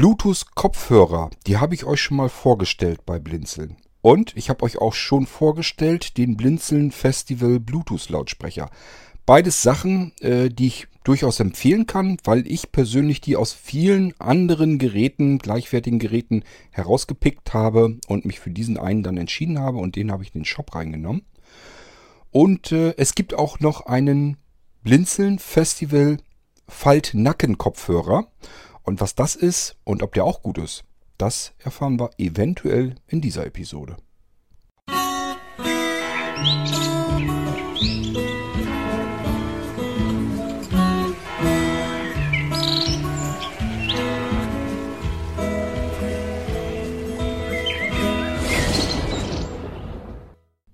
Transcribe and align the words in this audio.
Bluetooth-Kopfhörer, 0.00 1.28
die 1.46 1.58
habe 1.58 1.74
ich 1.74 1.84
euch 1.84 2.00
schon 2.00 2.16
mal 2.16 2.30
vorgestellt 2.30 3.04
bei 3.04 3.18
Blinzeln. 3.18 3.76
Und 4.00 4.34
ich 4.34 4.48
habe 4.48 4.64
euch 4.64 4.78
auch 4.78 4.94
schon 4.94 5.26
vorgestellt 5.26 6.16
den 6.16 6.38
Blinzeln 6.38 6.90
Festival 6.90 7.60
Bluetooth-Lautsprecher. 7.60 8.70
Beides 9.26 9.60
Sachen, 9.60 10.12
äh, 10.22 10.48
die 10.48 10.68
ich 10.68 10.88
durchaus 11.04 11.38
empfehlen 11.38 11.86
kann, 11.86 12.16
weil 12.24 12.50
ich 12.50 12.72
persönlich 12.72 13.20
die 13.20 13.36
aus 13.36 13.52
vielen 13.52 14.18
anderen 14.18 14.78
Geräten, 14.78 15.36
gleichwertigen 15.36 15.98
Geräten 15.98 16.44
herausgepickt 16.70 17.52
habe 17.52 17.98
und 18.08 18.24
mich 18.24 18.40
für 18.40 18.50
diesen 18.50 18.78
einen 18.78 19.02
dann 19.02 19.18
entschieden 19.18 19.58
habe 19.58 19.76
und 19.76 19.96
den 19.96 20.10
habe 20.10 20.22
ich 20.22 20.34
in 20.34 20.40
den 20.40 20.46
Shop 20.46 20.74
reingenommen. 20.74 21.26
Und 22.30 22.72
äh, 22.72 22.94
es 22.96 23.14
gibt 23.14 23.34
auch 23.34 23.60
noch 23.60 23.84
einen 23.84 24.38
Blinzeln 24.82 25.38
Festival 25.38 26.16
Faltnacken-Kopfhörer. 26.68 28.28
Und 28.90 29.00
was 29.00 29.14
das 29.14 29.36
ist 29.36 29.76
und 29.84 30.02
ob 30.02 30.14
der 30.14 30.24
auch 30.24 30.42
gut 30.42 30.58
ist, 30.58 30.82
das 31.16 31.52
erfahren 31.60 32.00
wir 32.00 32.10
eventuell 32.18 32.96
in 33.06 33.20
dieser 33.20 33.46
Episode. 33.46 33.96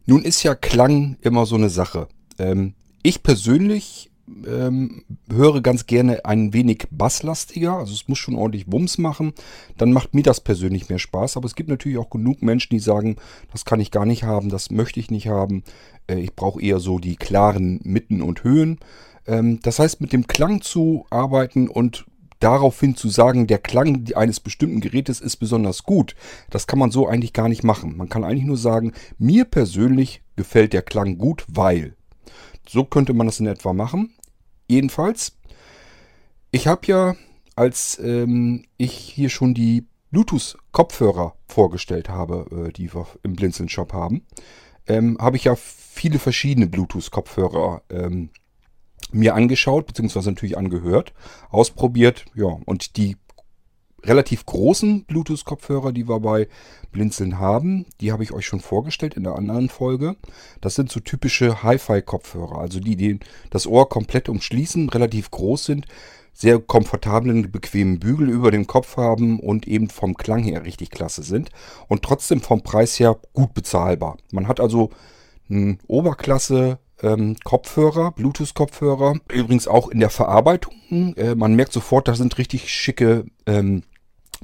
Nun 0.07 0.23
ist 0.25 0.43
ja 0.43 0.55
Klang 0.55 1.19
immer 1.21 1.45
so 1.45 1.57
eine 1.57 1.69
Sache. 1.69 2.09
Ähm, 2.39 2.77
ich 3.03 3.23
persönlich 3.23 4.11
ähm, 4.47 5.05
höre 5.31 5.61
ganz 5.61 5.87
gerne 5.87 6.25
ein 6.25 6.53
wenig 6.53 6.89
basslastiger. 6.91 7.79
Also 7.79 7.93
es 7.93 8.09
muss 8.09 8.19
schon 8.19 8.35
ordentlich 8.35 8.71
Wumms 8.71 8.99
machen. 8.99 9.33
Dann 9.77 9.93
macht 9.93 10.15
mir 10.15 10.23
das 10.23 10.41
persönlich 10.41 10.89
mehr 10.89 10.99
Spaß. 10.99 11.37
Aber 11.37 11.47
es 11.47 11.55
gibt 11.55 11.69
natürlich 11.69 11.99
auch 11.99 12.11
genug 12.11 12.43
Menschen, 12.43 12.71
die 12.71 12.81
sagen, 12.81 13.17
das 13.53 13.65
kann 13.65 13.81
ich 13.81 13.91
gar 13.91 14.07
nicht 14.07 14.25
haben, 14.25 14.49
das 14.49 14.71
möchte 14.71 15.01
ich 15.01 15.11
nicht 15.11 15.29
haben. 15.29 15.63
Äh, 16.07 16.21
ich 16.21 16.35
brauche 16.35 16.61
eher 16.61 16.81
so 16.81 16.99
die 16.99 17.17
klaren 17.17 17.81
Mitten 17.83 18.23
und 18.23 18.45
Höhen. 18.45 18.79
Ähm, 19.27 19.61
das 19.63 19.79
heißt, 19.79 20.01
mit 20.01 20.13
dem 20.13 20.27
Klang 20.27 20.63
zu 20.63 21.07
arbeiten 21.11 21.69
und 21.69 22.07
daraufhin 22.41 22.97
zu 22.97 23.09
sagen, 23.09 23.47
der 23.47 23.59
Klang 23.59 24.05
eines 24.15 24.41
bestimmten 24.41 24.81
Gerätes 24.81 25.21
ist 25.21 25.37
besonders 25.37 25.85
gut, 25.85 26.15
das 26.51 26.67
kann 26.67 26.79
man 26.79 26.91
so 26.91 27.07
eigentlich 27.07 27.33
gar 27.33 27.49
nicht 27.49 27.65
machen. 27.65 27.97
Man 27.97 28.09
kann 28.09 28.25
eigentlich 28.25 28.45
nur 28.45 28.59
sagen, 28.59 28.93
mir 29.19 29.45
persönlich 29.45 30.23
gefällt 30.37 30.73
der 30.73 30.83
Klang 30.83 31.19
gut, 31.19 31.45
weil. 31.49 31.96
So 32.69 32.85
könnte 32.85 33.15
man 33.15 33.27
das 33.27 33.41
in 33.41 33.47
etwa 33.47 33.73
machen. 33.73 34.15
Jedenfalls, 34.69 35.37
ich 36.51 36.67
habe 36.67 36.87
ja, 36.87 37.17
als 37.55 37.99
ähm, 38.03 38.65
ich 38.77 38.93
hier 38.93 39.29
schon 39.29 39.55
die 39.55 39.87
Bluetooth-Kopfhörer 40.11 41.35
vorgestellt 41.47 42.09
habe, 42.09 42.69
äh, 42.69 42.73
die 42.73 42.93
wir 42.93 43.07
im 43.23 43.35
Blinzeln-Shop 43.35 43.93
haben, 43.93 44.27
ähm, 44.87 45.19
habe 45.21 45.37
ich 45.37 45.45
ja 45.45 45.57
viele 45.57 46.19
verschiedene 46.19 46.67
Bluetooth-Kopfhörer 46.67 47.83
ähm, 47.91 48.31
mir 49.13 49.35
angeschaut, 49.35 49.87
beziehungsweise 49.87 50.31
natürlich 50.31 50.59
angehört, 50.59 51.13
ausprobiert, 51.51 52.25
ja, 52.35 52.47
und 52.47 52.97
die 52.97 53.17
relativ 54.07 54.47
großen 54.47 55.05
Bluetooth-Kopfhörer, 55.05 55.93
die 55.93 56.09
wir 56.09 56.21
bei 56.21 56.49
Blinzeln 56.93 57.39
haben, 57.39 57.87
die 58.01 58.13
habe 58.13 58.23
ich 58.23 58.33
euch 58.33 58.47
schon 58.47 58.61
vorgestellt 58.61 59.15
in 59.15 59.25
der 59.25 59.37
anderen 59.37 59.69
Folge. 59.69 60.17
Das 60.61 60.75
sind 60.75 60.91
so 60.91 61.01
typische 61.01 61.63
Hi-Fi-Kopfhörer, 61.63 62.59
also 62.59 62.81
die, 62.81 62.97
die 62.97 63.21
das 63.51 63.67
Ohr 63.67 63.89
komplett 63.89 64.29
umschließen, 64.29 64.89
relativ 64.89 65.31
groß 65.31 65.65
sind, 65.65 65.87
sehr 66.33 66.59
komfortablen, 66.59 67.51
bequemen 67.51 67.99
Bügel 67.99 68.29
über 68.29 68.51
dem 68.51 68.67
Kopf 68.67 68.97
haben 68.97 69.41
und 69.41 69.67
eben 69.67 69.89
vom 69.89 70.17
Klang 70.17 70.43
her 70.43 70.65
richtig 70.65 70.91
klasse 70.91 71.23
sind 71.23 71.51
und 71.89 72.03
trotzdem 72.03 72.41
vom 72.41 72.63
Preis 72.63 72.99
her 73.01 73.17
gut 73.33 73.55
bezahlbar. 73.55 74.19
Man 74.33 74.47
hat 74.47 74.61
also 74.61 74.91
einen 75.49 75.79
Oberklasse 75.87 76.79
ähm, 77.03 77.37
Kopfhörer, 77.45 78.13
Bluetooth-Kopfhörer. 78.13 79.15
Übrigens 79.33 79.69
auch 79.69 79.89
in 79.89 80.01
der 80.01 80.11
Verarbeitung. 80.11 81.15
Äh, 81.17 81.35
man 81.35 81.55
merkt 81.55 81.73
sofort, 81.73 82.09
da 82.09 82.15
sind 82.15 82.39
richtig 82.39 82.71
schicke 82.71 83.25
ähm, 83.47 83.83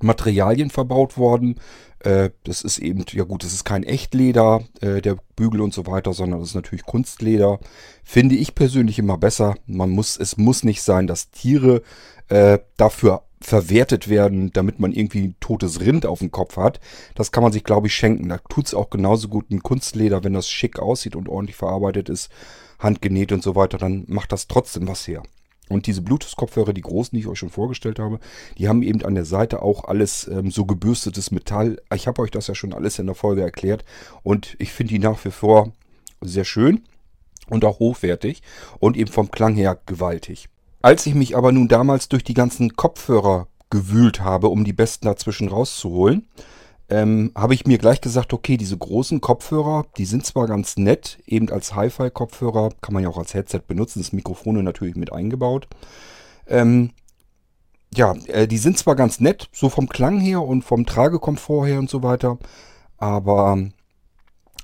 Materialien 0.00 0.70
verbaut 0.70 1.16
worden. 1.16 1.56
Äh, 2.00 2.30
das 2.44 2.62
ist 2.62 2.78
eben, 2.78 3.04
ja 3.12 3.24
gut, 3.24 3.44
das 3.44 3.52
ist 3.52 3.64
kein 3.64 3.84
Echtleder, 3.84 4.64
äh, 4.80 5.00
der 5.00 5.16
Bügel 5.36 5.60
und 5.60 5.72
so 5.74 5.86
weiter, 5.86 6.12
sondern 6.12 6.40
das 6.40 6.50
ist 6.50 6.54
natürlich 6.54 6.84
Kunstleder. 6.84 7.60
Finde 8.02 8.34
ich 8.34 8.54
persönlich 8.54 8.98
immer 8.98 9.18
besser. 9.18 9.54
Man 9.66 9.90
muss, 9.90 10.16
es 10.16 10.36
muss 10.36 10.64
nicht 10.64 10.82
sein, 10.82 11.06
dass 11.06 11.30
Tiere 11.30 11.82
äh, 12.28 12.58
dafür 12.76 13.22
verwertet 13.40 14.08
werden, 14.08 14.52
damit 14.52 14.78
man 14.78 14.92
irgendwie 14.92 15.22
ein 15.22 15.36
totes 15.40 15.80
Rind 15.80 16.06
auf 16.06 16.20
dem 16.20 16.30
Kopf 16.30 16.56
hat. 16.56 16.80
Das 17.14 17.32
kann 17.32 17.42
man 17.42 17.52
sich, 17.52 17.64
glaube 17.64 17.88
ich, 17.88 17.94
schenken. 17.94 18.28
Da 18.28 18.38
tut 18.38 18.66
es 18.66 18.74
auch 18.74 18.90
genauso 18.90 19.28
gut 19.28 19.50
ein 19.50 19.62
Kunstleder, 19.62 20.24
wenn 20.24 20.32
das 20.32 20.48
schick 20.48 20.78
aussieht 20.78 21.16
und 21.16 21.28
ordentlich 21.28 21.56
verarbeitet 21.56 22.08
ist, 22.08 22.30
handgenäht 22.78 23.32
und 23.32 23.42
so 23.42 23.54
weiter, 23.54 23.78
dann 23.78 24.04
macht 24.08 24.32
das 24.32 24.48
trotzdem 24.48 24.88
was 24.88 25.06
her. 25.06 25.22
Und 25.72 25.86
diese 25.86 26.02
Bluetooth-Kopfhörer, 26.02 26.72
die 26.72 26.82
großen, 26.82 27.16
die 27.16 27.20
ich 27.20 27.28
euch 27.28 27.38
schon 27.38 27.50
vorgestellt 27.50 27.98
habe, 27.98 28.20
die 28.58 28.68
haben 28.68 28.82
eben 28.82 29.02
an 29.04 29.14
der 29.14 29.24
Seite 29.24 29.62
auch 29.62 29.84
alles 29.84 30.28
ähm, 30.28 30.50
so 30.50 30.64
gebürstetes 30.64 31.30
Metall. 31.30 31.80
Ich 31.94 32.06
habe 32.06 32.22
euch 32.22 32.30
das 32.30 32.46
ja 32.46 32.54
schon 32.54 32.72
alles 32.72 32.98
in 32.98 33.06
der 33.06 33.14
Folge 33.14 33.42
erklärt 33.42 33.84
und 34.22 34.56
ich 34.58 34.72
finde 34.72 34.94
die 34.94 34.98
nach 34.98 35.24
wie 35.24 35.30
vor 35.30 35.72
sehr 36.20 36.44
schön 36.44 36.82
und 37.48 37.64
auch 37.64 37.78
hochwertig 37.78 38.42
und 38.78 38.96
eben 38.96 39.10
vom 39.10 39.30
Klang 39.30 39.54
her 39.54 39.78
gewaltig. 39.86 40.48
Als 40.80 41.06
ich 41.06 41.14
mich 41.14 41.36
aber 41.36 41.52
nun 41.52 41.68
damals 41.68 42.08
durch 42.08 42.24
die 42.24 42.34
ganzen 42.34 42.76
Kopfhörer 42.76 43.46
gewühlt 43.70 44.20
habe, 44.20 44.48
um 44.48 44.64
die 44.64 44.72
besten 44.72 45.06
dazwischen 45.06 45.48
rauszuholen, 45.48 46.26
ähm, 46.92 47.32
habe 47.34 47.54
ich 47.54 47.66
mir 47.66 47.78
gleich 47.78 48.02
gesagt, 48.02 48.34
okay, 48.34 48.58
diese 48.58 48.76
großen 48.76 49.22
Kopfhörer, 49.22 49.86
die 49.96 50.04
sind 50.04 50.26
zwar 50.26 50.46
ganz 50.46 50.76
nett, 50.76 51.20
eben 51.26 51.48
als 51.48 51.74
Hi-Fi-Kopfhörer, 51.74 52.68
kann 52.82 52.92
man 52.92 53.02
ja 53.02 53.08
auch 53.08 53.16
als 53.16 53.32
Headset 53.32 53.60
benutzen, 53.66 54.00
das 54.00 54.12
Mikrofon 54.12 54.62
natürlich 54.62 54.94
mit 54.94 55.10
eingebaut. 55.10 55.68
Ähm, 56.46 56.90
ja, 57.94 58.14
äh, 58.26 58.46
die 58.46 58.58
sind 58.58 58.76
zwar 58.76 58.94
ganz 58.94 59.20
nett, 59.20 59.48
so 59.52 59.70
vom 59.70 59.88
Klang 59.88 60.20
her 60.20 60.42
und 60.42 60.64
vom 60.64 60.84
Tragekomfort 60.84 61.66
her 61.66 61.78
und 61.78 61.88
so 61.88 62.02
weiter, 62.02 62.38
aber 62.98 63.58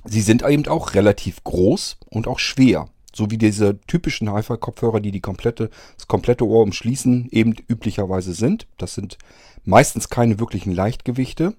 sie 0.04 0.20
sind 0.20 0.42
eben 0.46 0.68
auch 0.68 0.92
relativ 0.92 1.42
groß 1.44 1.96
und 2.10 2.28
auch 2.28 2.40
schwer. 2.40 2.90
So 3.14 3.30
wie 3.30 3.38
diese 3.38 3.80
typischen 3.86 4.30
Hi-Fi-Kopfhörer, 4.30 5.00
die, 5.00 5.12
die 5.12 5.22
komplette, 5.22 5.70
das 5.96 6.06
komplette 6.08 6.46
Ohr 6.46 6.62
umschließen, 6.62 7.28
eben 7.30 7.54
üblicherweise 7.68 8.34
sind. 8.34 8.66
Das 8.76 8.94
sind 8.94 9.16
meistens 9.64 10.10
keine 10.10 10.38
wirklichen 10.38 10.72
Leichtgewichte. 10.74 11.54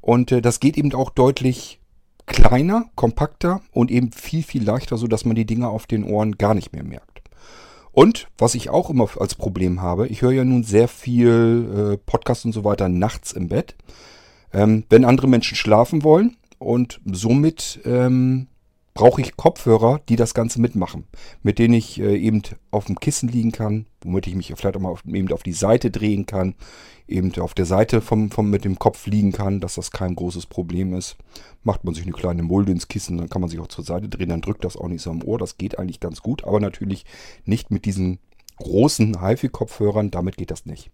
Und 0.00 0.32
äh, 0.32 0.40
das 0.40 0.60
geht 0.60 0.76
eben 0.76 0.92
auch 0.94 1.10
deutlich 1.10 1.80
kleiner, 2.26 2.86
kompakter 2.94 3.62
und 3.72 3.90
eben 3.90 4.12
viel, 4.12 4.42
viel 4.42 4.62
leichter, 4.62 4.96
sodass 4.96 5.24
man 5.24 5.34
die 5.34 5.46
Dinger 5.46 5.70
auf 5.70 5.86
den 5.86 6.04
Ohren 6.04 6.36
gar 6.36 6.54
nicht 6.54 6.72
mehr 6.72 6.84
merkt. 6.84 7.22
Und 7.92 8.28
was 8.38 8.54
ich 8.54 8.70
auch 8.70 8.90
immer 8.90 9.08
als 9.18 9.34
Problem 9.34 9.82
habe, 9.82 10.06
ich 10.06 10.22
höre 10.22 10.32
ja 10.32 10.44
nun 10.44 10.62
sehr 10.62 10.88
viel 10.88 11.94
äh, 11.94 11.96
Podcast 11.96 12.44
und 12.44 12.52
so 12.52 12.62
weiter 12.64 12.88
nachts 12.88 13.32
im 13.32 13.48
Bett. 13.48 13.74
Ähm, 14.52 14.84
wenn 14.88 15.04
andere 15.04 15.26
Menschen 15.26 15.56
schlafen 15.56 16.04
wollen 16.04 16.36
und 16.58 17.00
somit 17.04 17.80
ähm, 17.84 18.46
brauche 18.98 19.20
ich 19.20 19.36
Kopfhörer, 19.36 20.00
die 20.08 20.16
das 20.16 20.34
Ganze 20.34 20.60
mitmachen, 20.60 21.04
mit 21.44 21.60
denen 21.60 21.74
ich 21.74 22.00
äh, 22.00 22.16
eben 22.16 22.42
auf 22.72 22.86
dem 22.86 22.98
Kissen 22.98 23.28
liegen 23.28 23.52
kann, 23.52 23.86
womit 24.00 24.26
ich 24.26 24.34
mich 24.34 24.52
vielleicht 24.56 24.76
auch 24.76 24.80
mal 24.80 24.88
auf, 24.88 25.04
eben 25.06 25.30
auf 25.30 25.44
die 25.44 25.52
Seite 25.52 25.92
drehen 25.92 26.26
kann, 26.26 26.56
eben 27.06 27.32
auf 27.38 27.54
der 27.54 27.64
Seite 27.64 28.00
vom, 28.00 28.32
vom, 28.32 28.50
mit 28.50 28.64
dem 28.64 28.80
Kopf 28.80 29.06
liegen 29.06 29.30
kann, 29.30 29.60
dass 29.60 29.76
das 29.76 29.92
kein 29.92 30.16
großes 30.16 30.46
Problem 30.46 30.94
ist. 30.94 31.16
Macht 31.62 31.84
man 31.84 31.94
sich 31.94 32.02
eine 32.02 32.12
kleine 32.12 32.42
Mulde 32.42 32.72
ins 32.72 32.88
Kissen, 32.88 33.18
dann 33.18 33.28
kann 33.28 33.40
man 33.40 33.48
sich 33.48 33.60
auch 33.60 33.68
zur 33.68 33.84
Seite 33.84 34.08
drehen, 34.08 34.30
dann 34.30 34.40
drückt 34.40 34.64
das 34.64 34.76
auch 34.76 34.88
nicht 34.88 35.02
so 35.02 35.10
am 35.10 35.22
Ohr, 35.22 35.38
das 35.38 35.58
geht 35.58 35.78
eigentlich 35.78 36.00
ganz 36.00 36.20
gut, 36.20 36.42
aber 36.42 36.58
natürlich 36.58 37.04
nicht 37.44 37.70
mit 37.70 37.84
diesen 37.84 38.18
großen 38.56 39.24
HiFi-Kopfhörern, 39.24 40.10
damit 40.10 40.36
geht 40.36 40.50
das 40.50 40.66
nicht. 40.66 40.90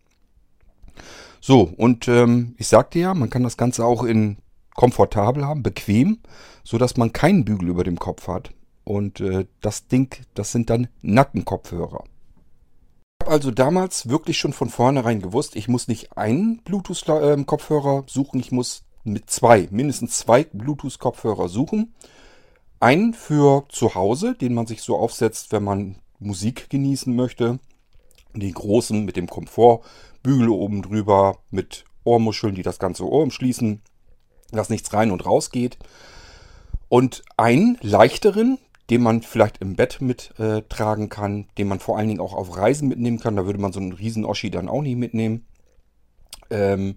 So, 1.40 1.72
und 1.74 2.06
ähm, 2.08 2.54
ich 2.58 2.68
sagte 2.68 2.98
ja, 2.98 3.14
man 3.14 3.30
kann 3.30 3.44
das 3.44 3.56
Ganze 3.56 3.82
auch 3.86 4.04
in 4.04 4.36
komfortabel 4.74 5.46
haben, 5.46 5.62
bequem, 5.62 6.18
so 6.62 6.78
dass 6.78 6.96
man 6.96 7.12
keinen 7.12 7.44
Bügel 7.44 7.68
über 7.68 7.84
dem 7.84 7.98
Kopf 7.98 8.28
hat. 8.28 8.50
Und 8.84 9.20
äh, 9.20 9.46
das 9.60 9.88
Ding, 9.88 10.14
das 10.34 10.52
sind 10.52 10.68
dann 10.68 10.88
Nackenkopfhörer. 11.00 12.04
Ich 13.20 13.26
habe 13.26 13.32
also 13.32 13.50
damals 13.50 14.08
wirklich 14.08 14.38
schon 14.38 14.52
von 14.52 14.68
vornherein 14.68 15.22
gewusst, 15.22 15.56
ich 15.56 15.68
muss 15.68 15.88
nicht 15.88 16.18
einen 16.18 16.58
Bluetooth-Kopfhörer 16.64 18.04
suchen, 18.06 18.40
ich 18.40 18.52
muss 18.52 18.84
mit 19.04 19.30
zwei, 19.30 19.68
mindestens 19.70 20.18
zwei 20.18 20.44
Bluetooth-Kopfhörer 20.44 21.48
suchen. 21.48 21.94
Einen 22.80 23.14
für 23.14 23.64
zu 23.70 23.94
Hause, 23.94 24.34
den 24.34 24.52
man 24.52 24.66
sich 24.66 24.82
so 24.82 24.98
aufsetzt, 24.98 25.52
wenn 25.52 25.64
man 25.64 25.96
Musik 26.18 26.68
genießen 26.68 27.14
möchte. 27.14 27.58
Die 28.34 28.52
großen 28.52 29.04
mit 29.04 29.16
dem 29.16 29.28
Komfortbügel 29.28 30.48
oben 30.48 30.82
drüber, 30.82 31.38
mit 31.50 31.84
Ohrmuscheln, 32.02 32.54
die 32.54 32.62
das 32.62 32.78
ganze 32.78 33.08
Ohr 33.08 33.22
umschließen 33.22 33.80
dass 34.50 34.70
nichts 34.70 34.92
rein 34.92 35.10
und 35.10 35.26
raus 35.26 35.50
geht. 35.50 35.78
Und 36.88 37.22
einen 37.36 37.78
leichteren, 37.80 38.58
den 38.90 39.02
man 39.02 39.22
vielleicht 39.22 39.58
im 39.58 39.76
Bett 39.76 40.00
mittragen 40.00 41.06
äh, 41.06 41.08
kann, 41.08 41.46
den 41.56 41.68
man 41.68 41.80
vor 41.80 41.96
allen 41.96 42.08
Dingen 42.08 42.20
auch 42.20 42.34
auf 42.34 42.56
Reisen 42.56 42.88
mitnehmen 42.88 43.18
kann. 43.18 43.36
Da 43.36 43.46
würde 43.46 43.58
man 43.58 43.72
so 43.72 43.80
einen 43.80 43.92
riesen 43.92 44.24
Oschi 44.24 44.50
dann 44.50 44.68
auch 44.68 44.82
nicht 44.82 44.96
mitnehmen. 44.96 45.46
Ähm, 46.50 46.96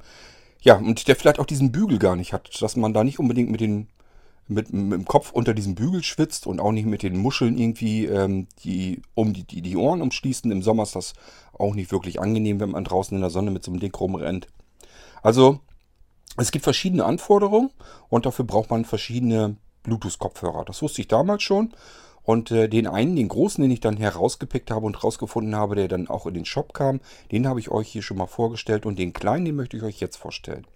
ja, 0.61 0.75
und 0.75 1.07
der 1.07 1.15
vielleicht 1.15 1.39
auch 1.39 1.45
diesen 1.45 1.71
Bügel 1.71 1.97
gar 1.97 2.15
nicht 2.15 2.33
hat, 2.33 2.61
dass 2.61 2.75
man 2.75 2.93
da 2.93 3.03
nicht 3.03 3.19
unbedingt 3.19 3.49
mit, 3.49 3.61
den, 3.61 3.87
mit, 4.47 4.73
mit 4.73 4.99
dem 4.99 5.05
Kopf 5.05 5.31
unter 5.31 5.53
diesem 5.53 5.75
Bügel 5.75 6.03
schwitzt 6.03 6.45
und 6.45 6.59
auch 6.59 6.73
nicht 6.73 6.85
mit 6.85 7.03
den 7.03 7.17
Muscheln 7.17 7.57
irgendwie 7.57 8.05
ähm, 8.05 8.47
die, 8.63 9.01
um 9.13 9.33
die, 9.33 9.45
die, 9.45 9.61
die 9.61 9.77
Ohren 9.77 10.01
umschließen. 10.01 10.51
Im 10.51 10.61
Sommer 10.61 10.83
ist 10.83 10.95
das 10.95 11.13
auch 11.57 11.73
nicht 11.73 11.91
wirklich 11.91 12.19
angenehm, 12.19 12.59
wenn 12.59 12.71
man 12.71 12.83
draußen 12.83 13.15
in 13.15 13.21
der 13.21 13.29
Sonne 13.29 13.51
mit 13.51 13.63
so 13.63 13.71
einem 13.71 13.79
Ding 13.79 13.95
rumrennt. 13.95 14.47
Also, 15.21 15.61
es 16.37 16.51
gibt 16.51 16.63
verschiedene 16.63 17.05
Anforderungen 17.05 17.71
und 18.09 18.25
dafür 18.25 18.45
braucht 18.45 18.69
man 18.69 18.85
verschiedene 18.85 19.57
Bluetooth-Kopfhörer. 19.83 20.65
Das 20.65 20.81
wusste 20.81 21.01
ich 21.01 21.07
damals 21.07 21.43
schon. 21.43 21.73
Und 22.23 22.51
äh, 22.51 22.67
den 22.67 22.87
einen, 22.87 23.15
den 23.15 23.29
großen, 23.29 23.61
den 23.61 23.71
ich 23.71 23.79
dann 23.79 23.95
herausgepickt 23.95 24.69
habe 24.69 24.85
und 24.85 24.97
herausgefunden 24.97 25.55
habe, 25.55 25.75
der 25.75 25.87
dann 25.87 26.09
auch 26.09 26.25
in 26.25 26.33
den 26.33 26.43
Shop 26.43 26.73
kam, 26.73 26.99
den 27.31 27.47
habe 27.47 27.61
ich 27.61 27.71
euch 27.71 27.87
hier 27.87 28.01
schon 28.01 28.17
mal 28.17 28.27
vorgestellt. 28.27 28.85
Und 28.85 28.99
den 28.99 29.13
kleinen, 29.13 29.45
den 29.45 29.55
möchte 29.55 29.77
ich 29.77 29.83
euch 29.83 30.01
jetzt 30.01 30.17
vorstellen. 30.17 30.67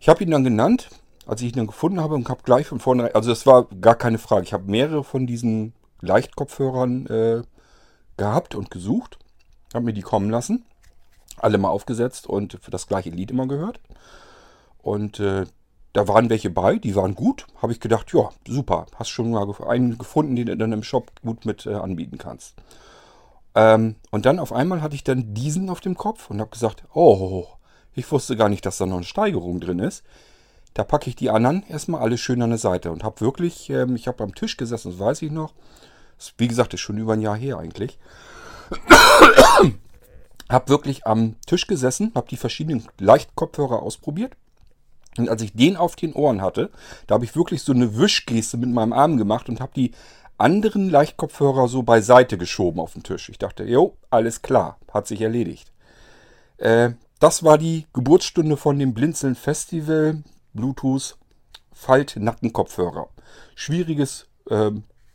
Ich 0.00 0.08
habe 0.08 0.24
ihn 0.24 0.30
dann 0.30 0.44
genannt, 0.44 0.88
als 1.26 1.42
ich 1.42 1.48
ihn 1.48 1.56
dann 1.56 1.66
gefunden 1.66 2.00
habe 2.00 2.14
und 2.14 2.30
habe 2.30 2.42
gleich 2.44 2.66
von 2.66 2.80
vornherein, 2.80 3.14
also 3.14 3.28
das 3.28 3.44
war 3.44 3.64
gar 3.82 3.94
keine 3.94 4.16
Frage. 4.16 4.44
Ich 4.44 4.54
habe 4.54 4.70
mehrere 4.70 5.04
von 5.04 5.26
diesen 5.26 5.74
Leichtkopfhörern 6.00 7.06
äh, 7.06 7.42
gehabt 8.16 8.54
und 8.54 8.70
gesucht. 8.70 9.18
Habe 9.74 9.84
mir 9.84 9.92
die 9.92 10.00
kommen 10.00 10.30
lassen. 10.30 10.64
Alle 11.36 11.58
mal 11.58 11.68
aufgesetzt 11.68 12.26
und 12.26 12.58
für 12.62 12.70
das 12.70 12.86
gleiche 12.86 13.10
Lied 13.10 13.30
immer 13.30 13.46
gehört. 13.46 13.80
Und 14.82 15.20
äh, 15.20 15.44
da 15.92 16.06
waren 16.06 16.30
welche 16.30 16.50
bei, 16.50 16.76
die 16.76 16.94
waren 16.94 17.14
gut. 17.14 17.46
Habe 17.60 17.72
ich 17.72 17.80
gedacht, 17.80 18.12
ja, 18.12 18.30
super. 18.46 18.86
Hast 18.94 19.08
schon 19.08 19.30
mal 19.30 19.48
einen 19.66 19.98
gefunden, 19.98 20.36
den 20.36 20.46
du 20.46 20.56
dann 20.56 20.72
im 20.72 20.82
Shop 20.82 21.10
gut 21.22 21.44
mit 21.44 21.66
äh, 21.66 21.74
anbieten 21.74 22.18
kannst. 22.18 22.54
Ähm, 23.54 23.96
und 24.10 24.26
dann 24.26 24.38
auf 24.38 24.52
einmal 24.52 24.82
hatte 24.82 24.94
ich 24.94 25.04
dann 25.04 25.34
diesen 25.34 25.70
auf 25.70 25.80
dem 25.80 25.96
Kopf 25.96 26.30
und 26.30 26.40
habe 26.40 26.50
gesagt, 26.50 26.84
oh, 26.94 27.46
ich 27.94 28.10
wusste 28.12 28.36
gar 28.36 28.48
nicht, 28.48 28.64
dass 28.64 28.78
da 28.78 28.86
noch 28.86 28.96
eine 28.96 29.04
Steigerung 29.04 29.60
drin 29.60 29.80
ist. 29.80 30.04
Da 30.74 30.84
packe 30.84 31.08
ich 31.10 31.16
die 31.16 31.30
anderen 31.30 31.64
erstmal 31.68 32.02
alle 32.02 32.18
schön 32.18 32.42
an 32.42 32.50
der 32.50 32.58
Seite 32.58 32.92
und 32.92 33.02
habe 33.02 33.20
wirklich, 33.20 33.68
ähm, 33.70 33.96
ich 33.96 34.06
habe 34.06 34.22
am 34.22 34.34
Tisch 34.34 34.56
gesessen, 34.56 34.92
das 34.92 35.00
weiß 35.00 35.22
ich 35.22 35.32
noch. 35.32 35.54
Das, 36.18 36.34
wie 36.38 36.46
gesagt, 36.48 36.74
ist 36.74 36.80
schon 36.80 36.98
über 36.98 37.14
ein 37.14 37.22
Jahr 37.22 37.36
her 37.36 37.58
eigentlich. 37.58 37.98
habe 40.48 40.68
wirklich 40.68 41.06
am 41.06 41.34
Tisch 41.46 41.66
gesessen, 41.66 42.12
habe 42.14 42.28
die 42.28 42.36
verschiedenen 42.36 42.86
Leichtkopfhörer 42.98 43.82
ausprobiert 43.82 44.36
und 45.16 45.28
als 45.28 45.42
ich 45.42 45.52
den 45.52 45.76
auf 45.76 45.96
den 45.96 46.12
Ohren 46.12 46.42
hatte, 46.42 46.70
da 47.06 47.14
habe 47.14 47.24
ich 47.24 47.34
wirklich 47.34 47.62
so 47.62 47.72
eine 47.72 47.96
Wischgeste 47.96 48.56
mit 48.56 48.70
meinem 48.70 48.92
Arm 48.92 49.16
gemacht 49.16 49.48
und 49.48 49.60
habe 49.60 49.72
die 49.74 49.92
anderen 50.36 50.88
Leichtkopfhörer 50.88 51.68
so 51.68 51.82
beiseite 51.82 52.38
geschoben 52.38 52.80
auf 52.80 52.92
den 52.92 53.02
Tisch. 53.02 53.28
Ich 53.28 53.38
dachte, 53.38 53.64
jo, 53.64 53.96
alles 54.10 54.42
klar, 54.42 54.78
hat 54.92 55.06
sich 55.06 55.20
erledigt. 55.20 55.72
Äh, 56.58 56.90
das 57.18 57.42
war 57.42 57.58
die 57.58 57.86
Geburtsstunde 57.92 58.56
von 58.56 58.78
dem 58.78 58.94
Blinzeln 58.94 59.34
Festival 59.34 60.22
Bluetooth 60.54 61.16
Falt 61.72 62.16
Nackenkopfhörer. 62.16 63.08
Schwieriges 63.56 64.28
äh, 64.48 64.70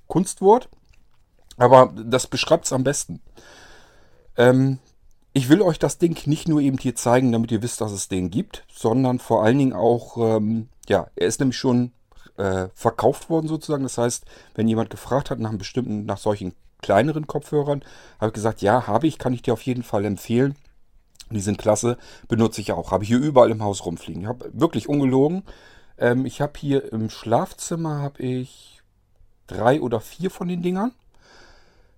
Kunstwort, 0.07 0.69
aber 1.57 1.93
das 1.95 2.27
beschreibt 2.27 2.65
es 2.65 2.73
am 2.73 2.83
besten. 2.83 3.21
Ähm, 4.37 4.79
ich 5.33 5.49
will 5.49 5.61
euch 5.61 5.79
das 5.79 5.97
Ding 5.97 6.27
nicht 6.27 6.47
nur 6.47 6.61
eben 6.61 6.77
hier 6.77 6.95
zeigen, 6.95 7.31
damit 7.31 7.51
ihr 7.51 7.63
wisst, 7.63 7.81
dass 7.81 7.91
es 7.91 8.07
den 8.07 8.29
gibt, 8.29 8.65
sondern 8.71 9.19
vor 9.19 9.43
allen 9.43 9.57
Dingen 9.57 9.73
auch, 9.73 10.17
ähm, 10.17 10.69
ja, 10.87 11.07
er 11.15 11.27
ist 11.27 11.39
nämlich 11.39 11.57
schon 11.57 11.91
äh, 12.37 12.67
verkauft 12.73 13.29
worden 13.29 13.47
sozusagen. 13.47 13.83
Das 13.83 13.97
heißt, 13.97 14.25
wenn 14.55 14.67
jemand 14.67 14.91
gefragt 14.91 15.31
hat 15.31 15.39
nach 15.39 15.49
einem 15.49 15.57
bestimmten, 15.57 16.05
nach 16.05 16.19
solchen 16.19 16.53
kleineren 16.81 17.25
Kopfhörern, 17.25 17.83
habe 18.19 18.27
ich 18.27 18.33
gesagt, 18.33 18.61
ja, 18.61 18.85
habe 18.85 19.07
ich, 19.07 19.17
kann 19.17 19.33
ich 19.33 19.41
dir 19.41 19.53
auf 19.53 19.63
jeden 19.63 19.83
Fall 19.83 20.05
empfehlen. 20.05 20.55
Die 21.31 21.41
sind 21.41 21.57
klasse, 21.57 21.97
benutze 22.27 22.61
ich 22.61 22.71
auch. 22.71 22.91
Habe 22.91 23.03
ich 23.03 23.09
hier 23.09 23.19
überall 23.19 23.49
im 23.49 23.63
Haus 23.63 23.85
rumfliegen. 23.85 24.21
Ich 24.21 24.27
habe 24.27 24.51
wirklich 24.53 24.87
ungelogen. 24.87 25.43
Ähm, 25.97 26.25
ich 26.27 26.41
habe 26.41 26.53
hier 26.57 26.91
im 26.93 27.09
Schlafzimmer 27.09 28.01
habe 28.01 28.21
ich 28.21 28.81
drei 29.47 29.81
oder 29.81 29.99
vier 29.99 30.29
von 30.29 30.47
den 30.47 30.61
Dingern. 30.61 30.91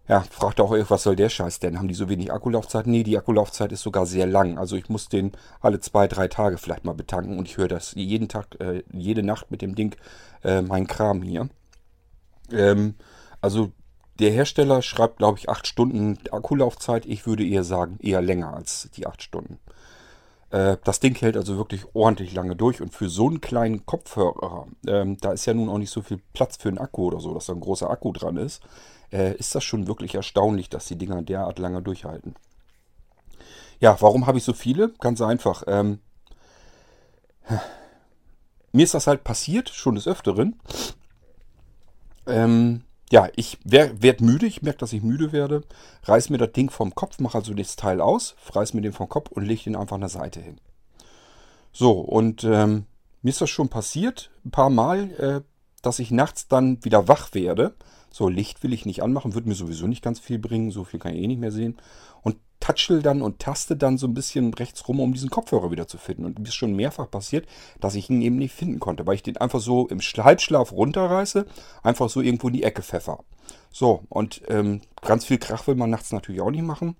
Ja, 0.07 0.21
fragt 0.21 0.59
auch, 0.61 0.71
was 0.89 1.03
soll 1.03 1.15
der 1.15 1.29
Scheiß 1.29 1.59
denn? 1.59 1.79
Haben 1.79 1.87
die 1.87 1.95
so 1.95 2.09
wenig 2.09 2.31
Akkulaufzeit? 2.31 2.85
Nee, 2.85 3.01
die 3.01 3.17
Akkulaufzeit 3.17 3.71
ist 3.71 3.81
sogar 3.81 4.05
sehr 4.05 4.27
lang. 4.27 4.59
Also 4.59 4.75
ich 4.75 4.87
muss 4.87 5.09
den 5.09 5.31
alle 5.61 5.79
zwei, 5.79 6.07
drei 6.07 6.27
Tage 6.27 6.59
vielleicht 6.59 6.85
mal 6.85 6.93
betanken 6.93 7.39
und 7.39 7.47
ich 7.47 7.57
höre 7.57 7.67
das 7.67 7.93
jeden 7.95 8.27
Tag, 8.27 8.59
äh, 8.59 8.83
jede 8.93 9.23
Nacht 9.23 9.49
mit 9.49 9.63
dem 9.63 9.73
Ding, 9.73 9.95
äh, 10.43 10.61
mein 10.61 10.85
Kram 10.85 11.23
hier. 11.23 11.49
Ähm, 12.51 12.93
also 13.41 13.71
der 14.19 14.29
Hersteller 14.29 14.83
schreibt, 14.83 15.17
glaube 15.17 15.39
ich, 15.39 15.49
acht 15.49 15.65
Stunden 15.65 16.19
Akkulaufzeit. 16.31 17.07
Ich 17.07 17.25
würde 17.25 17.45
eher 17.45 17.63
sagen, 17.63 17.97
eher 17.99 18.21
länger 18.21 18.53
als 18.53 18.89
die 18.95 19.07
acht 19.07 19.23
Stunden. 19.23 19.57
Äh, 20.51 20.77
das 20.83 20.99
Ding 20.99 21.15
hält 21.15 21.35
also 21.35 21.57
wirklich 21.57 21.83
ordentlich 21.95 22.31
lange 22.35 22.55
durch 22.55 22.79
und 22.79 22.93
für 22.93 23.09
so 23.09 23.27
einen 23.27 23.41
kleinen 23.41 23.87
Kopfhörer, 23.87 24.67
ähm, 24.87 25.17
da 25.19 25.31
ist 25.31 25.47
ja 25.47 25.55
nun 25.55 25.67
auch 25.69 25.79
nicht 25.79 25.89
so 25.89 26.03
viel 26.03 26.21
Platz 26.33 26.57
für 26.57 26.69
einen 26.69 26.77
Akku 26.77 27.05
oder 27.07 27.19
so, 27.19 27.33
dass 27.33 27.47
da 27.47 27.53
ein 27.53 27.59
großer 27.59 27.89
Akku 27.89 28.11
dran 28.11 28.37
ist 28.37 28.61
äh, 29.11 29.35
ist 29.35 29.55
das 29.55 29.63
schon 29.63 29.87
wirklich 29.87 30.15
erstaunlich, 30.15 30.69
dass 30.69 30.85
die 30.85 30.97
Dinger 30.97 31.21
derart 31.21 31.59
lange 31.59 31.81
durchhalten. 31.81 32.35
Ja, 33.79 33.97
warum 34.01 34.25
habe 34.25 34.37
ich 34.37 34.43
so 34.43 34.53
viele? 34.53 34.89
Ganz 34.99 35.21
einfach. 35.21 35.63
Ähm, 35.67 35.99
mir 38.71 38.83
ist 38.83 38.93
das 38.93 39.07
halt 39.07 39.23
passiert, 39.23 39.69
schon 39.69 39.95
des 39.95 40.07
Öfteren. 40.07 40.59
Ähm, 42.27 42.83
ja, 43.11 43.29
ich 43.35 43.59
werde 43.63 44.01
werd 44.01 44.21
müde, 44.21 44.45
ich 44.45 44.61
merke, 44.61 44.79
dass 44.79 44.93
ich 44.93 45.03
müde 45.03 45.31
werde, 45.31 45.61
reiß 46.03 46.29
mir 46.29 46.37
das 46.37 46.53
Ding 46.53 46.71
vom 46.71 46.95
Kopf, 46.95 47.19
mache 47.19 47.37
also 47.37 47.53
das 47.53 47.75
Teil 47.75 48.01
aus, 48.01 48.35
reiß 48.51 48.73
mir 48.73 48.81
den 48.81 48.93
vom 48.93 49.09
Kopf 49.09 49.31
und 49.31 49.45
lege 49.45 49.63
den 49.65 49.75
einfach 49.75 49.95
an 49.95 50.01
der 50.01 50.09
Seite 50.09 50.41
hin. 50.41 50.59
So, 51.71 51.99
und 51.99 52.43
ähm, 52.43 52.85
mir 53.21 53.29
ist 53.29 53.41
das 53.41 53.49
schon 53.49 53.69
passiert, 53.69 54.31
ein 54.43 54.51
paar 54.51 54.69
Mal, 54.69 55.11
äh, 55.19 55.41
dass 55.81 55.99
ich 55.99 56.09
nachts 56.09 56.47
dann 56.47 56.83
wieder 56.83 57.07
wach 57.07 57.33
werde 57.33 57.75
so, 58.15 58.29
Licht 58.29 58.63
will 58.63 58.71
ich 58.71 58.85
nicht 58.85 59.03
anmachen, 59.03 59.35
wird 59.35 59.45
mir 59.45 59.55
sowieso 59.55 59.87
nicht 59.87 60.01
ganz 60.01 60.21
viel 60.21 60.39
bringen, 60.39 60.71
so 60.71 60.85
viel 60.85 61.01
kann 61.01 61.13
ich 61.13 61.21
eh 61.21 61.27
nicht 61.27 61.41
mehr 61.41 61.51
sehen. 61.51 61.75
Und 62.21 62.37
touchel 62.61 63.01
dann 63.01 63.21
und 63.21 63.39
taste 63.39 63.75
dann 63.75 63.97
so 63.97 64.07
ein 64.07 64.13
bisschen 64.13 64.53
rechts 64.53 64.87
rum, 64.87 65.01
um 65.01 65.11
diesen 65.11 65.29
Kopfhörer 65.29 65.69
wieder 65.69 65.85
zu 65.85 65.97
finden. 65.97 66.23
Und 66.23 66.39
mir 66.39 66.47
ist 66.47 66.55
schon 66.55 66.77
mehrfach 66.77 67.11
passiert, 67.11 67.45
dass 67.81 67.93
ich 67.93 68.09
ihn 68.09 68.21
eben 68.21 68.37
nicht 68.37 68.53
finden 68.53 68.79
konnte, 68.79 69.05
weil 69.05 69.15
ich 69.15 69.23
den 69.23 69.35
einfach 69.35 69.59
so 69.59 69.89
im 69.89 69.99
Halbschlaf 69.99 70.71
runterreiße, 70.71 71.45
einfach 71.83 72.09
so 72.09 72.21
irgendwo 72.21 72.47
in 72.47 72.53
die 72.53 72.63
Ecke 72.63 72.83
pfeffer. 72.83 73.19
So, 73.69 74.03
und 74.07 74.43
ähm, 74.47 74.79
ganz 75.01 75.25
viel 75.25 75.37
Krach 75.37 75.67
will 75.67 75.75
man 75.75 75.89
nachts 75.89 76.13
natürlich 76.13 76.39
auch 76.39 76.51
nicht 76.51 76.63
machen. 76.63 76.95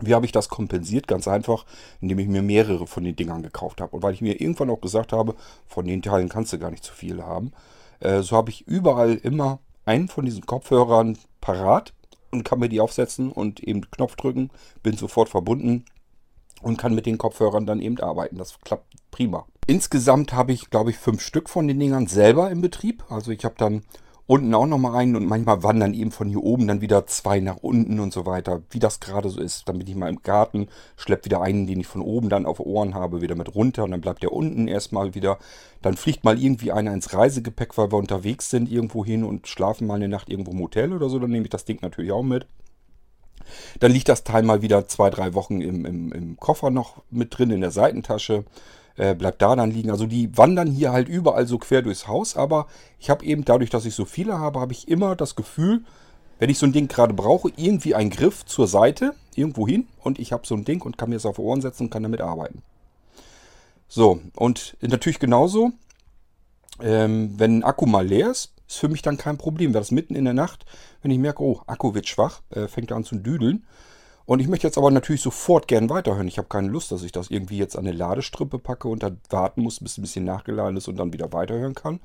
Wie 0.00 0.14
habe 0.14 0.26
ich 0.26 0.32
das 0.32 0.48
kompensiert? 0.48 1.06
Ganz 1.06 1.28
einfach, 1.28 1.64
indem 2.00 2.18
ich 2.18 2.26
mir 2.26 2.42
mehrere 2.42 2.88
von 2.88 3.04
den 3.04 3.14
Dingern 3.14 3.44
gekauft 3.44 3.80
habe. 3.80 3.94
Und 3.94 4.02
weil 4.02 4.14
ich 4.14 4.20
mir 4.20 4.40
irgendwann 4.40 4.70
auch 4.70 4.80
gesagt 4.80 5.12
habe, 5.12 5.36
von 5.68 5.86
den 5.86 6.02
Teilen 6.02 6.28
kannst 6.28 6.52
du 6.52 6.58
gar 6.58 6.72
nicht 6.72 6.82
zu 6.82 6.92
viel 6.92 7.22
haben, 7.22 7.52
äh, 8.00 8.22
so 8.22 8.36
habe 8.36 8.50
ich 8.50 8.66
überall 8.66 9.14
immer 9.14 9.60
einen 9.84 10.08
von 10.08 10.24
diesen 10.24 10.46
Kopfhörern 10.46 11.18
parat 11.40 11.92
und 12.30 12.44
kann 12.44 12.58
mir 12.58 12.68
die 12.68 12.80
aufsetzen 12.80 13.30
und 13.30 13.60
eben 13.60 13.90
Knopf 13.90 14.16
drücken, 14.16 14.50
bin 14.82 14.96
sofort 14.96 15.28
verbunden 15.28 15.84
und 16.62 16.78
kann 16.78 16.94
mit 16.94 17.06
den 17.06 17.18
Kopfhörern 17.18 17.66
dann 17.66 17.80
eben 17.80 18.00
arbeiten. 18.00 18.38
Das 18.38 18.58
klappt 18.60 18.86
prima. 19.10 19.46
Insgesamt 19.66 20.32
habe 20.32 20.52
ich, 20.52 20.70
glaube 20.70 20.90
ich, 20.90 20.98
fünf 20.98 21.22
Stück 21.22 21.48
von 21.48 21.68
den 21.68 21.78
Dingern 21.78 22.06
selber 22.06 22.50
im 22.50 22.60
Betrieb. 22.60 23.04
Also 23.10 23.30
ich 23.30 23.44
habe 23.44 23.54
dann 23.56 23.82
unten 24.26 24.54
auch 24.54 24.66
nochmal 24.66 24.96
einen 24.96 25.16
und 25.16 25.26
manchmal 25.26 25.62
wandern 25.62 25.92
eben 25.92 26.10
von 26.10 26.28
hier 26.28 26.42
oben 26.42 26.66
dann 26.66 26.80
wieder 26.80 27.06
zwei 27.06 27.40
nach 27.40 27.58
unten 27.58 28.00
und 28.00 28.12
so 28.12 28.24
weiter, 28.24 28.62
wie 28.70 28.78
das 28.78 29.00
gerade 29.00 29.28
so 29.28 29.40
ist. 29.40 29.68
Dann 29.68 29.78
bin 29.78 29.86
ich 29.86 29.94
mal 29.94 30.08
im 30.08 30.22
Garten, 30.22 30.68
schlepp 30.96 31.26
wieder 31.26 31.42
einen, 31.42 31.66
den 31.66 31.80
ich 31.80 31.86
von 31.86 32.00
oben 32.00 32.30
dann 32.30 32.46
auf 32.46 32.60
Ohren 32.60 32.94
habe, 32.94 33.20
wieder 33.20 33.34
mit 33.34 33.54
runter 33.54 33.84
und 33.84 33.90
dann 33.90 34.00
bleibt 34.00 34.22
der 34.22 34.32
unten 34.32 34.66
erstmal 34.66 35.14
wieder. 35.14 35.38
Dann 35.82 35.96
fliegt 35.96 36.24
mal 36.24 36.42
irgendwie 36.42 36.72
einer 36.72 36.94
ins 36.94 37.12
Reisegepäck, 37.12 37.76
weil 37.76 37.92
wir 37.92 37.98
unterwegs 37.98 38.48
sind 38.48 38.70
irgendwo 38.70 39.04
hin 39.04 39.24
und 39.24 39.46
schlafen 39.46 39.86
mal 39.86 39.96
eine 39.96 40.08
Nacht 40.08 40.30
irgendwo 40.30 40.52
im 40.52 40.60
Hotel 40.60 40.94
oder 40.94 41.10
so, 41.10 41.18
dann 41.18 41.30
nehme 41.30 41.44
ich 41.44 41.50
das 41.50 41.66
Ding 41.66 41.78
natürlich 41.82 42.12
auch 42.12 42.22
mit. 42.22 42.46
Dann 43.80 43.92
liegt 43.92 44.08
das 44.08 44.24
Teil 44.24 44.42
mal 44.42 44.62
wieder 44.62 44.88
zwei, 44.88 45.10
drei 45.10 45.34
Wochen 45.34 45.60
im, 45.60 45.84
im, 45.84 46.12
im 46.12 46.36
Koffer 46.38 46.70
noch 46.70 47.02
mit 47.10 47.36
drin 47.36 47.50
in 47.50 47.60
der 47.60 47.72
Seitentasche 47.72 48.44
äh, 48.96 49.14
bleibt 49.14 49.42
da 49.42 49.56
dann 49.56 49.70
liegen. 49.70 49.90
Also 49.90 50.06
die 50.06 50.36
wandern 50.36 50.68
hier 50.68 50.92
halt 50.92 51.08
überall 51.08 51.46
so 51.46 51.58
quer 51.58 51.82
durchs 51.82 52.06
Haus, 52.06 52.36
aber 52.36 52.66
ich 52.98 53.10
habe 53.10 53.24
eben 53.24 53.44
dadurch, 53.44 53.70
dass 53.70 53.84
ich 53.84 53.94
so 53.94 54.04
viele 54.04 54.38
habe, 54.38 54.60
habe 54.60 54.72
ich 54.72 54.88
immer 54.88 55.16
das 55.16 55.34
Gefühl, 55.34 55.82
wenn 56.38 56.50
ich 56.50 56.58
so 56.58 56.66
ein 56.66 56.72
Ding 56.72 56.88
gerade 56.88 57.14
brauche, 57.14 57.50
irgendwie 57.56 57.94
einen 57.94 58.10
Griff 58.10 58.44
zur 58.44 58.66
Seite, 58.66 59.14
irgendwo 59.34 59.66
hin 59.66 59.88
und 60.02 60.18
ich 60.18 60.32
habe 60.32 60.46
so 60.46 60.54
ein 60.54 60.64
Ding 60.64 60.82
und 60.82 60.98
kann 60.98 61.08
mir 61.08 61.16
das 61.16 61.26
auf 61.26 61.38
Ohren 61.38 61.60
setzen 61.60 61.84
und 61.84 61.90
kann 61.90 62.02
damit 62.02 62.20
arbeiten. 62.20 62.62
So, 63.88 64.20
und 64.34 64.76
natürlich 64.80 65.18
genauso, 65.20 65.72
ähm, 66.80 67.34
wenn 67.36 67.58
ein 67.58 67.64
Akku 67.64 67.86
mal 67.86 68.06
leer 68.06 68.30
ist, 68.30 68.52
ist 68.66 68.78
für 68.78 68.88
mich 68.88 69.02
dann 69.02 69.16
kein 69.16 69.38
Problem. 69.38 69.72
Wäre 69.72 69.82
das 69.82 69.90
mitten 69.90 70.14
in 70.14 70.24
der 70.24 70.34
Nacht, 70.34 70.64
wenn 71.02 71.10
ich 71.10 71.18
merke, 71.18 71.42
oh, 71.42 71.60
Akku 71.66 71.94
wird 71.94 72.08
schwach, 72.08 72.42
äh, 72.50 72.66
fängt 72.66 72.92
an 72.92 73.04
zu 73.04 73.16
düdeln, 73.16 73.64
und 74.26 74.40
ich 74.40 74.48
möchte 74.48 74.66
jetzt 74.66 74.78
aber 74.78 74.90
natürlich 74.90 75.20
sofort 75.20 75.68
gern 75.68 75.90
weiterhören. 75.90 76.28
Ich 76.28 76.38
habe 76.38 76.48
keine 76.48 76.68
Lust, 76.68 76.90
dass 76.92 77.02
ich 77.02 77.12
das 77.12 77.30
irgendwie 77.30 77.58
jetzt 77.58 77.76
an 77.76 77.86
eine 77.86 77.96
Ladestrippe 77.96 78.58
packe 78.58 78.88
und 78.88 79.02
dann 79.02 79.20
warten 79.28 79.62
muss, 79.62 79.80
bis 79.80 79.98
ein 79.98 80.02
bisschen 80.02 80.24
nachgeladen 80.24 80.76
ist 80.76 80.88
und 80.88 80.96
dann 80.96 81.12
wieder 81.12 81.32
weiterhören 81.32 81.74
kann. 81.74 82.00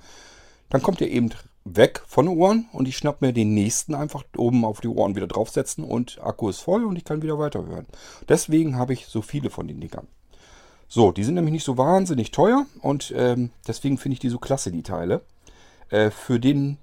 Dann 0.70 0.82
kommt 0.82 1.02
er 1.02 1.10
eben 1.10 1.30
weg 1.66 2.02
von 2.08 2.26
den 2.26 2.38
Ohren 2.38 2.68
und 2.74 2.88
ich 2.88 2.98
schnapp 2.98 3.22
mir 3.22 3.34
den 3.34 3.54
nächsten 3.54 3.96
einfach 3.96 4.24
oben 4.38 4.66
auf 4.66 4.82
die 4.82 4.88
Ohren 4.88 5.16
wieder 5.16 5.28
draufsetzen 5.28 5.84
und 5.84 6.20
Akku 6.22 6.50
ist 6.50 6.60
voll 6.60 6.84
und 6.84 6.96
ich 6.96 7.06
kann 7.06 7.22
wieder 7.22 7.40
weiterhören. 7.40 7.86
Deswegen 8.28 8.76
habe 8.78 8.94
ich 8.94 9.08
so 9.08 9.22
viele 9.22 9.50
von 9.50 9.68
den 9.68 9.80
Dingern. 9.80 10.08
So, 10.88 11.12
die 11.12 11.24
sind 11.24 11.36
nämlich 11.36 11.54
nicht 11.54 11.66
so 11.66 11.78
wahnsinnig 11.78 12.32
teuer 12.32 12.66
und 12.82 13.14
ähm, 13.16 13.52
deswegen 13.68 13.98
finde 13.98 14.14
ich 14.14 14.20
die 14.20 14.30
so 14.30 14.40
klasse, 14.40 14.72
die 14.72 14.84
Teile. 14.84 15.22
Äh, 15.90 16.10
für 16.12 16.40
den 16.40 16.78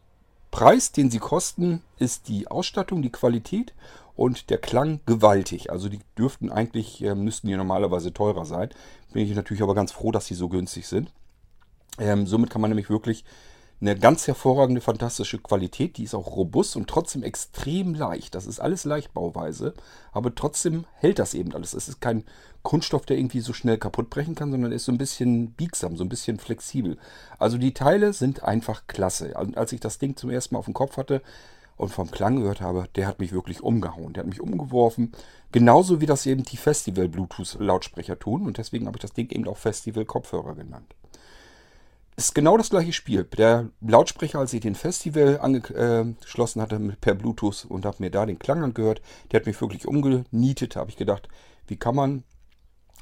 Preis, 0.56 0.90
den 0.90 1.10
sie 1.10 1.18
kosten, 1.18 1.82
ist 1.98 2.28
die 2.28 2.48
Ausstattung, 2.48 3.02
die 3.02 3.12
Qualität 3.12 3.74
und 4.14 4.48
der 4.48 4.56
Klang 4.56 5.00
gewaltig. 5.04 5.70
Also 5.70 5.90
die 5.90 6.00
dürften 6.16 6.50
eigentlich, 6.50 7.04
äh, 7.04 7.14
müssten 7.14 7.48
die 7.48 7.56
normalerweise 7.56 8.14
teurer 8.14 8.46
sein. 8.46 8.70
Bin 9.12 9.22
ich 9.22 9.34
natürlich 9.34 9.62
aber 9.62 9.74
ganz 9.74 9.92
froh, 9.92 10.12
dass 10.12 10.24
sie 10.24 10.34
so 10.34 10.48
günstig 10.48 10.86
sind. 10.86 11.12
Ähm, 11.98 12.26
somit 12.26 12.48
kann 12.48 12.62
man 12.62 12.70
nämlich 12.70 12.88
wirklich 12.88 13.26
eine 13.80 13.96
ganz 13.96 14.26
hervorragende, 14.26 14.80
fantastische 14.80 15.38
Qualität. 15.38 15.98
Die 15.98 16.04
ist 16.04 16.14
auch 16.14 16.34
robust 16.34 16.76
und 16.76 16.88
trotzdem 16.88 17.22
extrem 17.22 17.94
leicht. 17.94 18.34
Das 18.34 18.46
ist 18.46 18.58
alles 18.58 18.84
Leichtbauweise, 18.84 19.74
aber 20.12 20.34
trotzdem 20.34 20.86
hält 20.94 21.18
das 21.18 21.34
eben 21.34 21.52
alles. 21.54 21.74
Es 21.74 21.88
ist 21.88 22.00
kein 22.00 22.24
Kunststoff, 22.62 23.04
der 23.04 23.18
irgendwie 23.18 23.40
so 23.40 23.52
schnell 23.52 23.76
kaputt 23.76 24.08
brechen 24.08 24.34
kann, 24.34 24.50
sondern 24.50 24.72
ist 24.72 24.86
so 24.86 24.92
ein 24.92 24.98
bisschen 24.98 25.52
biegsam, 25.52 25.96
so 25.96 26.04
ein 26.04 26.08
bisschen 26.08 26.38
flexibel. 26.38 26.96
Also 27.38 27.58
die 27.58 27.74
Teile 27.74 28.12
sind 28.12 28.42
einfach 28.42 28.86
klasse. 28.86 29.34
Und 29.34 29.58
als 29.58 29.72
ich 29.72 29.80
das 29.80 29.98
Ding 29.98 30.16
zum 30.16 30.30
ersten 30.30 30.54
Mal 30.54 30.60
auf 30.60 30.64
dem 30.64 30.74
Kopf 30.74 30.96
hatte 30.96 31.22
und 31.76 31.90
vom 31.90 32.10
Klang 32.10 32.36
gehört 32.36 32.62
habe, 32.62 32.88
der 32.96 33.06
hat 33.06 33.20
mich 33.20 33.32
wirklich 33.32 33.62
umgehauen. 33.62 34.14
Der 34.14 34.22
hat 34.22 34.30
mich 34.30 34.40
umgeworfen. 34.40 35.12
Genauso 35.52 36.00
wie 36.00 36.06
das 36.06 36.24
eben 36.24 36.44
die 36.44 36.56
Festival-Bluetooth-Lautsprecher 36.56 38.18
tun. 38.18 38.46
Und 38.46 38.56
deswegen 38.56 38.86
habe 38.86 38.96
ich 38.96 39.02
das 39.02 39.12
Ding 39.12 39.30
eben 39.30 39.46
auch 39.46 39.58
Festival-Kopfhörer 39.58 40.54
genannt 40.54 40.94
ist 42.16 42.34
genau 42.34 42.56
das 42.56 42.70
gleiche 42.70 42.94
Spiel. 42.94 43.24
Der 43.24 43.68
Lautsprecher, 43.80 44.38
als 44.38 44.52
ich 44.54 44.60
den 44.60 44.74
Festival 44.74 45.38
angeschlossen 45.40 46.62
hatte 46.62 46.78
per 47.00 47.14
Bluetooth 47.14 47.66
und 47.68 47.84
habe 47.84 47.98
mir 48.00 48.10
da 48.10 48.24
den 48.24 48.38
Klang 48.38 48.62
angehört, 48.62 49.02
der 49.30 49.40
hat 49.40 49.46
mich 49.46 49.60
wirklich 49.60 49.86
umgenietet. 49.86 50.76
Da 50.76 50.80
habe 50.80 50.90
ich 50.90 50.96
gedacht, 50.96 51.28
wie 51.66 51.76
kann 51.76 51.94
man 51.94 52.24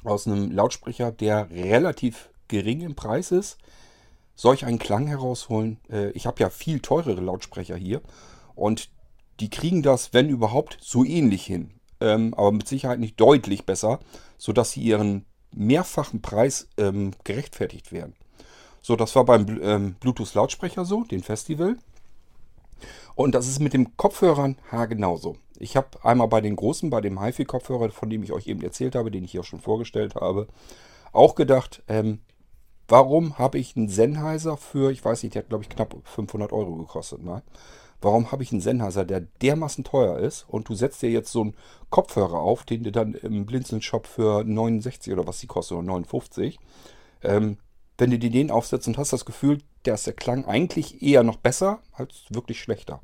aus 0.03 0.27
einem 0.27 0.51
Lautsprecher, 0.51 1.11
der 1.11 1.49
relativ 1.49 2.29
gering 2.49 2.81
im 2.81 2.95
Preis 2.95 3.31
ist, 3.31 3.57
solch 4.35 4.65
einen 4.65 4.79
Klang 4.79 5.07
herausholen? 5.07 5.79
Äh, 5.89 6.11
ich 6.11 6.27
habe 6.27 6.41
ja 6.41 6.49
viel 6.49 6.81
teurere 6.81 7.21
Lautsprecher 7.21 7.77
hier 7.77 8.01
und 8.53 8.89
die 9.39 9.49
kriegen 9.49 9.81
das, 9.81 10.13
wenn 10.13 10.29
überhaupt, 10.29 10.77
so 10.81 11.05
ähnlich 11.05 11.45
hin. 11.45 11.71
Ähm, 12.01 12.33
aber 12.33 12.51
mit 12.51 12.67
Sicherheit 12.67 12.99
nicht 12.99 13.19
deutlich 13.19 13.65
besser, 13.65 13.99
sodass 14.37 14.71
sie 14.71 14.81
ihren 14.81 15.25
mehrfachen 15.51 16.21
Preis 16.21 16.67
ähm, 16.77 17.11
gerechtfertigt 17.23 17.93
werden. 17.93 18.13
So, 18.85 18.95
das 18.95 19.15
war 19.15 19.25
beim 19.25 19.59
ähm, 19.63 19.95
Bluetooth-Lautsprecher 19.99 20.85
so, 20.85 21.05
den 21.05 21.23
Festival. 21.23 21.75
Und 23.15 23.33
das 23.33 23.47
ist 23.47 23.59
mit 23.59 23.73
den 23.73 23.97
Kopfhörern 23.97 24.57
genauso. 24.87 25.37
Ich 25.57 25.75
habe 25.75 25.87
einmal 26.03 26.27
bei 26.27 26.39
den 26.39 26.55
großen, 26.55 26.91
bei 26.91 27.01
dem 27.01 27.19
HiFi-Kopfhörer, 27.19 27.89
von 27.89 28.11
dem 28.11 28.21
ich 28.21 28.31
euch 28.31 28.45
eben 28.45 28.61
erzählt 28.61 28.93
habe, 28.93 29.09
den 29.09 29.23
ich 29.23 29.31
hier 29.31 29.43
schon 29.43 29.59
vorgestellt 29.59 30.13
habe, 30.13 30.45
auch 31.13 31.33
gedacht, 31.33 31.81
ähm, 31.87 32.19
warum 32.87 33.39
habe 33.39 33.57
ich 33.57 33.75
einen 33.75 33.89
Sennheiser 33.89 34.55
für, 34.55 34.91
ich 34.91 35.03
weiß 35.03 35.23
nicht, 35.23 35.33
der 35.33 35.41
hat 35.41 35.49
glaube 35.49 35.63
ich 35.63 35.69
knapp 35.69 35.95
500 36.03 36.53
Euro 36.53 36.75
gekostet, 36.75 37.23
ne? 37.23 37.41
Warum 38.01 38.31
habe 38.31 38.43
ich 38.43 38.51
einen 38.51 38.61
Sennheiser, 38.61 39.03
der 39.03 39.21
dermaßen 39.41 39.83
teuer 39.83 40.19
ist 40.19 40.45
und 40.47 40.69
du 40.69 40.75
setzt 40.75 41.01
dir 41.01 41.09
jetzt 41.09 41.31
so 41.31 41.41
einen 41.41 41.55
Kopfhörer 41.89 42.37
auf, 42.37 42.65
den 42.65 42.83
du 42.83 42.91
dann 42.91 43.15
im 43.15 43.47
Blinzeln-Shop 43.47 44.05
für 44.05 44.43
69 44.43 45.11
oder 45.11 45.25
was 45.25 45.39
die 45.39 45.47
kostet, 45.47 45.75
oder 45.75 45.87
59, 45.87 46.59
ähm, 47.23 47.57
wenn 47.97 48.11
du 48.11 48.19
dir 48.19 48.29
den 48.29 48.51
aufsetzt 48.51 48.87
und 48.87 48.97
hast 48.97 49.13
das 49.13 49.25
Gefühl, 49.25 49.59
da 49.83 49.93
ist 49.93 50.07
der 50.07 50.13
Klang 50.13 50.45
eigentlich 50.45 51.01
eher 51.01 51.23
noch 51.23 51.37
besser 51.37 51.79
als 51.93 52.25
wirklich 52.29 52.59
schlechter. 52.59 53.01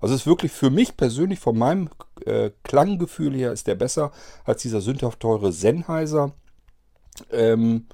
Also 0.00 0.14
ist 0.14 0.26
wirklich 0.26 0.50
für 0.50 0.70
mich 0.70 0.96
persönlich, 0.96 1.38
von 1.38 1.56
meinem 1.56 1.88
äh, 2.24 2.50
Klanggefühl 2.64 3.34
her, 3.34 3.52
ist 3.52 3.68
der 3.68 3.76
besser 3.76 4.10
als 4.44 4.62
dieser 4.62 4.80
sündhaft 4.80 5.20
teure 5.20 5.52
Sennheiser. 5.52 6.32
Ähm, 7.30 7.86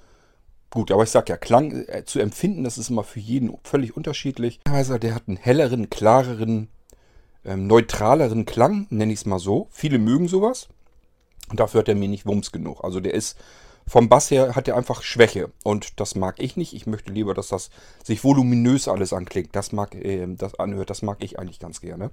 gut, 0.70 0.90
aber 0.90 1.02
ich 1.02 1.10
sage 1.10 1.32
ja, 1.32 1.36
Klang 1.36 1.86
äh, 1.86 2.04
zu 2.06 2.18
empfinden, 2.20 2.64
das 2.64 2.78
ist 2.78 2.88
immer 2.88 3.04
für 3.04 3.20
jeden 3.20 3.52
völlig 3.62 3.94
unterschiedlich. 3.94 4.60
Sennheiser, 4.66 4.98
der 4.98 5.14
hat 5.14 5.24
einen 5.28 5.36
helleren, 5.36 5.90
klareren, 5.90 6.68
ähm, 7.44 7.66
neutraleren 7.66 8.46
Klang, 8.46 8.86
nenne 8.88 9.12
ich 9.12 9.20
es 9.20 9.26
mal 9.26 9.38
so. 9.38 9.68
Viele 9.70 9.98
mögen 9.98 10.28
sowas. 10.28 10.68
Und 11.50 11.60
dafür 11.60 11.80
hat 11.80 11.88
er 11.88 11.94
mir 11.94 12.08
nicht 12.08 12.26
Wumms 12.26 12.52
genug. 12.52 12.84
Also 12.84 13.00
der 13.00 13.14
ist 13.14 13.36
vom 13.88 14.08
Bass 14.08 14.30
her 14.30 14.54
hat 14.54 14.68
er 14.68 14.76
einfach 14.76 15.02
Schwäche 15.02 15.50
und 15.64 16.00
das 16.00 16.14
mag 16.14 16.36
ich 16.38 16.56
nicht. 16.56 16.74
Ich 16.74 16.86
möchte 16.86 17.12
lieber, 17.12 17.34
dass 17.34 17.48
das 17.48 17.70
sich 18.04 18.22
voluminös 18.24 18.88
alles 18.88 19.12
anklingt. 19.12 19.54
Das 19.56 19.72
mag 19.72 19.94
äh, 19.94 20.26
das 20.36 20.58
anhört, 20.58 20.90
das 20.90 21.02
mag 21.02 21.22
ich 21.22 21.38
eigentlich 21.38 21.58
ganz 21.58 21.80
gerne. 21.80 22.10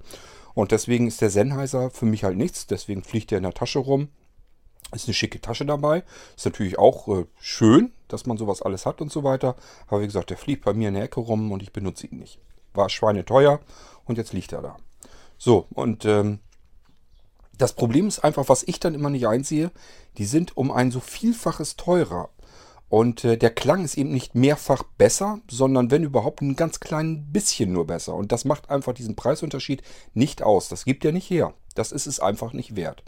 Und 0.54 0.72
deswegen 0.72 1.06
ist 1.06 1.20
der 1.20 1.30
Sennheiser 1.30 1.90
für 1.90 2.06
mich 2.06 2.24
halt 2.24 2.36
nichts. 2.36 2.66
Deswegen 2.66 3.02
fliegt 3.02 3.32
er 3.32 3.38
in 3.38 3.44
der 3.44 3.52
Tasche 3.52 3.78
rum. 3.78 4.08
Ist 4.94 5.06
eine 5.06 5.14
schicke 5.14 5.40
Tasche 5.40 5.66
dabei. 5.66 6.04
Ist 6.36 6.46
natürlich 6.46 6.78
auch 6.78 7.08
äh, 7.08 7.26
schön, 7.38 7.92
dass 8.08 8.26
man 8.26 8.38
sowas 8.38 8.62
alles 8.62 8.86
hat 8.86 9.00
und 9.00 9.12
so 9.12 9.24
weiter. 9.24 9.56
Aber 9.88 10.00
wie 10.00 10.06
gesagt, 10.06 10.30
der 10.30 10.38
fliegt 10.38 10.64
bei 10.64 10.72
mir 10.72 10.88
in 10.88 10.94
der 10.94 11.04
Ecke 11.04 11.20
rum 11.20 11.52
und 11.52 11.62
ich 11.62 11.72
benutze 11.72 12.06
ihn 12.06 12.18
nicht. 12.18 12.38
War 12.72 12.88
schweineteuer 12.88 13.60
und 14.04 14.18
jetzt 14.18 14.32
liegt 14.32 14.52
er 14.52 14.62
da. 14.62 14.76
So, 15.38 15.66
und 15.74 16.04
ähm, 16.04 16.38
das 17.58 17.74
Problem 17.74 18.08
ist 18.08 18.20
einfach, 18.20 18.48
was 18.48 18.62
ich 18.64 18.80
dann 18.80 18.94
immer 18.94 19.10
nicht 19.10 19.26
einsehe, 19.26 19.70
die 20.18 20.24
sind 20.24 20.56
um 20.56 20.70
ein 20.70 20.90
so 20.90 21.00
Vielfaches 21.00 21.76
teurer. 21.76 22.30
Und 22.88 23.24
äh, 23.24 23.36
der 23.36 23.50
Klang 23.50 23.84
ist 23.84 23.98
eben 23.98 24.12
nicht 24.12 24.34
mehrfach 24.34 24.84
besser, 24.96 25.40
sondern 25.50 25.90
wenn 25.90 26.04
überhaupt 26.04 26.40
ein 26.40 26.54
ganz 26.54 26.78
klein 26.78 27.32
bisschen 27.32 27.72
nur 27.72 27.86
besser. 27.86 28.14
Und 28.14 28.30
das 28.30 28.44
macht 28.44 28.70
einfach 28.70 28.92
diesen 28.92 29.16
Preisunterschied 29.16 29.82
nicht 30.14 30.42
aus. 30.42 30.68
Das 30.68 30.84
gibt 30.84 31.04
er 31.04 31.12
nicht 31.12 31.28
her. 31.28 31.54
Das 31.74 31.90
ist 31.90 32.06
es 32.06 32.20
einfach 32.20 32.52
nicht 32.52 32.76
wert. 32.76 33.02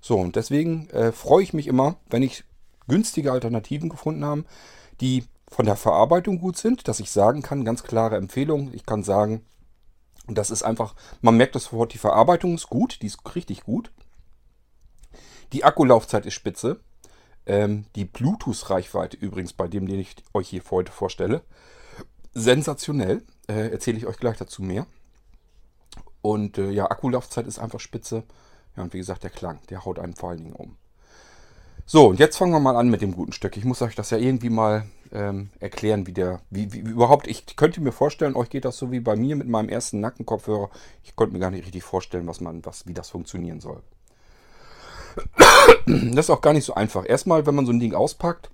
So, 0.00 0.18
und 0.18 0.34
deswegen 0.34 0.90
äh, 0.90 1.12
freue 1.12 1.42
ich 1.42 1.52
mich 1.52 1.68
immer, 1.68 1.96
wenn 2.08 2.22
ich 2.22 2.44
günstige 2.88 3.30
Alternativen 3.30 3.88
gefunden 3.88 4.24
habe, 4.24 4.44
die 5.00 5.24
von 5.48 5.66
der 5.66 5.76
Verarbeitung 5.76 6.38
gut 6.38 6.56
sind, 6.56 6.88
dass 6.88 7.00
ich 7.00 7.10
sagen 7.10 7.42
kann, 7.42 7.64
ganz 7.64 7.82
klare 7.82 8.16
Empfehlung. 8.16 8.70
Ich 8.72 8.86
kann 8.86 9.02
sagen, 9.02 9.44
und 10.30 10.38
das 10.38 10.52
ist 10.52 10.62
einfach, 10.62 10.94
man 11.22 11.36
merkt 11.36 11.56
das 11.56 11.64
sofort, 11.64 11.92
die 11.92 11.98
Verarbeitung 11.98 12.54
ist 12.54 12.68
gut, 12.68 13.02
die 13.02 13.08
ist 13.08 13.34
richtig 13.34 13.64
gut. 13.64 13.90
Die 15.52 15.64
Akkulaufzeit 15.64 16.24
ist 16.24 16.34
spitze. 16.34 16.78
Ähm, 17.46 17.86
die 17.96 18.04
Bluetooth-Reichweite 18.04 19.16
übrigens 19.16 19.52
bei 19.52 19.66
dem, 19.66 19.88
den 19.88 19.98
ich 19.98 20.14
euch 20.32 20.50
hier 20.50 20.62
heute 20.70 20.92
vorstelle, 20.92 21.42
sensationell. 22.32 23.24
Äh, 23.48 23.72
Erzähle 23.72 23.98
ich 23.98 24.06
euch 24.06 24.18
gleich 24.18 24.36
dazu 24.36 24.62
mehr. 24.62 24.86
Und 26.22 26.58
äh, 26.58 26.70
ja, 26.70 26.88
Akkulaufzeit 26.88 27.48
ist 27.48 27.58
einfach 27.58 27.80
spitze. 27.80 28.22
Ja, 28.76 28.84
und 28.84 28.94
wie 28.94 28.98
gesagt, 28.98 29.24
der 29.24 29.30
Klang, 29.30 29.58
der 29.68 29.84
haut 29.84 29.98
einen 29.98 30.14
vor 30.14 30.30
allen 30.30 30.44
Dingen 30.44 30.52
um. 30.52 30.76
So, 31.86 32.06
und 32.10 32.20
jetzt 32.20 32.36
fangen 32.36 32.52
wir 32.52 32.60
mal 32.60 32.76
an 32.76 32.88
mit 32.88 33.02
dem 33.02 33.16
guten 33.16 33.32
Stück. 33.32 33.56
Ich 33.56 33.64
muss 33.64 33.82
euch 33.82 33.96
das 33.96 34.10
ja 34.10 34.18
irgendwie 34.18 34.50
mal 34.50 34.86
ähm, 35.12 35.50
erklären, 35.58 36.06
wie 36.06 36.12
der, 36.12 36.40
wie, 36.50 36.72
wie, 36.72 36.78
überhaupt, 36.78 37.26
ich 37.26 37.56
könnte 37.56 37.80
mir 37.80 37.92
vorstellen, 37.92 38.36
euch 38.36 38.50
geht 38.50 38.64
das 38.64 38.76
so 38.76 38.90
wie 38.92 39.00
bei 39.00 39.16
mir 39.16 39.36
mit 39.36 39.48
meinem 39.48 39.68
ersten 39.68 40.00
Nackenkopfhörer. 40.00 40.70
Ich 41.02 41.16
konnte 41.16 41.32
mir 41.32 41.40
gar 41.40 41.50
nicht 41.50 41.64
richtig 41.64 41.82
vorstellen, 41.82 42.26
was 42.26 42.40
man, 42.40 42.64
was, 42.64 42.86
wie 42.86 42.94
das 42.94 43.10
funktionieren 43.10 43.60
soll. 43.60 43.82
Das 45.86 46.26
ist 46.26 46.30
auch 46.30 46.40
gar 46.40 46.52
nicht 46.52 46.64
so 46.64 46.74
einfach. 46.74 47.08
Erstmal, 47.08 47.44
wenn 47.46 47.54
man 47.54 47.66
so 47.66 47.72
ein 47.72 47.80
Ding 47.80 47.94
auspackt, 47.94 48.50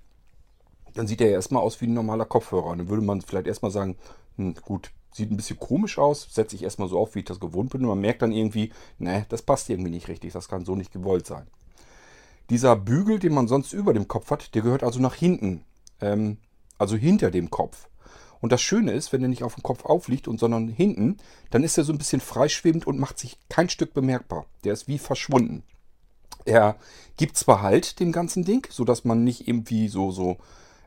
dann 0.95 1.05
sieht 1.05 1.21
er 1.21 1.29
erstmal 1.29 1.61
aus 1.61 1.79
wie 1.81 1.85
ein 1.85 1.93
normaler 1.93 2.25
Kopfhörer. 2.25 2.75
dann 2.75 2.89
würde 2.89 3.03
man 3.03 3.21
vielleicht 3.21 3.47
erstmal 3.47 3.71
sagen, 3.71 3.95
hm, 4.37 4.55
gut, 4.55 4.91
sieht 5.11 5.31
ein 5.31 5.37
bisschen 5.37 5.59
komisch 5.59 5.99
aus, 5.99 6.27
setze 6.31 6.55
ich 6.55 6.63
erstmal 6.63 6.87
so 6.87 6.99
auf, 6.99 7.15
wie 7.15 7.19
ich 7.19 7.25
das 7.25 7.39
gewohnt 7.39 7.69
bin. 7.71 7.81
Und 7.81 7.89
man 7.89 8.01
merkt 8.01 8.21
dann 8.21 8.31
irgendwie, 8.31 8.71
ne, 8.97 9.25
das 9.29 9.41
passt 9.41 9.69
irgendwie 9.69 9.91
nicht 9.91 10.07
richtig, 10.07 10.33
das 10.33 10.47
kann 10.47 10.65
so 10.65 10.75
nicht 10.75 10.91
gewollt 10.91 11.27
sein. 11.27 11.47
Dieser 12.49 12.75
Bügel, 12.75 13.19
den 13.19 13.33
man 13.33 13.47
sonst 13.47 13.73
über 13.73 13.93
dem 13.93 14.07
Kopf 14.07 14.31
hat, 14.31 14.55
der 14.55 14.61
gehört 14.61 14.83
also 14.83 14.99
nach 14.99 15.15
hinten. 15.15 15.63
Ähm, 16.01 16.37
also 16.77 16.95
hinter 16.95 17.31
dem 17.31 17.49
Kopf. 17.49 17.87
Und 18.39 18.51
das 18.51 18.61
Schöne 18.61 18.91
ist, 18.91 19.11
wenn 19.13 19.23
er 19.23 19.29
nicht 19.29 19.43
auf 19.43 19.55
dem 19.55 19.63
Kopf 19.63 19.85
aufliegt, 19.85 20.27
und 20.27 20.39
sondern 20.39 20.67
hinten, 20.67 21.17
dann 21.49 21.63
ist 21.63 21.77
er 21.77 21.83
so 21.83 21.91
ein 21.91 21.97
bisschen 21.97 22.21
freischwebend 22.21 22.85
und 22.85 22.99
macht 22.99 23.19
sich 23.19 23.37
kein 23.49 23.69
Stück 23.69 23.93
bemerkbar. 23.93 24.45
Der 24.63 24.73
ist 24.73 24.87
wie 24.87 24.99
verschwunden. 24.99 25.63
Er 26.45 26.77
gibt 27.17 27.37
zwar 27.37 27.61
Halt 27.61 27.99
dem 27.99 28.11
ganzen 28.11 28.45
Ding, 28.45 28.67
sodass 28.69 29.03
man 29.05 29.23
nicht 29.23 29.47
irgendwie 29.47 29.87
so, 29.87 30.11
so, 30.11 30.37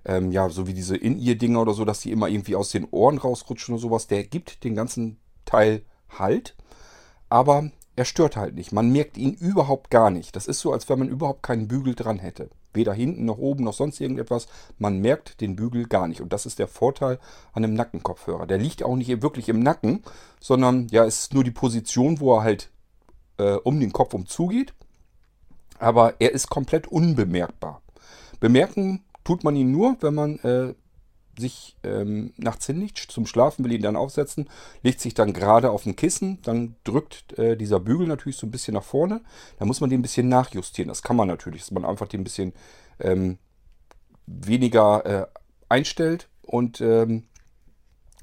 ähm, 0.04 0.32
ja, 0.32 0.48
so 0.48 0.66
wie 0.66 0.74
diese 0.74 0.96
In-Ear-Dinger 0.96 1.60
oder 1.60 1.74
so, 1.74 1.84
dass 1.84 2.00
die 2.00 2.12
immer 2.12 2.28
irgendwie 2.28 2.56
aus 2.56 2.70
den 2.70 2.86
Ohren 2.90 3.18
rausrutschen 3.18 3.74
oder 3.74 3.82
sowas. 3.82 4.06
Der 4.06 4.24
gibt 4.24 4.64
den 4.64 4.74
ganzen 4.74 5.18
Teil 5.44 5.82
Halt, 6.18 6.56
aber 7.28 7.70
er 7.96 8.04
stört 8.04 8.36
halt 8.36 8.54
nicht. 8.54 8.72
Man 8.72 8.90
merkt 8.90 9.18
ihn 9.18 9.34
überhaupt 9.34 9.90
gar 9.90 10.10
nicht. 10.10 10.34
Das 10.34 10.46
ist 10.46 10.60
so, 10.60 10.72
als 10.72 10.88
wenn 10.88 10.98
man 10.98 11.08
überhaupt 11.08 11.42
keinen 11.42 11.68
Bügel 11.68 11.94
dran 11.94 12.18
hätte. 12.18 12.50
Weder 12.72 12.92
hinten 12.92 13.24
noch 13.24 13.38
oben 13.38 13.64
noch 13.64 13.74
sonst 13.74 14.00
irgendetwas. 14.00 14.46
Man 14.78 15.00
merkt 15.00 15.40
den 15.40 15.56
Bügel 15.56 15.86
gar 15.86 16.08
nicht. 16.08 16.20
Und 16.20 16.32
das 16.32 16.46
ist 16.46 16.58
der 16.58 16.68
Vorteil 16.68 17.18
an 17.52 17.64
einem 17.64 17.74
Nackenkopfhörer. 17.74 18.46
Der 18.46 18.58
liegt 18.58 18.82
auch 18.82 18.96
nicht 18.96 19.22
wirklich 19.22 19.48
im 19.48 19.60
Nacken, 19.60 20.02
sondern 20.40 20.88
ja, 20.90 21.04
es 21.04 21.20
ist 21.20 21.34
nur 21.34 21.44
die 21.44 21.50
Position, 21.50 22.20
wo 22.20 22.36
er 22.36 22.42
halt 22.42 22.70
äh, 23.38 23.54
um 23.54 23.80
den 23.80 23.92
Kopf 23.92 24.14
umzugeht. 24.14 24.74
Aber 25.78 26.14
er 26.20 26.32
ist 26.32 26.48
komplett 26.48 26.86
unbemerkbar. 26.86 27.82
Bemerken 28.38 29.02
tut 29.24 29.44
man 29.44 29.56
ihn 29.56 29.72
nur, 29.72 29.96
wenn 30.00 30.14
man 30.14 30.38
äh, 30.40 30.74
sich 31.38 31.76
ähm, 31.82 32.32
nachts 32.36 32.66
hinlegt, 32.66 32.98
zum 32.98 33.26
Schlafen 33.26 33.64
will 33.64 33.72
ihn 33.72 33.82
dann 33.82 33.96
aufsetzen, 33.96 34.48
legt 34.82 35.00
sich 35.00 35.14
dann 35.14 35.32
gerade 35.32 35.70
auf 35.70 35.86
ein 35.86 35.96
Kissen, 35.96 36.40
dann 36.42 36.76
drückt 36.84 37.38
äh, 37.38 37.56
dieser 37.56 37.80
Bügel 37.80 38.06
natürlich 38.06 38.36
so 38.36 38.46
ein 38.46 38.50
bisschen 38.50 38.74
nach 38.74 38.82
vorne. 38.82 39.20
Da 39.58 39.64
muss 39.64 39.80
man 39.80 39.90
den 39.90 40.00
ein 40.00 40.02
bisschen 40.02 40.28
nachjustieren. 40.28 40.88
Das 40.88 41.02
kann 41.02 41.16
man 41.16 41.28
natürlich, 41.28 41.62
dass 41.62 41.70
man 41.70 41.84
einfach 41.84 42.08
den 42.08 42.20
ein 42.20 42.24
bisschen 42.24 42.52
ähm, 42.98 43.38
weniger 44.26 45.06
äh, 45.06 45.26
einstellt 45.68 46.28
und 46.42 46.80
ähm, 46.80 47.24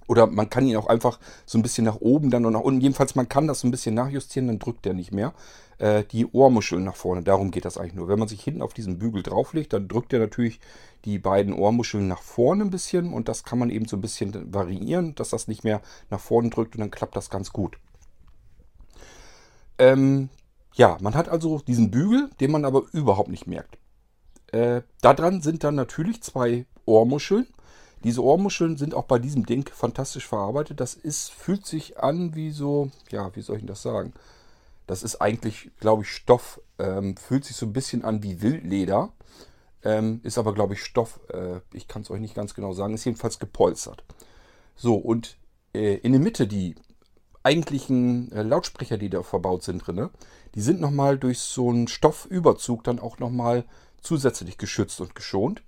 oder 0.08 0.26
man 0.28 0.50
kann 0.50 0.66
ihn 0.66 0.78
auch 0.78 0.88
einfach 0.88 1.20
so 1.46 1.58
ein 1.58 1.62
bisschen 1.62 1.84
nach 1.84 1.98
oben 1.98 2.30
dann 2.30 2.46
und 2.46 2.54
nach 2.54 2.62
unten. 2.62 2.82
Jedenfalls, 2.82 3.16
man 3.16 3.28
kann 3.28 3.48
das 3.48 3.60
so 3.60 3.68
ein 3.68 3.72
bisschen 3.72 3.94
nachjustieren, 3.94 4.48
dann 4.48 4.60
drückt 4.60 4.86
er 4.86 4.94
nicht 4.94 5.12
mehr. 5.12 5.34
Äh, 5.80 6.04
die 6.06 6.26
Ohrmuscheln 6.26 6.84
nach 6.84 6.96
vorne, 6.96 7.24
darum 7.24 7.52
geht 7.52 7.66
das 7.66 7.78
eigentlich 7.78 7.94
nur. 7.94 8.08
Wenn 8.08 8.20
man 8.20 8.28
sich 8.28 8.44
hinten 8.44 8.62
auf 8.62 8.74
diesen 8.74 8.98
Bügel 8.98 9.24
drauflegt, 9.24 9.74
dann 9.74 9.88
drückt 9.88 10.12
er 10.14 10.20
natürlich 10.20 10.60
die 11.06 11.20
beiden 11.20 11.54
Ohrmuscheln 11.54 12.08
nach 12.08 12.22
vorne 12.22 12.66
ein 12.66 12.72
bisschen 12.72 13.14
und 13.14 13.30
das 13.30 13.44
kann 13.44 13.60
man 13.60 13.70
eben 13.70 13.88
so 13.88 13.98
ein 13.98 14.02
bisschen 14.02 14.54
variieren, 14.54 15.14
dass 15.16 15.30
das 15.30 15.48
nicht 15.48 15.64
mehr 15.64 15.82
nach 16.10 16.20
vorne 16.20 16.50
drückt 16.50 16.76
und 16.76 16.82
dann 16.82 16.92
klappt 16.92 17.16
das 17.16 17.30
ganz 17.30 17.54
gut. 17.54 17.78
Ähm, 19.78 20.30
ja, 20.74 20.98
man 21.02 21.14
hat 21.14 21.30
also 21.30 21.60
diesen 21.60 21.92
Bügel, 21.92 22.30
den 22.40 22.52
man 22.52 22.66
aber 22.66 22.84
überhaupt 22.92 23.30
nicht 23.30 23.48
merkt. 23.48 23.78
Äh, 24.52 24.82
daran 25.02 25.42
sind 25.42 25.64
dann 25.64 25.76
natürlich 25.76 26.24
zwei 26.24 26.66
Ohrmuscheln. 26.86 27.48
Diese 28.04 28.24
Ohrmuscheln 28.24 28.78
sind 28.78 28.94
auch 28.94 29.06
bei 29.06 29.20
diesem 29.20 29.46
Ding 29.46 29.70
fantastisch 29.74 30.28
verarbeitet. 30.28 30.80
Das 30.80 30.94
ist, 30.94 31.32
fühlt 31.32 31.66
sich 31.66 32.00
an 32.00 32.36
wie 32.36 32.52
so, 32.52 32.92
ja, 33.12 33.36
wie 33.36 33.42
soll 33.42 33.58
ich 33.58 33.66
das 33.66 33.82
sagen? 33.82 34.14
Das 34.88 35.04
ist 35.04 35.18
eigentlich, 35.18 35.72
glaube 35.80 36.04
ich, 36.04 36.10
Stoff. 36.10 36.62
Ähm, 36.80 37.18
fühlt 37.18 37.46
sich 37.46 37.56
so 37.56 37.66
ein 37.66 37.74
bisschen 37.74 38.04
an 38.04 38.24
wie 38.24 38.42
Wildleder. 38.42 39.12
Ähm, 39.84 40.22
ist 40.24 40.38
aber, 40.38 40.54
glaube 40.54 40.74
ich, 40.74 40.84
Stoff. 40.84 41.20
Äh, 41.32 41.60
ich 41.74 41.88
kann 41.88 42.02
es 42.02 42.10
euch 42.10 42.20
nicht 42.20 42.36
ganz 42.36 42.54
genau 42.54 42.74
sagen. 42.74 42.94
Ist 42.94 43.06
jedenfalls 43.06 43.38
gepolstert. 43.38 44.04
So, 44.76 44.96
und 44.96 45.38
äh, 45.74 45.96
in 45.96 46.14
der 46.14 46.22
Mitte 46.22 46.48
die 46.48 46.76
eigentlichen 47.44 48.32
äh, 48.32 48.44
Lautsprecher, 48.44 48.98
die 48.98 49.10
da 49.10 49.24
verbaut 49.24 49.64
sind 49.64 49.86
drin, 49.86 50.10
die 50.56 50.62
sind 50.62 50.82
nochmal 50.82 51.18
durch 51.18 51.40
so 51.40 51.70
einen 51.70 51.88
Stoffüberzug 51.88 52.84
dann 52.84 53.00
auch 53.00 53.20
nochmal 53.20 53.66
zusätzlich 54.02 54.58
geschützt 54.58 55.02
und 55.02 55.16
geschont. 55.16 55.62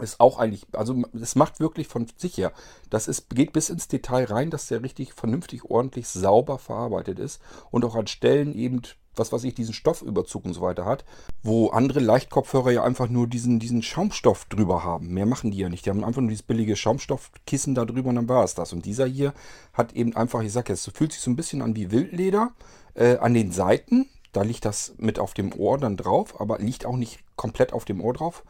Ist 0.00 0.20
auch 0.20 0.38
eigentlich, 0.38 0.66
also 0.72 1.02
es 1.20 1.34
macht 1.34 1.60
wirklich 1.60 1.88
von 1.88 2.06
sich 2.16 2.36
her, 2.36 2.52
das 2.90 3.08
ist, 3.08 3.30
geht 3.30 3.52
bis 3.52 3.70
ins 3.70 3.88
Detail 3.88 4.24
rein, 4.24 4.50
dass 4.50 4.68
der 4.68 4.82
richtig 4.82 5.12
vernünftig, 5.12 5.64
ordentlich, 5.64 6.08
sauber 6.08 6.58
verarbeitet 6.58 7.18
ist 7.18 7.40
und 7.70 7.84
auch 7.84 7.94
an 7.94 8.06
Stellen 8.06 8.54
eben 8.54 8.82
was 9.18 9.32
weiß 9.32 9.44
ich, 9.44 9.54
diesen 9.54 9.74
Stoffüberzug 9.74 10.44
und 10.44 10.54
so 10.54 10.60
weiter 10.60 10.84
hat, 10.84 11.04
wo 11.42 11.68
andere 11.68 12.00
Leichtkopfhörer 12.00 12.70
ja 12.70 12.84
einfach 12.84 13.08
nur 13.08 13.26
diesen, 13.26 13.58
diesen 13.58 13.82
Schaumstoff 13.82 14.44
drüber 14.46 14.84
haben. 14.84 15.08
Mehr 15.08 15.26
machen 15.26 15.50
die 15.50 15.58
ja 15.58 15.68
nicht. 15.68 15.84
Die 15.84 15.90
haben 15.90 16.04
einfach 16.04 16.20
nur 16.20 16.30
dieses 16.30 16.42
billige 16.42 16.76
Schaumstoffkissen 16.76 17.74
da 17.74 17.84
drüber 17.84 18.10
und 18.10 18.16
dann 18.16 18.28
war 18.28 18.44
es 18.44 18.54
das. 18.54 18.72
Und 18.72 18.84
dieser 18.84 19.06
hier 19.06 19.34
hat 19.72 19.92
eben 19.94 20.16
einfach, 20.16 20.42
ich 20.42 20.52
sag 20.52 20.68
jetzt, 20.68 20.90
fühlt 20.96 21.12
sich 21.12 21.20
so 21.20 21.30
ein 21.30 21.36
bisschen 21.36 21.62
an 21.62 21.76
wie 21.76 21.90
Wildleder. 21.90 22.52
Äh, 22.94 23.18
an 23.18 23.34
den 23.34 23.52
Seiten, 23.52 24.08
da 24.32 24.42
liegt 24.42 24.64
das 24.64 24.94
mit 24.98 25.18
auf 25.18 25.34
dem 25.34 25.52
Ohr 25.52 25.78
dann 25.78 25.96
drauf, 25.96 26.40
aber 26.40 26.58
liegt 26.58 26.84
auch 26.84 26.96
nicht 26.96 27.20
komplett 27.36 27.72
auf 27.72 27.84
dem 27.84 28.00
Ohr 28.00 28.12
drauf, 28.12 28.42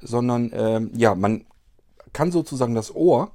sondern 0.00 0.52
äh, 0.52 0.80
ja, 0.94 1.14
man 1.14 1.46
kann 2.12 2.32
sozusagen 2.32 2.74
das 2.74 2.94
Ohr 2.94 3.32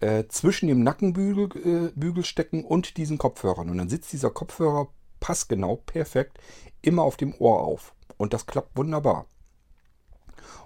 äh, 0.00 0.24
zwischen 0.28 0.68
dem 0.68 0.82
Nackenbügel 0.82 1.48
äh, 1.88 1.92
Bügel 1.94 2.24
stecken 2.24 2.64
und 2.64 2.96
diesen 2.96 3.18
Kopfhörern. 3.18 3.70
Und 3.70 3.78
dann 3.78 3.88
sitzt 3.88 4.12
dieser 4.12 4.30
Kopfhörer 4.30 4.88
passgenau, 5.20 5.76
perfekt, 5.86 6.38
immer 6.82 7.02
auf 7.02 7.16
dem 7.16 7.34
Ohr 7.38 7.60
auf. 7.60 7.94
Und 8.16 8.32
das 8.32 8.46
klappt 8.46 8.76
wunderbar. 8.76 9.26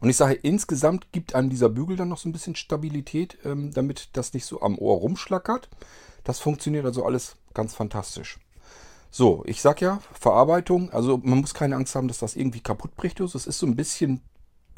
Und 0.01 0.11
ich 0.11 0.17
sage, 0.17 0.35
insgesamt 0.35 1.13
gibt 1.13 1.35
einem 1.35 1.51
dieser 1.51 1.69
Bügel 1.69 1.97
dann 1.97 2.09
noch 2.09 2.19
so 2.19 2.29
ein 2.29 2.33
bisschen 2.33 2.57
Stabilität, 2.57 3.39
ähm, 3.45 3.73
damit 3.73 4.11
das 4.13 4.33
nicht 4.35 4.45
so 4.45 4.61
am 4.63 4.79
Ohr 4.79 4.99
rumschlackert. 4.99 5.69
Das 6.25 6.41
funktioniert 6.41 6.85
also 6.85 7.05
alles 7.05 7.37
ganz 7.55 7.75
fantastisch. 7.75 8.39
So, 9.11 9.43
ich 9.47 9.63
sag 9.63 9.81
ja, 9.81 10.01
Verarbeitung, 10.13 10.91
also 10.91 11.19
man 11.23 11.41
muss 11.41 11.55
keine 11.55 11.77
Angst 11.77 11.95
haben, 11.95 12.09
dass 12.09 12.19
das 12.19 12.37
irgendwie 12.37 12.61
kaputt 12.61 12.95
bricht. 12.97 13.21
Es 13.21 13.35
ist 13.35 13.59
so 13.59 13.67
ein 13.67 13.77
bisschen 13.77 14.21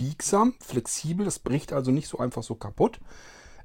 biegsam, 0.01 0.55
flexibel, 0.61 1.27
das 1.27 1.39
bricht 1.39 1.75
also 1.75 1.91
nicht 1.91 2.09
so 2.09 2.19
einfach 2.19 2.43
so 2.43 2.55
kaputt. 2.55 3.01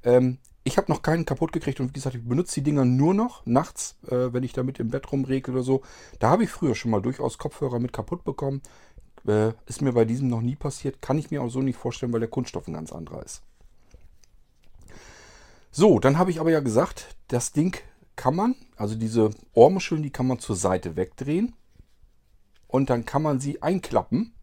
Ähm, 0.04 0.38
ich 0.66 0.78
habe 0.78 0.92
noch 0.92 1.02
keinen 1.02 1.24
kaputt 1.24 1.54
gekriegt 1.54 1.80
und 1.80 1.90
wie 1.90 1.94
gesagt, 1.94 2.16
ich 2.16 2.28
benutze 2.28 2.56
die 2.56 2.64
Dinger 2.64 2.84
nur 2.84 3.14
noch 3.14 3.46
nachts, 3.46 3.96
äh, 4.08 4.34
wenn 4.34 4.44
ich 4.44 4.52
damit 4.52 4.80
im 4.80 4.90
Bett 4.90 5.10
rumregle 5.10 5.54
oder 5.54 5.64
so. 5.64 5.82
Da 6.20 6.30
habe 6.30 6.44
ich 6.44 6.50
früher 6.50 6.76
schon 6.76 6.92
mal 6.92 7.02
durchaus 7.02 7.38
Kopfhörer 7.38 7.80
mit 7.80 7.94
kaputt 7.94 8.26
bekommen. 8.26 8.62
Äh, 9.26 9.54
ist 9.66 9.82
mir 9.82 9.94
bei 9.94 10.04
diesem 10.04 10.28
noch 10.28 10.42
nie 10.42 10.58
passiert. 10.58 11.02
Kann 11.02 11.18
ich 11.18 11.32
mir 11.32 11.42
auch 11.42 11.50
so 11.50 11.62
nicht 11.62 11.78
vorstellen, 11.78 12.12
weil 12.12 12.20
der 12.20 12.30
Kunststoff 12.30 12.68
ein 12.68 12.74
ganz 12.74 12.92
anderer 12.92 13.24
ist. 13.24 13.42
So, 15.72 16.00
dann 16.00 16.18
habe 16.18 16.32
ich 16.32 16.42
aber 16.42 16.52
ja 16.52 16.60
gesagt, 16.60 17.16
das 17.30 17.54
Ding 17.54 17.78
kann 18.18 18.36
man, 18.36 18.56
also 18.76 18.96
diese 18.96 19.30
Ohrmuscheln, 19.54 20.04
die 20.04 20.12
kann 20.12 20.28
man 20.28 20.40
zur 20.40 20.58
Seite 20.58 20.98
wegdrehen. 20.98 21.56
Und 22.68 22.90
dann 22.90 23.06
kann 23.06 23.22
man 23.22 23.40
sie 23.40 23.62
einklappen 23.62 24.34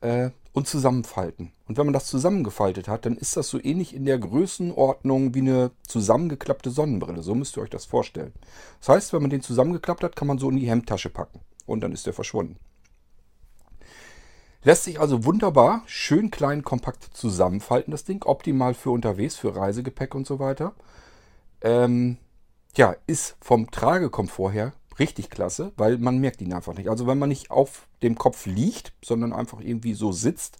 äh, 0.00 0.30
und 0.58 0.66
zusammenfalten. 0.66 1.52
Und 1.68 1.78
wenn 1.78 1.86
man 1.86 1.92
das 1.92 2.06
zusammengefaltet 2.06 2.88
hat, 2.88 3.06
dann 3.06 3.16
ist 3.16 3.36
das 3.36 3.48
so 3.48 3.58
ähnlich 3.62 3.94
in 3.94 4.04
der 4.04 4.18
Größenordnung 4.18 5.34
wie 5.34 5.40
eine 5.40 5.70
zusammengeklappte 5.86 6.70
Sonnenbrille. 6.70 7.22
So 7.22 7.34
müsst 7.34 7.56
ihr 7.56 7.62
euch 7.62 7.70
das 7.70 7.86
vorstellen. 7.86 8.32
Das 8.80 8.88
heißt, 8.88 9.12
wenn 9.12 9.22
man 9.22 9.30
den 9.30 9.40
zusammengeklappt 9.40 10.02
hat, 10.02 10.16
kann 10.16 10.28
man 10.28 10.38
so 10.38 10.50
in 10.50 10.56
die 10.56 10.68
Hemdtasche 10.68 11.10
packen. 11.10 11.40
Und 11.64 11.80
dann 11.80 11.92
ist 11.92 12.06
der 12.06 12.12
verschwunden. 12.12 12.56
Lässt 14.64 14.84
sich 14.84 14.98
also 15.00 15.24
wunderbar, 15.24 15.82
schön 15.86 16.32
klein, 16.32 16.64
kompakt 16.64 17.04
zusammenfalten, 17.16 17.92
das 17.92 18.04
Ding. 18.04 18.24
Optimal 18.24 18.74
für 18.74 18.90
unterwegs, 18.90 19.36
für 19.36 19.54
Reisegepäck 19.54 20.14
und 20.14 20.26
so 20.26 20.40
weiter. 20.40 20.74
Ähm, 21.60 22.18
ja, 22.76 22.96
ist 23.06 23.36
vom 23.40 23.70
Tragekomfort 23.70 24.52
her 24.52 24.72
richtig 24.98 25.30
klasse, 25.30 25.72
weil 25.76 25.98
man 25.98 26.18
merkt 26.18 26.40
ihn 26.40 26.52
einfach 26.52 26.74
nicht. 26.74 26.88
Also 26.88 27.06
wenn 27.06 27.18
man 27.18 27.28
nicht 27.28 27.50
auf 27.50 27.86
dem 28.02 28.16
Kopf 28.16 28.46
liegt, 28.46 28.92
sondern 29.04 29.32
einfach 29.32 29.60
irgendwie 29.60 29.94
so 29.94 30.12
sitzt. 30.12 30.58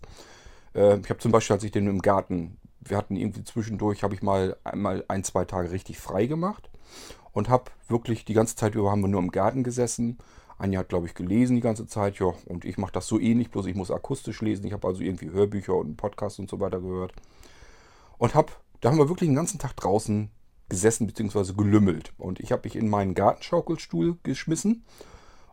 Äh, 0.74 0.98
ich 0.98 1.11
habe 1.11 1.18
zum 1.18 1.33
Beispiel, 1.33 1.55
als 1.55 1.64
ich 1.64 1.72
den 1.72 1.87
im 1.87 2.03
Garten, 2.03 2.59
wir 2.81 2.96
hatten 2.96 3.16
irgendwie 3.16 3.44
zwischendurch, 3.44 4.03
habe 4.03 4.14
ich 4.14 4.22
mal 4.22 4.57
einmal 4.64 5.05
ein, 5.09 5.24
zwei 5.24 5.44
Tage 5.44 5.70
richtig 5.70 5.98
frei 5.98 6.27
gemacht 6.27 6.70
und 7.33 7.48
habe 7.48 7.70
wirklich 7.88 8.24
die 8.24 8.35
ganze 8.35 8.57
Zeit 8.57 8.74
über 8.74 8.90
haben 8.90 9.03
wir 9.03 9.09
nur 9.09 9.20
im 9.20 9.31
Garten 9.31 9.64
gesessen. 9.64 10.18
Anja 10.59 10.81
hat, 10.81 10.88
glaube 10.88 11.07
ich, 11.07 11.14
gelesen 11.14 11.55
die 11.55 11.62
ganze 11.62 11.87
Zeit, 11.87 12.18
ja, 12.18 12.33
und 12.46 12.64
ich 12.64 12.79
mache 12.79 12.92
das 12.92 13.07
so 13.07 13.20
ähnlich, 13.20 13.51
bloß 13.51 13.66
ich 13.66 13.77
muss 13.77 13.92
akustisch 13.92 14.40
lesen. 14.42 14.66
Ich 14.66 14.72
habe 14.72 14.88
also 14.88 15.03
irgendwie 15.03 15.31
Hörbücher 15.31 15.74
und 15.74 15.96
Podcasts 15.96 16.40
und 16.40 16.51
so 16.51 16.59
weiter 16.59 16.81
gehört. 16.81 17.12
Und 18.18 18.35
habe, 18.35 18.53
da 18.81 18.90
haben 18.90 18.98
wir 18.98 19.09
wirklich 19.09 19.29
den 19.29 19.37
ganzen 19.37 19.61
Tag 19.61 19.77
draußen 19.77 20.31
gesessen 20.68 21.07
bzw. 21.07 21.52
gelümmelt. 21.54 22.12
Und 22.18 22.40
ich 22.40 22.52
habe 22.52 22.62
mich 22.64 22.76
in 22.76 22.88
meinen 22.88 23.14
Gartenschaukelstuhl 23.14 24.18
geschmissen 24.22 24.85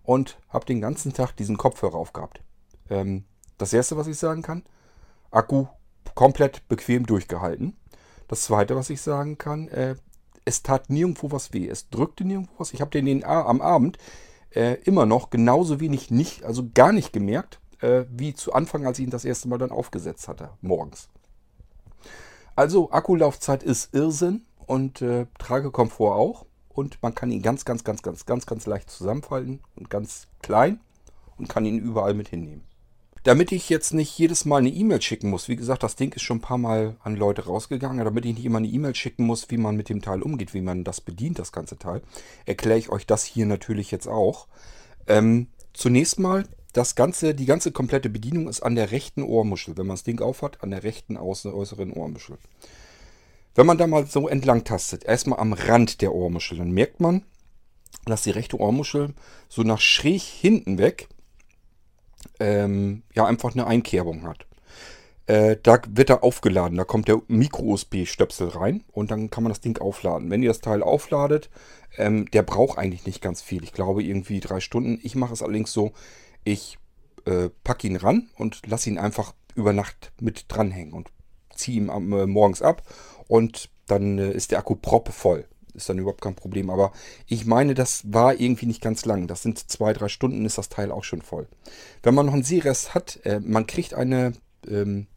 und 0.03 0.37
habe 0.49 0.65
den 0.65 0.81
ganzen 0.81 1.13
Tag 1.13 1.35
diesen 1.35 1.57
Kopfhörer 1.57 1.95
aufgehabt. 1.95 2.41
Ähm, 2.89 3.23
das 3.57 3.73
erste, 3.73 3.97
was 3.97 4.07
ich 4.07 4.17
sagen 4.17 4.41
kann, 4.41 4.63
Akku 5.31 5.67
komplett 6.13 6.67
bequem 6.67 7.05
durchgehalten. 7.05 7.75
Das 8.27 8.43
zweite, 8.43 8.75
was 8.75 8.89
ich 8.89 9.01
sagen 9.01 9.37
kann, 9.37 9.67
äh, 9.69 9.95
es 10.45 10.63
tat 10.63 10.89
nirgendwo 10.89 11.31
was 11.31 11.53
weh. 11.53 11.67
Es 11.67 11.89
drückte 11.89 12.23
nirgendwo 12.23 12.53
was. 12.57 12.73
Ich 12.73 12.81
habe 12.81 12.91
den, 12.91 13.05
den 13.05 13.23
am 13.23 13.61
Abend 13.61 13.97
äh, 14.51 14.75
immer 14.83 15.05
noch 15.05 15.29
genauso 15.29 15.79
wenig 15.79 16.11
nicht, 16.11 16.43
also 16.43 16.69
gar 16.73 16.91
nicht 16.91 17.11
gemerkt, 17.11 17.59
äh, 17.81 18.05
wie 18.09 18.33
zu 18.33 18.53
Anfang, 18.53 18.85
als 18.85 18.99
ich 18.99 19.05
ihn 19.05 19.11
das 19.11 19.25
erste 19.25 19.47
Mal 19.47 19.57
dann 19.57 19.71
aufgesetzt 19.71 20.27
hatte, 20.27 20.51
morgens. 20.61 21.09
Also 22.55 22.91
Akkulaufzeit 22.91 23.63
ist 23.63 23.93
Irrsinn 23.93 24.45
und 24.67 25.01
äh, 25.01 25.25
Tragekomfort 25.37 26.15
auch. 26.15 26.45
Und 26.69 27.01
man 27.01 27.15
kann 27.15 27.31
ihn 27.31 27.41
ganz, 27.41 27.63
ganz, 27.63 27.83
ganz, 27.83 28.01
ganz, 28.01 28.25
ganz, 28.25 28.45
ganz 28.45 28.65
leicht 28.65 28.89
zusammenfalten 28.89 29.61
und 29.75 29.89
ganz 29.89 30.27
klein 30.41 30.79
und 31.37 31.47
kann 31.47 31.65
ihn 31.65 31.79
überall 31.79 32.13
mit 32.13 32.27
hinnehmen. 32.27 32.63
Damit 33.23 33.51
ich 33.51 33.69
jetzt 33.69 33.93
nicht 33.93 34.15
jedes 34.19 34.45
Mal 34.45 34.57
eine 34.57 34.69
E-Mail 34.69 35.01
schicken 35.01 35.31
muss, 35.31 35.47
wie 35.47 35.55
gesagt, 35.55 35.81
das 35.81 35.95
Ding 35.95 36.13
ist 36.13 36.21
schon 36.21 36.37
ein 36.37 36.41
paar 36.41 36.59
Mal 36.59 36.95
an 37.01 37.15
Leute 37.15 37.45
rausgegangen, 37.45 38.05
damit 38.05 38.23
ich 38.25 38.35
nicht 38.35 38.45
immer 38.45 38.59
eine 38.59 38.67
E-Mail 38.67 38.93
schicken 38.93 39.25
muss, 39.25 39.49
wie 39.49 39.57
man 39.57 39.75
mit 39.75 39.89
dem 39.89 40.03
Teil 40.03 40.21
umgeht, 40.21 40.53
wie 40.53 40.61
man 40.61 40.83
das 40.83 41.01
bedient, 41.01 41.39
das 41.39 41.51
ganze 41.51 41.79
Teil, 41.79 42.03
erkläre 42.45 42.77
ich 42.77 42.89
euch 42.89 43.07
das 43.07 43.23
hier 43.23 43.47
natürlich 43.47 43.89
jetzt 43.89 44.07
auch. 44.07 44.47
Ähm, 45.07 45.47
zunächst 45.73 46.19
mal, 46.19 46.43
das 46.73 46.93
ganze, 46.93 47.33
die 47.33 47.45
ganze 47.45 47.71
komplette 47.71 48.09
Bedienung 48.09 48.49
ist 48.49 48.61
an 48.61 48.75
der 48.75 48.91
rechten 48.91 49.23
Ohrmuschel, 49.23 49.77
wenn 49.77 49.87
man 49.87 49.95
das 49.95 50.03
Ding 50.03 50.21
aufhat, 50.21 50.61
an 50.61 50.71
der 50.71 50.83
rechten 50.83 51.17
äußeren 51.17 51.93
Ohrmuschel. 51.93 52.37
Wenn 53.55 53.65
man 53.65 53.77
da 53.77 53.87
mal 53.87 54.05
so 54.05 54.27
entlang 54.27 54.65
tastet, 54.65 55.05
erstmal 55.05 55.39
am 55.39 55.53
Rand 55.53 56.01
der 56.01 56.13
Ohrmuschel, 56.13 56.57
dann 56.57 56.71
merkt 56.71 56.99
man, 56.99 57.23
dass 58.05 58.23
die 58.23 58.31
rechte 58.31 58.59
Ohrmuschel 58.59 59.13
so 59.47 59.63
nach 59.63 59.79
schräg 59.79 60.21
hinten 60.21 60.77
weg 60.77 61.07
ähm, 62.39 63.03
ja 63.13 63.25
einfach 63.25 63.53
eine 63.53 63.65
Einkerbung 63.65 64.23
hat. 64.23 64.45
Äh, 65.27 65.57
da 65.63 65.79
wird 65.87 66.09
er 66.09 66.23
aufgeladen, 66.23 66.77
da 66.77 66.83
kommt 66.83 67.07
der 67.07 67.21
Micro-USB-Stöpsel 67.27 68.49
rein 68.49 68.83
und 68.91 69.09
dann 69.09 69.29
kann 69.29 69.43
man 69.43 69.51
das 69.51 69.61
Ding 69.61 69.79
aufladen. 69.79 70.29
Wenn 70.29 70.43
ihr 70.43 70.49
das 70.49 70.59
Teil 70.59 70.83
aufladet, 70.83 71.49
ähm, 71.97 72.29
der 72.31 72.43
braucht 72.43 72.77
eigentlich 72.77 73.05
nicht 73.05 73.21
ganz 73.21 73.41
viel. 73.41 73.63
Ich 73.63 73.71
glaube 73.71 74.03
irgendwie 74.03 74.41
drei 74.41 74.59
Stunden. 74.59 74.99
Ich 75.01 75.15
mache 75.15 75.33
es 75.33 75.41
allerdings 75.41 75.71
so, 75.71 75.93
ich 76.43 76.77
äh, 77.25 77.49
packe 77.63 77.87
ihn 77.87 77.95
ran 77.95 78.29
und 78.35 78.67
lasse 78.67 78.89
ihn 78.89 78.99
einfach 78.99 79.33
über 79.55 79.73
Nacht 79.73 80.11
mit 80.19 80.45
dranhängen 80.49 80.93
und 80.93 81.09
ziehe 81.55 81.77
ihn 81.77 81.89
äh, 81.89 82.25
morgens 82.25 82.61
ab 82.61 82.83
und 83.27 83.69
dann 83.87 84.17
äh, 84.17 84.31
ist 84.31 84.51
der 84.51 84.59
Akku 84.59 84.75
proppevoll. 84.75 85.45
Ist 85.73 85.89
dann 85.89 85.99
überhaupt 85.99 86.21
kein 86.21 86.35
Problem. 86.35 86.69
Aber 86.69 86.93
ich 87.27 87.45
meine, 87.45 87.73
das 87.73 88.03
war 88.05 88.39
irgendwie 88.39 88.65
nicht 88.65 88.81
ganz 88.81 89.05
lang. 89.05 89.27
Das 89.27 89.41
sind 89.41 89.69
zwei, 89.69 89.91
drei 89.91 90.07
Stunden, 90.07 90.45
ist 90.45 90.57
das 90.57 90.69
Teil 90.69 90.91
auch 90.91 91.03
schon 91.03 91.21
voll. 91.21 91.47
Wenn 92.01 92.15
man 92.15 92.25
noch 92.25 92.33
einen 92.33 92.43
Seerest 92.43 92.95
hat, 92.95 93.19
äh, 93.25 93.41
man 93.41 93.67
kriegt 93.67 93.93
eine 93.93 94.33
ähm, 94.67 95.07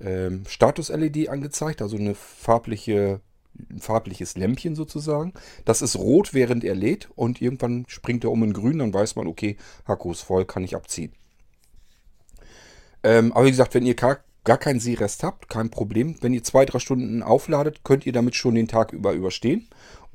ähm, 0.00 0.44
Status-LED 0.46 1.28
angezeigt, 1.28 1.82
also 1.82 1.96
eine 1.96 2.14
farbliche, 2.14 3.20
ein 3.70 3.80
farbliches 3.80 4.36
Lämpchen 4.36 4.76
sozusagen. 4.76 5.32
Das 5.64 5.82
ist 5.82 5.96
rot, 5.96 6.32
während 6.32 6.64
er 6.64 6.74
lädt 6.74 7.08
und 7.16 7.42
irgendwann 7.42 7.84
springt 7.88 8.24
er 8.24 8.30
um 8.30 8.42
in 8.44 8.52
grün, 8.52 8.78
dann 8.78 8.94
weiß 8.94 9.16
man, 9.16 9.26
okay, 9.26 9.56
Akku 9.84 10.12
ist 10.12 10.22
voll, 10.22 10.44
kann 10.44 10.64
ich 10.64 10.76
abziehen. 10.76 11.12
Ähm, 13.02 13.32
aber 13.32 13.46
wie 13.46 13.50
gesagt, 13.50 13.74
wenn 13.74 13.86
ihr 13.86 13.96
gar, 14.44 14.58
keinen 14.58 14.80
Seerest 14.80 15.22
habt, 15.22 15.48
kein 15.48 15.70
Problem. 15.70 16.16
Wenn 16.20 16.34
ihr 16.34 16.42
zwei, 16.42 16.64
drei 16.64 16.78
Stunden 16.78 17.22
aufladet, 17.22 17.84
könnt 17.84 18.06
ihr 18.06 18.12
damit 18.12 18.34
schon 18.34 18.54
den 18.54 18.68
Tag 18.68 18.92
über 18.92 19.12
überstehen. 19.12 19.68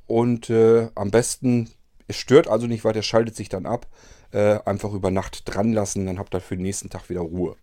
Und 0.05 0.49
äh, 0.49 0.89
am 0.95 1.11
besten, 1.11 1.69
es 2.07 2.15
stört 2.15 2.47
also 2.47 2.67
nicht 2.67 2.83
weiter, 2.85 3.01
schaltet 3.01 3.35
sich 3.35 3.49
dann 3.49 3.65
ab. 3.65 3.87
Äh, 4.31 4.59
einfach 4.65 4.93
über 4.93 5.09
Nacht 5.09 5.43
dran 5.45 5.71
lassen, 5.71 6.05
dann 6.05 6.19
habt 6.19 6.33
ihr 6.35 6.41
für 6.41 6.57
den 6.57 6.63
nächsten 6.63 6.89
Tag 6.89 7.09
wieder 7.09 7.21
Ruhe. 7.21 7.55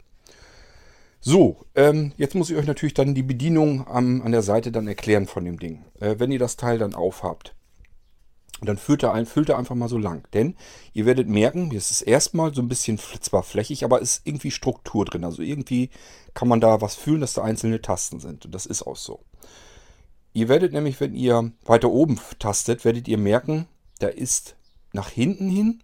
So, 1.20 1.64
ähm, 1.74 2.12
jetzt 2.16 2.35
muss 2.35 2.50
ich 2.50 2.57
euch 2.57 2.66
natürlich 2.66 2.94
dann 2.94 3.14
die 3.14 3.22
Bedienung 3.22 3.87
am, 3.87 4.22
an 4.22 4.33
der 4.33 4.42
Seite 4.42 4.72
dann 4.72 4.87
erklären 4.87 5.27
von 5.27 5.44
dem 5.44 5.59
Ding. 5.59 5.85
Äh, 6.00 6.16
wenn 6.18 6.31
ihr 6.31 6.38
das 6.38 6.57
Teil 6.57 6.79
dann 6.79 6.94
aufhabt, 6.94 7.55
dann 8.66 8.79
füllt 8.79 9.03
er, 9.03 9.12
ein, 9.12 9.27
füllt 9.27 9.48
er 9.48 9.59
einfach 9.59 9.74
mal 9.74 9.88
so 9.88 9.98
lang. 9.98 10.27
Denn 10.33 10.57
ihr 10.92 11.07
werdet 11.07 11.29
merken, 11.29 11.74
es 11.74 11.90
ist 11.90 12.03
erstmal 12.03 12.55
so 12.55 12.62
ein 12.62 12.68
bisschen 12.68 12.98
zwar 12.98 13.42
flächig, 13.42 13.85
aber 13.85 14.00
ist 14.00 14.22
irgendwie 14.24 14.50
Struktur 14.50 15.05
drin. 15.05 15.24
Also 15.24 15.42
irgendwie 15.42 15.90
kann 16.35 16.48
man 16.48 16.61
da 16.61 16.81
was 16.81 16.94
fühlen, 16.94 17.20
dass 17.20 17.35
da 17.35 17.42
einzelne 17.42 17.81
Tasten 17.81 18.20
sind. 18.20 18.44
Und 18.44 18.55
das 18.55 18.66
ist 18.66 18.83
auch 18.83 18.96
so. 18.96 19.20
Ihr 20.33 20.48
werdet 20.48 20.72
nämlich, 20.72 21.00
wenn 21.00 21.14
ihr 21.14 21.53
weiter 21.64 21.90
oben 21.90 22.20
tastet, 22.38 22.85
werdet 22.85 23.07
ihr 23.07 23.18
merken, 23.18 23.66
da 24.00 24.09
ist 24.09 24.57
nach 24.92 25.09
hinten 25.09 25.48
hin, 25.48 25.81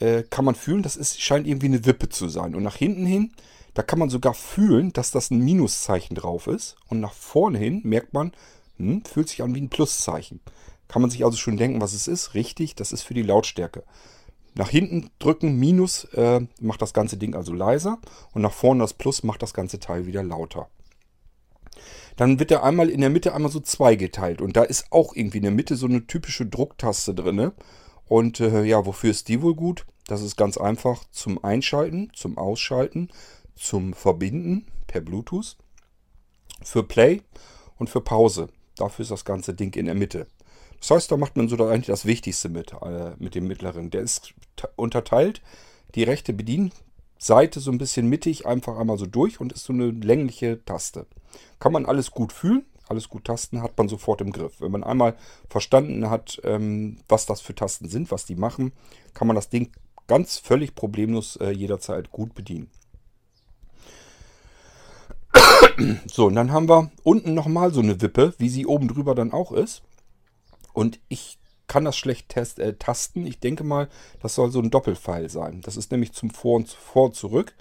äh, 0.00 0.24
kann 0.24 0.44
man 0.44 0.54
fühlen, 0.54 0.82
das 0.82 0.96
ist, 0.96 1.20
scheint 1.20 1.46
irgendwie 1.46 1.66
eine 1.66 1.84
Wippe 1.84 2.08
zu 2.08 2.28
sein. 2.28 2.54
Und 2.54 2.62
nach 2.62 2.76
hinten 2.76 3.06
hin, 3.06 3.32
da 3.74 3.82
kann 3.82 3.98
man 3.98 4.10
sogar 4.10 4.34
fühlen, 4.34 4.92
dass 4.92 5.12
das 5.12 5.30
ein 5.30 5.38
Minuszeichen 5.38 6.16
drauf 6.16 6.48
ist. 6.48 6.76
Und 6.88 7.00
nach 7.00 7.12
vorne 7.12 7.58
hin 7.58 7.80
merkt 7.84 8.12
man, 8.12 8.32
hm, 8.78 9.04
fühlt 9.04 9.28
sich 9.28 9.42
an 9.42 9.54
wie 9.54 9.60
ein 9.60 9.70
Pluszeichen. 9.70 10.40
Kann 10.88 11.02
man 11.02 11.10
sich 11.10 11.24
also 11.24 11.36
schon 11.36 11.56
denken, 11.56 11.80
was 11.80 11.92
es 11.92 12.08
ist. 12.08 12.34
Richtig, 12.34 12.74
das 12.74 12.92
ist 12.92 13.02
für 13.02 13.14
die 13.14 13.22
Lautstärke. 13.22 13.84
Nach 14.54 14.70
hinten 14.70 15.10
drücken, 15.18 15.56
Minus 15.56 16.04
äh, 16.14 16.40
macht 16.60 16.82
das 16.82 16.92
ganze 16.92 17.16
Ding 17.16 17.34
also 17.34 17.52
leiser. 17.52 17.98
Und 18.32 18.42
nach 18.42 18.52
vorne 18.52 18.80
das 18.80 18.94
Plus 18.94 19.22
macht 19.22 19.42
das 19.42 19.54
ganze 19.54 19.78
Teil 19.78 20.06
wieder 20.06 20.22
lauter. 20.22 20.68
Dann 22.16 22.40
wird 22.40 22.50
er 22.50 22.64
einmal 22.64 22.88
in 22.88 23.00
der 23.00 23.10
Mitte 23.10 23.34
einmal 23.34 23.52
so 23.52 23.60
zweigeteilt. 23.60 24.40
Und 24.40 24.56
da 24.56 24.64
ist 24.64 24.90
auch 24.90 25.14
irgendwie 25.14 25.38
in 25.38 25.44
der 25.44 25.52
Mitte 25.52 25.76
so 25.76 25.86
eine 25.86 26.06
typische 26.06 26.46
Drucktaste 26.46 27.14
drin. 27.14 27.52
Und 28.06 28.40
äh, 28.40 28.64
ja, 28.64 28.84
wofür 28.84 29.10
ist 29.10 29.28
die 29.28 29.42
wohl 29.42 29.54
gut? 29.54 29.86
Das 30.08 30.22
ist 30.22 30.36
ganz 30.36 30.56
einfach 30.56 31.04
zum 31.10 31.44
Einschalten, 31.44 32.10
zum 32.14 32.38
Ausschalten, 32.38 33.10
zum 33.54 33.92
Verbinden 33.92 34.66
per 34.86 35.02
Bluetooth, 35.02 35.56
für 36.62 36.82
Play 36.82 37.22
und 37.76 37.90
für 37.90 38.00
Pause. 38.00 38.48
Dafür 38.76 39.02
ist 39.02 39.10
das 39.10 39.24
ganze 39.24 39.54
Ding 39.54 39.74
in 39.76 39.86
der 39.86 39.94
Mitte. 39.94 40.26
Das 40.80 40.90
heißt, 40.90 41.10
da 41.10 41.16
macht 41.16 41.36
man 41.36 41.48
so 41.48 41.56
eigentlich 41.66 41.86
das 41.86 42.04
Wichtigste 42.04 42.48
mit, 42.48 42.72
äh, 42.72 43.12
mit 43.18 43.34
dem 43.34 43.46
mittleren. 43.46 43.90
Der 43.90 44.02
ist 44.02 44.34
unterteilt, 44.76 45.42
die 45.94 46.04
rechte 46.04 46.32
Bedienseite 46.32 47.60
so 47.60 47.70
ein 47.70 47.78
bisschen 47.78 48.08
mittig, 48.08 48.46
einfach 48.46 48.78
einmal 48.78 48.98
so 48.98 49.06
durch 49.06 49.40
und 49.40 49.52
ist 49.52 49.64
so 49.64 49.72
eine 49.72 49.90
längliche 49.90 50.64
Taste. 50.64 51.06
Kann 51.58 51.72
man 51.72 51.86
alles 51.86 52.10
gut 52.10 52.32
fühlen, 52.32 52.64
alles 52.88 53.08
gut 53.08 53.24
tasten, 53.24 53.62
hat 53.62 53.76
man 53.76 53.88
sofort 53.88 54.20
im 54.20 54.32
Griff. 54.32 54.60
Wenn 54.60 54.72
man 54.72 54.84
einmal 54.84 55.16
verstanden 55.48 56.08
hat, 56.10 56.40
ähm, 56.44 56.98
was 57.08 57.26
das 57.26 57.40
für 57.40 57.54
Tasten 57.54 57.88
sind, 57.88 58.10
was 58.10 58.24
die 58.24 58.36
machen, 58.36 58.72
kann 59.14 59.26
man 59.26 59.36
das 59.36 59.48
Ding 59.48 59.72
ganz 60.06 60.38
völlig 60.38 60.74
problemlos 60.74 61.36
äh, 61.36 61.50
jederzeit 61.50 62.10
gut 62.10 62.34
bedienen. 62.34 62.70
So, 66.10 66.26
und 66.26 66.34
dann 66.34 66.50
haben 66.50 66.68
wir 66.68 66.90
unten 67.04 67.34
nochmal 67.34 67.72
so 67.72 67.80
eine 67.80 68.00
Wippe, 68.00 68.34
wie 68.38 68.48
sie 68.48 68.66
oben 68.66 68.88
drüber 68.88 69.14
dann 69.14 69.32
auch 69.32 69.52
ist. 69.52 69.82
Und 70.78 71.00
ich 71.08 71.40
kann 71.66 71.84
das 71.84 71.96
schlecht 71.96 72.28
test, 72.28 72.60
äh, 72.60 72.74
tasten. 72.74 73.26
Ich 73.26 73.40
denke 73.40 73.64
mal, 73.64 73.88
das 74.22 74.36
soll 74.36 74.52
so 74.52 74.60
ein 74.60 74.70
Doppelpfeil 74.70 75.28
sein. 75.28 75.60
Das 75.60 75.76
ist 75.76 75.90
nämlich 75.90 76.12
zum 76.12 76.30
Vor 76.30 76.54
und, 76.54 76.68
Vor 76.68 77.06
und 77.06 77.16
zurück. 77.16 77.56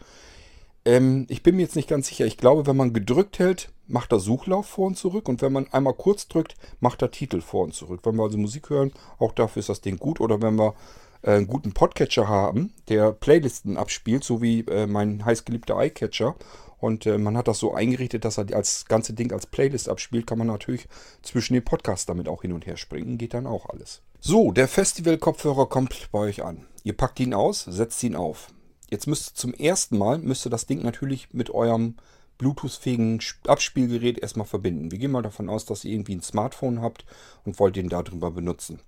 Ähm, 0.86 1.26
ich 1.28 1.42
bin 1.42 1.56
mir 1.56 1.64
jetzt 1.64 1.76
nicht 1.76 1.90
ganz 1.90 2.10
sicher. 2.10 2.28
Ich 2.28 2.38
glaube, 2.38 2.68
wenn 2.68 2.78
man 2.78 2.94
gedrückt 2.94 3.40
hält, 3.40 3.72
macht 3.88 4.12
er 4.12 4.20
Suchlauf 4.20 4.68
vor 4.68 4.86
und 4.86 5.00
zurück. 5.00 5.28
Und 5.28 5.42
wenn 5.42 5.52
man 5.52 5.66
einmal 5.74 5.96
kurz 5.96 6.28
drückt, 6.28 6.58
macht 6.80 7.02
er 7.02 7.10
Titel 7.10 7.42
vor 7.42 7.64
und 7.64 7.74
zurück. 7.74 8.02
Wenn 8.04 8.18
wir 8.18 8.24
also 8.24 8.38
Musik 8.38 8.70
hören, 8.70 8.94
auch 9.18 9.32
dafür 9.32 9.62
ist 9.62 9.70
das 9.70 9.82
Ding 9.82 9.98
gut. 9.98 10.22
Oder 10.22 10.40
wenn 10.44 10.56
wir 10.56 10.76
äh, 11.24 11.32
einen 11.32 11.48
guten 11.48 11.74
Podcatcher 11.74 12.28
haben, 12.28 12.72
der 12.88 13.14
Playlisten 13.14 13.78
abspielt, 13.78 14.24
so 14.24 14.44
wie 14.44 14.60
äh, 14.68 14.86
mein 14.86 15.26
heißgeliebter 15.26 15.84
iCatcher 15.84 16.36
und 16.80 17.06
äh, 17.06 17.18
man 17.18 17.36
hat 17.38 17.48
das 17.48 17.60
so 17.60 17.74
eingerichtet, 17.74 18.26
dass 18.26 18.38
er 18.38 18.54
als 18.56 18.86
ganze 18.86 19.14
Ding 19.14 19.32
als 19.32 19.48
Playlist 19.48 19.90
abspielt, 19.90 20.28
kann 20.28 20.38
man 20.38 20.48
natürlich 20.48 20.88
zwischen 21.22 21.54
den 21.54 21.66
Podcasts 21.66 22.06
damit 22.06 22.28
auch 22.28 22.44
hin 22.44 22.54
und 22.54 22.66
her 22.66 22.78
springen. 22.78 23.18
Geht 23.18 23.34
dann 23.34 23.48
auch 23.48 23.68
alles. 23.70 24.02
So, 24.20 24.52
der 24.52 24.68
Festival-Kopfhörer 24.68 25.68
kommt 25.68 26.10
bei 26.12 26.20
euch 26.20 26.44
an. 26.44 26.66
Ihr 26.84 26.96
packt 26.96 27.20
ihn 27.20 27.34
aus, 27.34 27.64
setzt 27.64 28.04
ihn 28.04 28.16
auf. 28.16 28.48
Jetzt 28.90 29.08
müsst 29.08 29.38
zum 29.38 29.54
ersten 29.54 29.98
Mal 29.98 30.20
müsste 30.20 30.50
das 30.50 30.66
Ding 30.66 30.82
natürlich 30.82 31.34
mit 31.34 31.50
eurem 31.50 31.96
Bluetooth-fähigen 32.38 33.22
Abspielgerät 33.48 34.20
erstmal 34.20 34.46
verbinden. 34.46 34.92
Wir 34.92 35.00
gehen 35.00 35.12
mal 35.12 35.24
davon 35.24 35.50
aus, 35.50 35.66
dass 35.66 35.84
ihr 35.84 35.94
irgendwie 35.94 36.16
ein 36.16 36.22
Smartphone 36.22 36.82
habt 36.82 37.06
und 37.44 37.60
wollt 37.60 37.76
den 37.76 37.90
darüber 37.90 38.32
benutzen. 38.32 38.80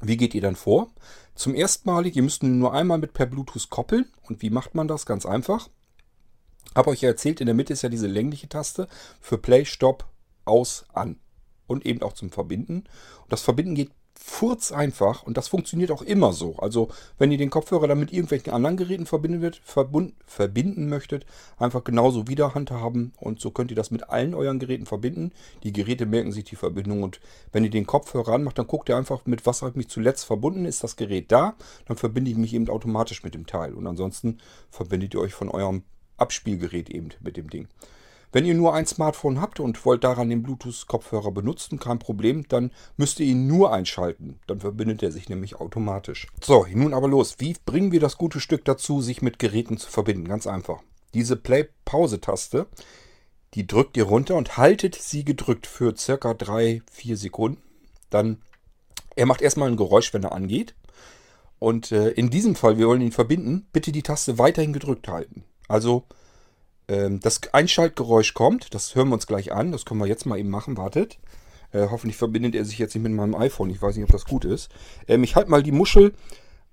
Wie 0.00 0.16
geht 0.16 0.34
ihr 0.34 0.40
dann 0.40 0.56
vor? 0.56 0.90
Zum 1.34 1.54
ersten 1.54 1.88
Mal, 1.90 2.06
ihr 2.06 2.22
müsst 2.22 2.42
nur 2.42 2.72
einmal 2.72 2.98
mit 2.98 3.12
per 3.12 3.26
Bluetooth 3.26 3.68
koppeln. 3.68 4.06
Und 4.22 4.42
wie 4.42 4.50
macht 4.50 4.74
man 4.74 4.88
das? 4.88 5.06
Ganz 5.06 5.26
einfach. 5.26 5.68
Habe 6.74 6.90
euch 6.90 7.00
ja 7.00 7.08
erzählt, 7.08 7.40
in 7.40 7.46
der 7.46 7.54
Mitte 7.54 7.72
ist 7.72 7.82
ja 7.82 7.88
diese 7.88 8.06
längliche 8.06 8.48
Taste 8.48 8.88
für 9.20 9.38
Play, 9.38 9.64
Stop, 9.64 10.06
Aus, 10.44 10.84
An. 10.92 11.18
Und 11.66 11.84
eben 11.84 12.02
auch 12.02 12.14
zum 12.14 12.30
Verbinden. 12.30 12.84
Und 13.22 13.32
das 13.32 13.42
Verbinden 13.42 13.74
geht 13.74 13.90
furz 14.18 14.72
einfach 14.72 15.22
und 15.22 15.36
das 15.36 15.48
funktioniert 15.48 15.90
auch 15.90 16.02
immer 16.02 16.32
so. 16.32 16.56
Also 16.56 16.88
wenn 17.18 17.30
ihr 17.30 17.38
den 17.38 17.50
Kopfhörer 17.50 17.86
dann 17.86 18.00
mit 18.00 18.12
irgendwelchen 18.12 18.52
anderen 18.52 18.76
Geräten 18.76 19.06
verbinden, 19.06 19.40
wird, 19.40 19.60
verbinden 20.26 20.88
möchtet, 20.88 21.24
einfach 21.56 21.84
genauso 21.84 22.26
wieder 22.26 22.54
handhaben 22.54 23.12
und 23.16 23.40
so 23.40 23.50
könnt 23.50 23.70
ihr 23.70 23.76
das 23.76 23.90
mit 23.90 24.10
allen 24.10 24.34
euren 24.34 24.58
Geräten 24.58 24.86
verbinden. 24.86 25.32
Die 25.62 25.72
Geräte 25.72 26.04
merken 26.04 26.32
sich 26.32 26.44
die 26.44 26.56
Verbindung 26.56 27.02
und 27.04 27.20
wenn 27.52 27.64
ihr 27.64 27.70
den 27.70 27.86
Kopfhörer 27.86 28.34
anmacht, 28.34 28.58
dann 28.58 28.66
guckt 28.66 28.88
ihr 28.88 28.96
einfach, 28.96 29.24
mit 29.24 29.46
was 29.46 29.62
habe 29.62 29.70
ich 29.70 29.76
mich 29.76 29.88
zuletzt 29.88 30.24
verbunden, 30.24 30.64
ist 30.64 30.82
das 30.82 30.96
Gerät 30.96 31.30
da, 31.30 31.54
dann 31.86 31.96
verbinde 31.96 32.30
ich 32.30 32.36
mich 32.36 32.54
eben 32.54 32.68
automatisch 32.68 33.22
mit 33.22 33.34
dem 33.34 33.46
Teil 33.46 33.74
und 33.74 33.86
ansonsten 33.86 34.38
verbindet 34.70 35.14
ihr 35.14 35.20
euch 35.20 35.34
von 35.34 35.48
eurem 35.48 35.84
Abspielgerät 36.18 36.90
eben 36.90 37.10
mit 37.20 37.36
dem 37.36 37.48
Ding. 37.48 37.68
Wenn 38.30 38.44
ihr 38.44 38.54
nur 38.54 38.74
ein 38.74 38.84
Smartphone 38.84 39.40
habt 39.40 39.58
und 39.58 39.82
wollt 39.86 40.04
daran 40.04 40.28
den 40.28 40.42
Bluetooth-Kopfhörer 40.42 41.32
benutzen, 41.32 41.78
kein 41.78 41.98
Problem, 41.98 42.46
dann 42.48 42.72
müsst 42.98 43.20
ihr 43.20 43.26
ihn 43.26 43.46
nur 43.46 43.72
einschalten. 43.72 44.38
Dann 44.46 44.60
verbindet 44.60 45.02
er 45.02 45.12
sich 45.12 45.30
nämlich 45.30 45.56
automatisch. 45.56 46.26
So, 46.42 46.66
nun 46.74 46.92
aber 46.92 47.08
los. 47.08 47.36
Wie 47.38 47.56
bringen 47.64 47.90
wir 47.90 48.00
das 48.00 48.18
gute 48.18 48.40
Stück 48.40 48.66
dazu, 48.66 49.00
sich 49.00 49.22
mit 49.22 49.38
Geräten 49.38 49.78
zu 49.78 49.90
verbinden? 49.90 50.28
Ganz 50.28 50.46
einfach. 50.46 50.82
Diese 51.14 51.36
Play-Pause-Taste, 51.36 52.66
die 53.54 53.66
drückt 53.66 53.96
ihr 53.96 54.04
runter 54.04 54.34
und 54.36 54.58
haltet 54.58 54.94
sie 54.94 55.24
gedrückt 55.24 55.66
für 55.66 55.96
circa 55.96 56.32
3-4 56.32 57.16
Sekunden. 57.16 57.62
Dann, 58.10 58.42
er 59.16 59.24
macht 59.24 59.40
erstmal 59.40 59.70
ein 59.70 59.76
Geräusch, 59.78 60.12
wenn 60.12 60.24
er 60.24 60.32
angeht. 60.32 60.74
Und 61.58 61.92
äh, 61.92 62.10
in 62.10 62.28
diesem 62.28 62.56
Fall, 62.56 62.76
wir 62.76 62.88
wollen 62.88 63.00
ihn 63.00 63.12
verbinden, 63.12 63.66
bitte 63.72 63.90
die 63.90 64.02
Taste 64.02 64.38
weiterhin 64.38 64.74
gedrückt 64.74 65.08
halten. 65.08 65.44
Also 65.68 66.04
ähm, 66.88 67.20
das 67.20 67.40
Einschaltgeräusch 67.52 68.34
kommt, 68.34 68.74
das 68.74 68.94
hören 68.94 69.08
wir 69.08 69.14
uns 69.14 69.26
gleich 69.26 69.52
an, 69.52 69.72
das 69.72 69.84
können 69.84 70.00
wir 70.00 70.06
jetzt 70.06 70.26
mal 70.26 70.38
eben 70.38 70.50
machen, 70.50 70.76
wartet. 70.76 71.18
Äh, 71.70 71.88
hoffentlich 71.90 72.16
verbindet 72.16 72.54
er 72.54 72.64
sich 72.64 72.78
jetzt 72.78 72.94
nicht 72.94 73.04
mit 73.04 73.12
meinem 73.12 73.34
iPhone, 73.34 73.70
ich 73.70 73.80
weiß 73.80 73.94
nicht, 73.96 74.04
ob 74.04 74.12
das 74.12 74.24
gut 74.24 74.44
ist. 74.44 74.70
Ähm, 75.06 75.22
ich 75.22 75.36
halte 75.36 75.50
mal 75.50 75.62
die 75.62 75.72
Muschel 75.72 76.14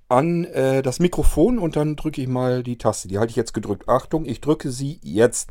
an 0.07 0.45
äh, 0.45 0.81
das 0.81 0.99
Mikrofon 0.99 1.59
und 1.59 1.75
dann 1.75 1.95
drücke 1.95 2.21
ich 2.21 2.27
mal 2.27 2.63
die 2.63 2.77
Taste. 2.77 3.07
Die 3.07 3.17
halte 3.17 3.31
ich 3.31 3.35
jetzt 3.35 3.53
gedrückt. 3.53 3.89
Achtung, 3.89 4.25
ich 4.25 4.39
drücke 4.39 4.71
sie 4.71 4.99
jetzt. 5.03 5.49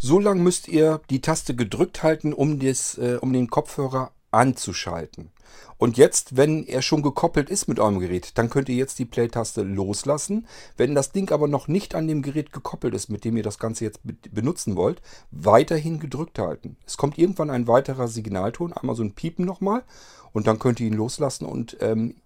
So 0.00 0.20
lange 0.20 0.40
müsst 0.40 0.68
ihr 0.68 1.00
die 1.10 1.20
Taste 1.20 1.56
gedrückt 1.56 2.02
halten, 2.04 2.32
um, 2.32 2.60
das, 2.60 2.96
äh, 2.98 3.18
um 3.20 3.32
den 3.32 3.48
Kopfhörer 3.50 4.12
anzuschalten. 4.30 5.32
Und 5.78 5.96
jetzt, 5.96 6.36
wenn 6.36 6.66
er 6.66 6.82
schon 6.82 7.02
gekoppelt 7.02 7.50
ist 7.50 7.68
mit 7.68 7.78
eurem 7.78 8.00
Gerät, 8.00 8.32
dann 8.36 8.50
könnt 8.50 8.68
ihr 8.68 8.74
jetzt 8.74 8.98
die 8.98 9.04
Play-Taste 9.04 9.62
loslassen. 9.62 10.46
Wenn 10.76 10.94
das 10.94 11.12
Ding 11.12 11.30
aber 11.30 11.46
noch 11.46 11.68
nicht 11.68 11.94
an 11.94 12.08
dem 12.08 12.22
Gerät 12.22 12.52
gekoppelt 12.52 12.94
ist, 12.94 13.08
mit 13.08 13.24
dem 13.24 13.36
ihr 13.36 13.44
das 13.44 13.58
Ganze 13.58 13.84
jetzt 13.84 14.00
benutzen 14.32 14.74
wollt, 14.74 15.00
weiterhin 15.30 16.00
gedrückt 16.00 16.38
halten. 16.40 16.76
Es 16.84 16.96
kommt 16.96 17.16
irgendwann 17.16 17.50
ein 17.50 17.68
weiterer 17.68 18.08
Signalton, 18.08 18.72
einmal 18.72 18.96
so 18.96 19.04
ein 19.04 19.12
Piepen 19.12 19.44
nochmal 19.44 19.84
und 20.32 20.48
dann 20.48 20.58
könnt 20.58 20.80
ihr 20.80 20.88
ihn 20.88 20.94
loslassen 20.94 21.44
und 21.44 21.76
ähm, 21.80 22.16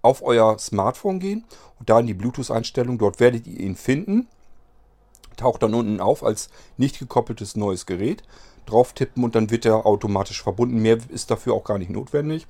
auf 0.00 0.22
euer 0.22 0.58
Smartphone 0.58 1.20
gehen 1.20 1.44
und 1.78 1.90
da 1.90 2.00
in 2.00 2.06
die 2.06 2.14
Bluetooth-Einstellung, 2.14 2.98
dort 2.98 3.20
werdet 3.20 3.46
ihr 3.46 3.60
ihn 3.60 3.76
finden. 3.76 4.26
Taucht 5.36 5.62
dann 5.62 5.74
unten 5.74 6.00
auf 6.00 6.24
als 6.24 6.50
nicht 6.76 6.98
gekoppeltes 6.98 7.56
neues 7.56 7.86
Gerät 7.86 8.22
drauf 8.66 8.92
tippen 8.92 9.24
und 9.24 9.34
dann 9.34 9.50
wird 9.50 9.64
er 9.64 9.86
automatisch 9.86 10.42
verbunden. 10.42 10.80
Mehr 10.80 10.98
ist 11.08 11.30
dafür 11.30 11.54
auch 11.54 11.64
gar 11.64 11.78
nicht 11.78 11.90
notwendig. 11.90 12.46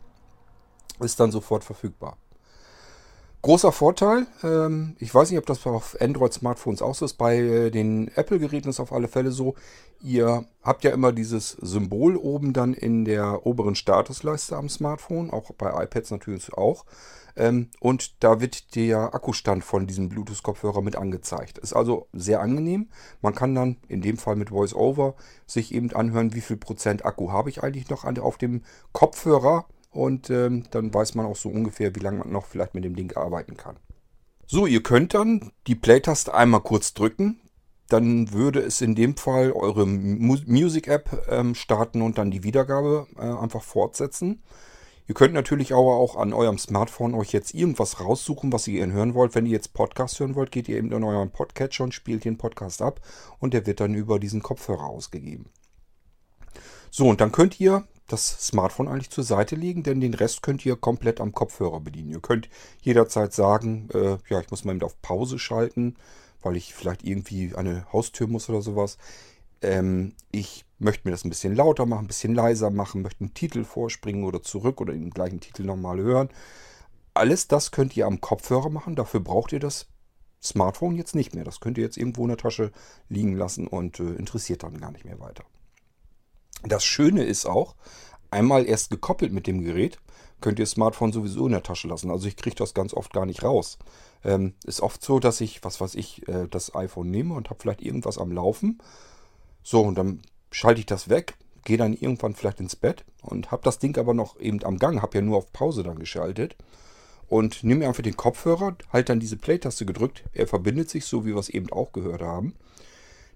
Ist 1.00 1.18
dann 1.20 1.32
sofort 1.32 1.64
verfügbar. 1.64 2.16
Großer 3.42 3.72
Vorteil, 3.72 4.28
ähm, 4.44 4.94
ich 5.00 5.12
weiß 5.12 5.30
nicht, 5.30 5.38
ob 5.38 5.46
das 5.46 5.66
auf 5.66 6.00
Android-Smartphones 6.00 6.80
auch 6.80 6.94
so 6.94 7.04
ist, 7.04 7.14
bei 7.14 7.38
äh, 7.38 7.70
den 7.72 8.06
Apple-Geräten 8.14 8.68
ist 8.68 8.78
auf 8.78 8.92
alle 8.92 9.08
Fälle 9.08 9.32
so, 9.32 9.56
ihr 10.00 10.44
habt 10.62 10.84
ja 10.84 10.92
immer 10.92 11.10
dieses 11.10 11.50
Symbol 11.60 12.14
oben 12.16 12.52
dann 12.52 12.72
in 12.72 13.04
der 13.04 13.44
oberen 13.44 13.74
Statusleiste 13.74 14.56
am 14.56 14.68
Smartphone, 14.68 15.30
auch 15.32 15.50
bei 15.54 15.70
iPads 15.82 16.12
natürlich 16.12 16.52
auch. 16.52 16.84
Ähm, 17.34 17.70
und 17.80 18.22
da 18.22 18.40
wird 18.40 18.76
der 18.76 19.12
Akkustand 19.12 19.64
von 19.64 19.88
diesem 19.88 20.08
Bluetooth-Kopfhörer 20.08 20.80
mit 20.80 20.94
angezeigt. 20.94 21.58
Ist 21.58 21.72
also 21.72 22.06
sehr 22.12 22.40
angenehm. 22.42 22.90
Man 23.22 23.34
kann 23.34 23.56
dann 23.56 23.78
in 23.88 24.02
dem 24.02 24.18
Fall 24.18 24.36
mit 24.36 24.52
VoiceOver 24.52 25.16
sich 25.46 25.74
eben 25.74 25.92
anhören, 25.92 26.32
wie 26.34 26.42
viel 26.42 26.58
Prozent 26.58 27.04
Akku 27.04 27.32
habe 27.32 27.50
ich 27.50 27.64
eigentlich 27.64 27.88
noch 27.90 28.04
auf 28.04 28.38
dem 28.38 28.62
Kopfhörer 28.92 29.66
und 29.92 30.30
ähm, 30.30 30.64
dann 30.70 30.92
weiß 30.92 31.14
man 31.14 31.26
auch 31.26 31.36
so 31.36 31.48
ungefähr, 31.48 31.94
wie 31.94 32.00
lange 32.00 32.18
man 32.18 32.32
noch 32.32 32.46
vielleicht 32.46 32.74
mit 32.74 32.84
dem 32.84 32.96
Ding 32.96 33.14
arbeiten 33.16 33.56
kann. 33.56 33.76
So, 34.46 34.66
ihr 34.66 34.82
könnt 34.82 35.14
dann 35.14 35.52
die 35.66 35.74
Play-Taste 35.74 36.34
einmal 36.34 36.60
kurz 36.60 36.94
drücken. 36.94 37.40
Dann 37.88 38.32
würde 38.32 38.60
es 38.60 38.80
in 38.80 38.94
dem 38.94 39.16
Fall 39.16 39.52
eure 39.52 39.86
Music-App 39.86 41.26
ähm, 41.28 41.54
starten 41.54 42.00
und 42.00 42.18
dann 42.18 42.30
die 42.30 42.42
Wiedergabe 42.42 43.06
äh, 43.16 43.20
einfach 43.20 43.62
fortsetzen. 43.62 44.42
Ihr 45.08 45.14
könnt 45.14 45.34
natürlich 45.34 45.72
aber 45.72 45.96
auch 45.96 46.16
an 46.16 46.32
eurem 46.32 46.58
Smartphone 46.58 47.14
euch 47.14 47.32
jetzt 47.32 47.52
irgendwas 47.54 48.00
raussuchen, 48.00 48.52
was 48.52 48.68
ihr 48.68 48.90
hören 48.90 49.14
wollt. 49.14 49.34
Wenn 49.34 49.46
ihr 49.46 49.52
jetzt 49.52 49.74
Podcast 49.74 50.18
hören 50.20 50.34
wollt, 50.36 50.52
geht 50.52 50.68
ihr 50.68 50.78
eben 50.78 50.92
in 50.92 51.04
euren 51.04 51.30
Podcatcher 51.30 51.84
und 51.84 51.92
spielt 51.92 52.24
den 52.24 52.38
Podcast 52.38 52.80
ab 52.80 53.00
und 53.38 53.52
der 53.52 53.66
wird 53.66 53.80
dann 53.80 53.94
über 53.94 54.18
diesen 54.18 54.42
Kopfhörer 54.42 54.86
ausgegeben. 54.86 55.50
So, 56.90 57.08
und 57.08 57.20
dann 57.20 57.32
könnt 57.32 57.58
ihr 57.58 57.84
das 58.12 58.46
Smartphone 58.46 58.88
eigentlich 58.88 59.10
zur 59.10 59.24
Seite 59.24 59.56
legen, 59.56 59.82
denn 59.82 60.00
den 60.00 60.14
Rest 60.14 60.42
könnt 60.42 60.64
ihr 60.66 60.76
komplett 60.76 61.20
am 61.20 61.32
Kopfhörer 61.32 61.80
bedienen. 61.80 62.10
Ihr 62.10 62.20
könnt 62.20 62.48
jederzeit 62.82 63.32
sagen, 63.32 63.88
äh, 63.94 64.18
ja, 64.28 64.40
ich 64.40 64.50
muss 64.50 64.64
mal 64.64 64.74
eben 64.74 64.84
auf 64.84 65.00
Pause 65.02 65.38
schalten, 65.38 65.96
weil 66.42 66.56
ich 66.56 66.74
vielleicht 66.74 67.04
irgendwie 67.04 67.54
eine 67.54 67.86
Haustür 67.92 68.26
muss 68.26 68.48
oder 68.48 68.62
sowas. 68.62 68.98
Ähm, 69.62 70.14
ich 70.30 70.64
möchte 70.78 71.06
mir 71.06 71.12
das 71.12 71.24
ein 71.24 71.30
bisschen 71.30 71.54
lauter 71.54 71.86
machen, 71.86 72.04
ein 72.04 72.08
bisschen 72.08 72.34
leiser 72.34 72.70
machen, 72.70 73.02
möchte 73.02 73.20
einen 73.20 73.34
Titel 73.34 73.64
vorspringen 73.64 74.24
oder 74.24 74.42
zurück 74.42 74.80
oder 74.80 74.92
den 74.92 75.10
gleichen 75.10 75.40
Titel 75.40 75.64
nochmal 75.64 75.98
hören. 75.98 76.28
Alles 77.14 77.48
das 77.48 77.70
könnt 77.70 77.96
ihr 77.96 78.06
am 78.06 78.20
Kopfhörer 78.20 78.70
machen. 78.70 78.96
Dafür 78.96 79.20
braucht 79.20 79.52
ihr 79.52 79.60
das 79.60 79.86
Smartphone 80.42 80.96
jetzt 80.96 81.14
nicht 81.14 81.34
mehr. 81.34 81.44
Das 81.44 81.60
könnt 81.60 81.78
ihr 81.78 81.84
jetzt 81.84 81.96
irgendwo 81.96 82.22
in 82.22 82.28
der 82.28 82.38
Tasche 82.38 82.72
liegen 83.08 83.36
lassen 83.36 83.66
und 83.68 84.00
äh, 84.00 84.14
interessiert 84.14 84.64
dann 84.64 84.78
gar 84.78 84.90
nicht 84.90 85.04
mehr 85.04 85.20
weiter. 85.20 85.44
Das 86.62 86.84
Schöne 86.84 87.24
ist 87.24 87.46
auch, 87.46 87.74
einmal 88.30 88.66
erst 88.66 88.90
gekoppelt 88.90 89.32
mit 89.32 89.46
dem 89.46 89.62
Gerät, 89.62 89.98
könnt 90.40 90.58
ihr 90.58 90.64
das 90.64 90.72
Smartphone 90.72 91.12
sowieso 91.12 91.46
in 91.46 91.52
der 91.52 91.62
Tasche 91.62 91.88
lassen. 91.88 92.10
Also 92.10 92.26
ich 92.28 92.36
kriege 92.36 92.56
das 92.56 92.74
ganz 92.74 92.94
oft 92.94 93.12
gar 93.12 93.26
nicht 93.26 93.42
raus. 93.42 93.78
Ähm, 94.24 94.54
ist 94.64 94.80
oft 94.80 95.02
so, 95.02 95.18
dass 95.18 95.40
ich, 95.40 95.64
was 95.64 95.80
weiß 95.80 95.94
ich, 95.94 96.26
äh, 96.28 96.46
das 96.48 96.74
iPhone 96.74 97.10
nehme 97.10 97.34
und 97.34 97.50
habe 97.50 97.60
vielleicht 97.60 97.82
irgendwas 97.82 98.18
am 98.18 98.32
Laufen. 98.32 98.78
So, 99.62 99.80
und 99.80 99.96
dann 99.96 100.20
schalte 100.50 100.80
ich 100.80 100.86
das 100.86 101.08
weg, 101.08 101.34
gehe 101.64 101.76
dann 101.76 101.94
irgendwann 101.94 102.34
vielleicht 102.34 102.60
ins 102.60 102.76
Bett 102.76 103.04
und 103.22 103.50
habe 103.50 103.62
das 103.62 103.78
Ding 103.78 103.96
aber 103.98 104.14
noch 104.14 104.38
eben 104.38 104.62
am 104.64 104.78
Gang, 104.78 105.00
habe 105.00 105.18
ja 105.18 105.22
nur 105.22 105.38
auf 105.38 105.52
Pause 105.52 105.82
dann 105.82 105.98
geschaltet. 105.98 106.56
Und 107.28 107.64
nehme 107.64 107.88
einfach 107.88 108.02
den 108.02 108.16
Kopfhörer, 108.16 108.76
halte 108.92 109.12
dann 109.12 109.20
diese 109.20 109.38
Play-Taste 109.38 109.86
gedrückt. 109.86 110.24
Er 110.34 110.46
verbindet 110.46 110.90
sich, 110.90 111.06
so 111.06 111.24
wie 111.24 111.30
wir 111.30 111.38
es 111.38 111.48
eben 111.48 111.72
auch 111.72 111.92
gehört 111.92 112.20
haben. 112.20 112.54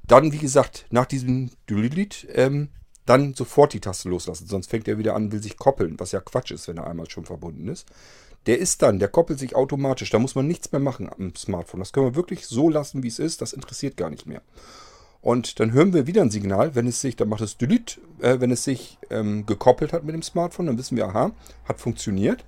Dann, 0.06 0.32
wie 0.32 0.38
gesagt, 0.38 0.86
nach 0.90 1.06
diesem 1.06 1.50
Delete 1.68 2.26
ähm, 2.28 2.68
dann 3.07 3.35
sofort 3.35 3.73
die 3.73 3.81
Taste 3.81 4.09
loslassen. 4.09 4.47
Sonst 4.47 4.69
fängt 4.69 4.88
er 4.88 4.99
wieder 4.99 5.14
an, 5.14 5.33
will 5.33 5.42
sich 5.42 5.57
koppeln, 5.57 5.99
was 5.99 6.12
ja 6.12 6.21
Quatsch 6.21 6.51
ist, 6.51 6.69
wenn 6.69 6.77
er 6.77 6.87
einmal 6.87 7.09
schon 7.09 7.25
verbunden 7.25 7.69
ist. 7.69 7.87
Der 8.47 8.59
ist 8.59 8.83
dann, 8.83 8.99
der 8.99 9.09
koppelt 9.09 9.38
sich 9.38 9.57
automatisch. 9.57 10.11
Da 10.11 10.19
muss 10.19 10.35
man 10.35 10.47
nichts 10.47 10.71
mehr 10.71 10.81
machen 10.81 11.09
am 11.09 11.35
Smartphone. 11.35 11.81
Das 11.81 11.92
können 11.92 12.07
wir 12.07 12.14
wirklich 12.16 12.47
so 12.47 12.69
lassen, 12.69 13.03
wie 13.03 13.09
es 13.09 13.19
ist. 13.19 13.42
Das 13.42 13.53
interessiert 13.53 13.97
gar 13.97 14.11
nicht 14.11 14.27
mehr. 14.27 14.42
Und 15.21 15.59
dann 15.59 15.73
hören 15.73 15.92
wir 15.92 16.07
wieder 16.07 16.23
ein 16.23 16.31
Signal, 16.31 16.77
wenn 16.77 16.87
es 16.87 17.01
sich, 17.01 17.16
dann 17.16 17.29
macht 17.29 17.40
es 17.40 17.57
Delete, 17.57 18.01
äh, 18.21 18.38
wenn 18.38 18.53
es 18.53 18.62
sich 18.62 18.99
ähm, 19.11 19.45
gekoppelt 19.47 19.92
hat 19.92 20.05
mit 20.05 20.14
dem 20.14 20.23
Smartphone, 20.23 20.66
dann 20.66 20.79
wissen 20.79 20.97
wir, 20.97 21.09
aha, 21.09 21.33
hat 21.64 21.81
funktioniert. 21.81 22.45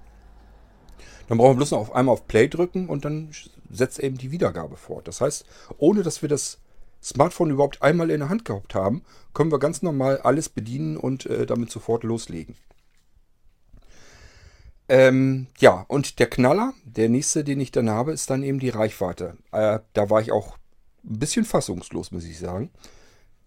Dann 1.29 1.39
brauchen 1.39 1.53
wir 1.53 1.57
bloß 1.57 1.73
noch 1.73 1.81
auf 1.81 1.95
einmal 1.95 2.13
auf 2.13 2.29
Play 2.29 2.47
drücken 2.47 2.89
und 2.89 3.05
dann 3.05 3.31
setzt 3.71 3.99
eben 3.99 4.17
die 4.17 4.31
Wiedergabe 4.31 4.77
fort. 4.77 5.09
Das 5.09 5.21
heißt, 5.21 5.45
ohne 5.79 6.03
dass 6.03 6.23
wir 6.23 6.29
das 6.29 6.59
Smartphone 7.03 7.51
überhaupt 7.51 7.83
einmal 7.83 8.11
in 8.11 8.21
der 8.21 8.29
Hand 8.29 8.45
gehabt 8.45 8.75
haben, 8.75 9.03
können 9.35 9.53
wir 9.53 9.59
ganz 9.59 9.83
normal 9.83 10.19
alles 10.19 10.49
bedienen 10.49 10.97
und 10.97 11.27
äh, 11.27 11.47
damit 11.47 11.71
sofort 11.71 12.05
loslegen. 12.05 12.57
Ähm, 14.89 15.49
ja, 15.59 15.85
und 15.89 16.19
der 16.19 16.31
Knaller, 16.31 16.73
der 16.85 17.09
nächste, 17.09 17.45
den 17.45 17.61
ich 17.61 17.71
dann 17.71 17.91
habe, 17.91 18.13
ist 18.13 18.31
dann 18.31 18.43
eben 18.43 18.59
die 18.59 18.71
Reichweite. 18.71 19.37
Äh, 19.53 19.81
da 19.93 20.11
war 20.11 20.21
ich 20.21 20.33
auch 20.33 20.57
ein 21.05 21.19
bisschen 21.19 21.45
fassungslos, 21.45 22.11
muss 22.11 22.25
ich 22.25 22.39
sagen. 22.39 22.71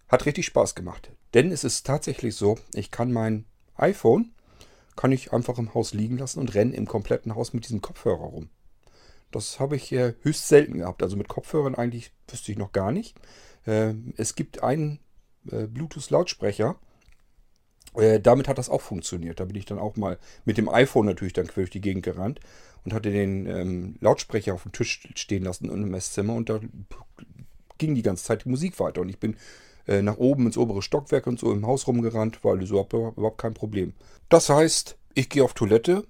Hat 0.08 0.24
richtig 0.24 0.46
Spaß 0.46 0.74
gemacht. 0.74 1.10
Denn 1.34 1.50
es 1.50 1.64
ist 1.64 1.84
tatsächlich 1.84 2.36
so, 2.36 2.58
ich 2.74 2.90
kann 2.90 3.12
mein 3.12 3.46
iPhone, 3.74 4.32
kann 4.94 5.10
ich 5.10 5.32
einfach 5.32 5.58
im 5.58 5.74
Haus 5.74 5.94
liegen 5.94 6.18
lassen 6.18 6.38
und 6.38 6.54
renne 6.54 6.76
im 6.76 6.86
kompletten 6.86 7.34
Haus 7.34 7.52
mit 7.52 7.64
diesem 7.64 7.80
Kopfhörer 7.80 8.16
rum. 8.18 8.50
Das 9.32 9.58
habe 9.58 9.76
ich 9.76 9.92
äh, 9.92 10.14
höchst 10.22 10.48
selten 10.48 10.78
gehabt. 10.78 11.02
Also 11.02 11.16
mit 11.16 11.28
Kopfhörern 11.28 11.74
eigentlich 11.74 12.12
wüsste 12.28 12.52
ich 12.52 12.58
noch 12.58 12.72
gar 12.72 12.92
nicht. 12.92 13.18
Äh, 13.66 13.94
es 14.16 14.34
gibt 14.34 14.62
einen 14.62 15.00
äh, 15.50 15.66
Bluetooth-Lautsprecher. 15.66 16.76
Äh, 17.94 18.20
damit 18.20 18.48
hat 18.48 18.58
das 18.58 18.70
auch 18.70 18.80
funktioniert. 18.80 19.40
Da 19.40 19.44
bin 19.44 19.56
ich 19.56 19.64
dann 19.64 19.78
auch 19.78 19.96
mal 19.96 20.18
mit 20.44 20.58
dem 20.58 20.68
iPhone 20.68 21.06
natürlich 21.06 21.32
dann 21.32 21.46
quer 21.46 21.62
durch 21.62 21.70
die 21.70 21.80
Gegend 21.80 22.04
gerannt 22.04 22.40
und 22.84 22.92
hatte 22.92 23.10
den 23.10 23.46
ähm, 23.46 23.96
Lautsprecher 24.00 24.54
auf 24.54 24.62
dem 24.62 24.72
Tisch 24.72 25.08
stehen 25.14 25.44
lassen 25.44 25.70
im 25.70 25.94
Esszimmer 25.94 26.34
und 26.34 26.48
da 26.48 26.60
ging 27.78 27.94
die 27.94 28.02
ganze 28.02 28.24
Zeit 28.24 28.44
die 28.44 28.48
Musik 28.48 28.78
weiter. 28.80 29.00
Und 29.00 29.08
ich 29.08 29.18
bin 29.18 29.36
äh, 29.86 30.02
nach 30.02 30.18
oben 30.18 30.46
ins 30.46 30.56
obere 30.56 30.82
Stockwerk 30.82 31.26
und 31.26 31.38
so 31.38 31.52
im 31.52 31.66
Haus 31.66 31.86
rumgerannt, 31.86 32.44
weil 32.44 32.64
so 32.66 32.80
überhaupt 32.80 33.38
kein 33.38 33.54
Problem. 33.54 33.94
Das 34.28 34.48
heißt, 34.48 34.96
ich 35.14 35.28
gehe 35.28 35.44
auf 35.44 35.54
Toilette, 35.54 36.06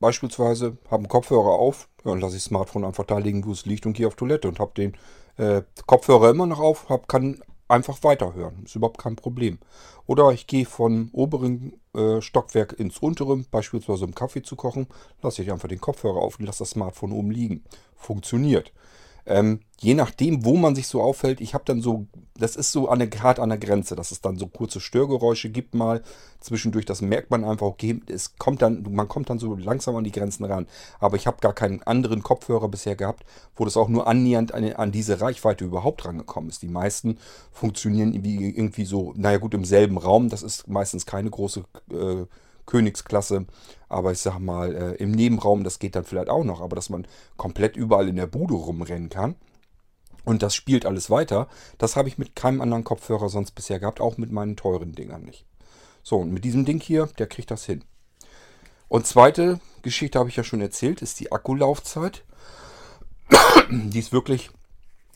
beispielsweise, 0.00 0.76
habe 0.86 0.96
einen 0.96 1.08
Kopfhörer 1.08 1.52
auf, 1.52 1.88
ja, 2.04 2.12
und 2.12 2.20
lasse 2.20 2.36
ich 2.36 2.42
das 2.42 2.48
Smartphone 2.48 2.84
einfach 2.84 3.04
da 3.04 3.18
liegen, 3.18 3.44
wo 3.44 3.52
es 3.52 3.66
liegt 3.66 3.86
und 3.86 3.92
gehe 3.92 4.06
auf 4.06 4.16
Toilette 4.16 4.48
und 4.48 4.58
habe 4.58 4.72
den 4.74 4.96
äh, 5.36 5.62
Kopfhörer 5.86 6.30
immer 6.30 6.46
noch 6.46 6.60
auf, 6.60 6.88
hab, 6.88 7.08
kann 7.08 7.40
einfach 7.68 8.02
weiterhören. 8.02 8.64
Ist 8.64 8.74
überhaupt 8.74 8.98
kein 8.98 9.16
Problem. 9.16 9.58
Oder 10.06 10.30
ich 10.32 10.46
gehe 10.46 10.66
vom 10.66 11.10
oberen 11.12 11.74
äh, 11.94 12.20
Stockwerk 12.20 12.72
ins 12.72 12.98
untere, 12.98 13.36
beispielsweise 13.50 14.04
um 14.04 14.14
Kaffee 14.14 14.42
zu 14.42 14.56
kochen, 14.56 14.88
lasse 15.22 15.42
ich 15.42 15.52
einfach 15.52 15.68
den 15.68 15.80
Kopfhörer 15.80 16.16
auf 16.16 16.38
und 16.38 16.46
lasse 16.46 16.60
das 16.60 16.70
Smartphone 16.70 17.12
oben 17.12 17.30
liegen. 17.30 17.64
Funktioniert. 17.94 18.72
Ähm, 19.26 19.60
je 19.78 19.94
nachdem, 19.94 20.44
wo 20.44 20.56
man 20.56 20.74
sich 20.74 20.86
so 20.86 21.00
aufhält, 21.00 21.40
ich 21.40 21.54
habe 21.54 21.64
dann 21.64 21.80
so, 21.80 22.06
das 22.36 22.56
ist 22.56 22.72
so 22.72 22.88
an 22.88 22.98
der, 22.98 23.10
hart 23.22 23.38
an 23.38 23.48
der 23.48 23.58
Grenze, 23.58 23.96
dass 23.96 24.10
es 24.10 24.20
dann 24.20 24.36
so 24.36 24.46
kurze 24.46 24.80
Störgeräusche 24.80 25.50
gibt 25.50 25.74
mal 25.74 26.02
zwischendurch. 26.40 26.84
Das 26.84 27.00
merkt 27.00 27.30
man 27.30 27.44
einfach, 27.44 27.66
okay, 27.66 28.00
es 28.06 28.36
kommt 28.36 28.62
dann, 28.62 28.86
man 28.90 29.08
kommt 29.08 29.30
dann 29.30 29.38
so 29.38 29.54
langsam 29.56 29.96
an 29.96 30.04
die 30.04 30.12
Grenzen 30.12 30.44
ran. 30.44 30.66
Aber 30.98 31.16
ich 31.16 31.26
habe 31.26 31.38
gar 31.40 31.54
keinen 31.54 31.82
anderen 31.82 32.22
Kopfhörer 32.22 32.68
bisher 32.68 32.96
gehabt, 32.96 33.24
wo 33.56 33.64
das 33.64 33.76
auch 33.76 33.88
nur 33.88 34.06
annähernd 34.06 34.52
an, 34.52 34.64
an 34.72 34.92
diese 34.92 35.20
Reichweite 35.20 35.64
überhaupt 35.64 36.04
rangekommen 36.04 36.50
ist. 36.50 36.62
Die 36.62 36.68
meisten 36.68 37.18
funktionieren 37.52 38.12
irgendwie, 38.12 38.50
irgendwie 38.50 38.84
so, 38.84 39.12
naja 39.16 39.38
gut, 39.38 39.54
im 39.54 39.64
selben 39.64 39.98
Raum. 39.98 40.28
Das 40.28 40.42
ist 40.42 40.68
meistens 40.68 41.06
keine 41.06 41.30
große 41.30 41.64
äh, 41.90 42.26
Königsklasse. 42.70 43.46
Aber 43.88 44.12
ich 44.12 44.20
sag 44.20 44.38
mal, 44.38 44.74
äh, 44.74 44.94
im 44.94 45.10
Nebenraum, 45.10 45.64
das 45.64 45.78
geht 45.78 45.96
dann 45.96 46.04
vielleicht 46.04 46.30
auch 46.30 46.44
noch. 46.44 46.60
Aber 46.60 46.76
dass 46.76 46.88
man 46.88 47.06
komplett 47.36 47.76
überall 47.76 48.08
in 48.08 48.16
der 48.16 48.26
Bude 48.26 48.54
rumrennen 48.54 49.10
kann 49.10 49.34
und 50.24 50.42
das 50.42 50.54
spielt 50.54 50.86
alles 50.86 51.10
weiter, 51.10 51.48
das 51.78 51.96
habe 51.96 52.08
ich 52.08 52.18
mit 52.18 52.36
keinem 52.36 52.60
anderen 52.60 52.84
Kopfhörer 52.84 53.28
sonst 53.28 53.52
bisher 53.52 53.80
gehabt. 53.80 54.00
Auch 54.00 54.16
mit 54.16 54.30
meinen 54.30 54.56
teuren 54.56 54.92
Dingern 54.92 55.24
nicht. 55.24 55.44
So, 56.02 56.16
und 56.18 56.32
mit 56.32 56.44
diesem 56.44 56.64
Ding 56.64 56.80
hier, 56.80 57.06
der 57.18 57.26
kriegt 57.26 57.50
das 57.50 57.64
hin. 57.64 57.84
Und 58.88 59.06
zweite 59.06 59.60
Geschichte 59.82 60.18
habe 60.18 60.28
ich 60.28 60.36
ja 60.36 60.44
schon 60.44 60.60
erzählt, 60.60 61.02
ist 61.02 61.20
die 61.20 61.32
Akkulaufzeit. 61.32 62.24
die 63.70 63.98
ist 63.98 64.12
wirklich, 64.12 64.50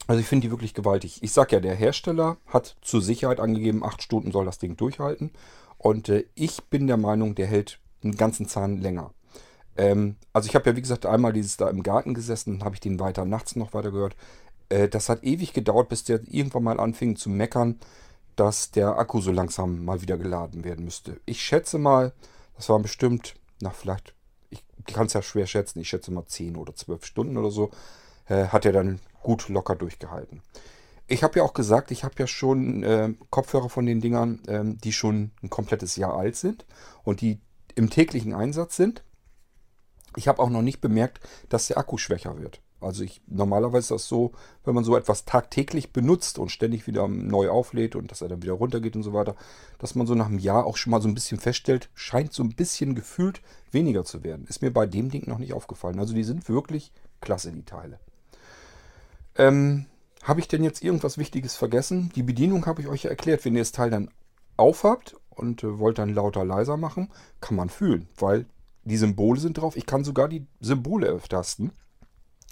also 0.07 0.21
ich 0.21 0.27
finde 0.27 0.47
die 0.47 0.51
wirklich 0.51 0.75
gewaltig. 0.75 1.23
Ich 1.23 1.33
sag 1.33 1.53
ja, 1.53 1.61
der 1.61 1.75
Hersteller 1.75 2.37
hat 2.47 2.77
zur 2.83 3.03
Sicherheit 3.03 3.41
angegeben, 3.41 3.85
8 3.85 4.03
Stunden 4.03 4.33
soll 4.33 4.45
das 4.45 4.59
Ding 4.59 4.77
durchhalten. 4.77 5.31
Und 5.85 6.09
äh, 6.09 6.25
ich 6.35 6.65
bin 6.65 6.87
der 6.87 6.97
Meinung, 6.97 7.35
der 7.35 7.47
hält 7.47 7.79
einen 8.03 8.17
ganzen 8.17 8.49
Zahn 8.49 8.79
länger. 8.79 9.13
Ähm, 9.77 10.17
also 10.33 10.49
ich 10.49 10.55
habe 10.55 10.71
ja 10.71 10.77
wie 10.77 10.81
gesagt 10.81 11.05
einmal 11.05 11.35
dieses 11.35 11.59
da 11.59 11.69
im 11.69 11.83
Garten 11.83 12.15
gesessen, 12.15 12.65
habe 12.65 12.75
ich 12.75 12.81
den 12.81 12.99
weiter 13.01 13.27
nachts 13.27 13.55
noch 13.55 13.75
weiter 13.75 13.91
gehört. 13.91 14.17
Äh, 14.71 14.89
das 14.89 15.11
hat 15.11 15.23
ewig 15.25 15.53
gedauert, 15.53 15.91
bis 15.91 16.03
der 16.03 16.23
irgendwann 16.27 16.63
mal 16.63 16.81
anfing 16.81 17.17
zu 17.17 17.29
meckern, 17.29 17.79
dass 18.35 18.71
der 18.71 18.97
Akku 18.97 19.21
so 19.21 19.31
langsam 19.31 19.85
mal 19.85 20.01
wieder 20.01 20.17
geladen 20.17 20.65
werden 20.65 20.87
müsste. 20.87 21.21
Ich 21.27 21.43
schätze 21.43 21.77
mal, 21.77 22.15
das 22.57 22.71
waren 22.71 22.81
bestimmt, 22.81 23.35
na 23.61 23.69
vielleicht, 23.69 24.15
ich 24.49 24.65
kann 24.87 25.05
es 25.05 25.13
ja 25.13 25.21
schwer 25.21 25.47
schätzen, 25.47 25.81
ich 25.81 25.91
schätze 25.91 26.13
mal 26.13 26.25
10 26.25 26.57
oder 26.57 26.75
12 26.75 27.05
Stunden 27.05 27.37
oder 27.37 27.51
so, 27.51 27.71
äh, 28.29 28.47
hat 28.47 28.65
er 28.65 28.73
dann 28.73 29.01
gut 29.23 29.51
locker 29.51 29.77
durchgehalten. 29.77 30.41
Ich 31.07 31.23
habe 31.23 31.39
ja 31.39 31.45
auch 31.45 31.53
gesagt, 31.53 31.91
ich 31.91 32.03
habe 32.05 32.15
ja 32.19 32.27
schon 32.27 32.83
äh, 32.83 33.13
Kopfhörer 33.31 33.69
von 33.69 33.85
den 33.85 34.01
Dingern, 34.01 34.41
ähm, 34.49 34.79
die 34.79 34.93
schon 34.93 35.33
ein 35.43 35.51
komplettes 35.51 35.97
Jahr 35.97 36.17
alt 36.17 36.37
sind 36.37 36.65
und 37.03 37.21
die 37.21 37.41
im 37.75 37.91
täglichen 37.91 38.33
Einsatz 38.33 38.77
sind. 38.77 39.05
Ich 40.17 40.29
habe 40.29 40.41
auch 40.41 40.49
noch 40.49 40.63
nicht 40.63 40.81
bemerkt, 40.81 41.21
dass 41.49 41.67
der 41.67 41.79
Akku 41.79 41.99
schwächer 41.99 42.39
wird. 42.39 42.61
Also 42.81 43.03
ich 43.03 43.23
normalerweise 43.27 43.79
ist 43.79 43.91
das 43.91 44.09
so, 44.09 44.33
wenn 44.65 44.75
man 44.75 44.85
so 44.85 44.97
etwas 44.97 45.25
tagtäglich 45.25 45.93
benutzt 45.93 46.39
und 46.39 46.51
ständig 46.51 46.87
wieder 46.87 47.09
neu 47.09 47.49
auflädt 47.49 47.97
und 47.97 48.11
dass 48.11 48.21
er 48.21 48.29
dann 48.29 48.43
wieder 48.43 48.53
runtergeht 48.53 48.95
und 48.95 49.03
so 49.03 49.13
weiter, 49.13 49.35
dass 49.79 49.95
man 49.95 50.07
so 50.07 50.15
nach 50.15 50.27
einem 50.27 50.39
Jahr 50.39 50.67
auch 50.67 50.77
schon 50.77 50.91
mal 50.91 51.01
so 51.01 51.09
ein 51.09 51.15
bisschen 51.15 51.41
feststellt, 51.41 51.89
scheint 51.95 52.33
so 52.33 52.43
ein 52.43 52.55
bisschen 52.55 52.95
gefühlt 52.95 53.41
weniger 53.71 54.05
zu 54.05 54.23
werden. 54.23 54.47
Ist 54.47 54.63
mir 54.63 54.73
bei 54.73 54.87
dem 54.87 55.11
Ding 55.11 55.29
noch 55.29 55.39
nicht 55.39 55.55
aufgefallen. 55.55 55.99
Also 55.99 56.15
die 56.15 56.25
sind 56.25 56.49
wirklich 56.49 56.93
klasse, 57.21 57.53
die 57.53 57.65
Teile. 57.65 57.99
Ähm, 59.37 59.87
habe 60.25 60.41
ich 60.41 60.49
denn 60.49 60.65
jetzt 60.65 60.83
irgendwas 60.83 61.19
Wichtiges 61.19 61.55
vergessen? 61.55 62.11
Die 62.17 62.23
Bedienung 62.23 62.67
habe 62.67 62.81
ich 62.81 62.89
euch 62.89 63.05
ja 63.05 63.11
erklärt. 63.11 63.45
Wenn 63.45 63.55
ihr 63.55 63.61
das 63.61 63.73
Teil 63.73 63.91
dann 63.91 64.11
aufhabt 64.57 65.17
und 65.29 65.63
äh, 65.63 65.79
wollt 65.79 65.99
dann 65.99 66.15
lauter 66.15 66.45
leiser 66.45 66.77
machen, 66.77 67.13
kann 67.41 67.57
man 67.57 67.69
fühlen, 67.69 68.09
weil 68.17 68.47
die 68.85 68.97
Symbole 68.97 69.39
sind 69.39 69.59
drauf. 69.59 69.77
Ich 69.77 69.87
kann 69.87 70.03
sogar 70.03 70.29
die 70.29 70.47
Symbole 70.61 71.07
ertasten. 71.07 71.73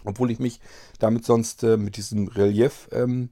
Obwohl 0.05 0.31
ich 0.31 0.39
mich 0.39 0.61
damit 0.99 1.25
sonst 1.25 1.63
äh, 1.63 1.77
mit 1.77 1.97
diesem 1.97 2.29
Relief 2.29 2.89
ähm, 2.93 3.31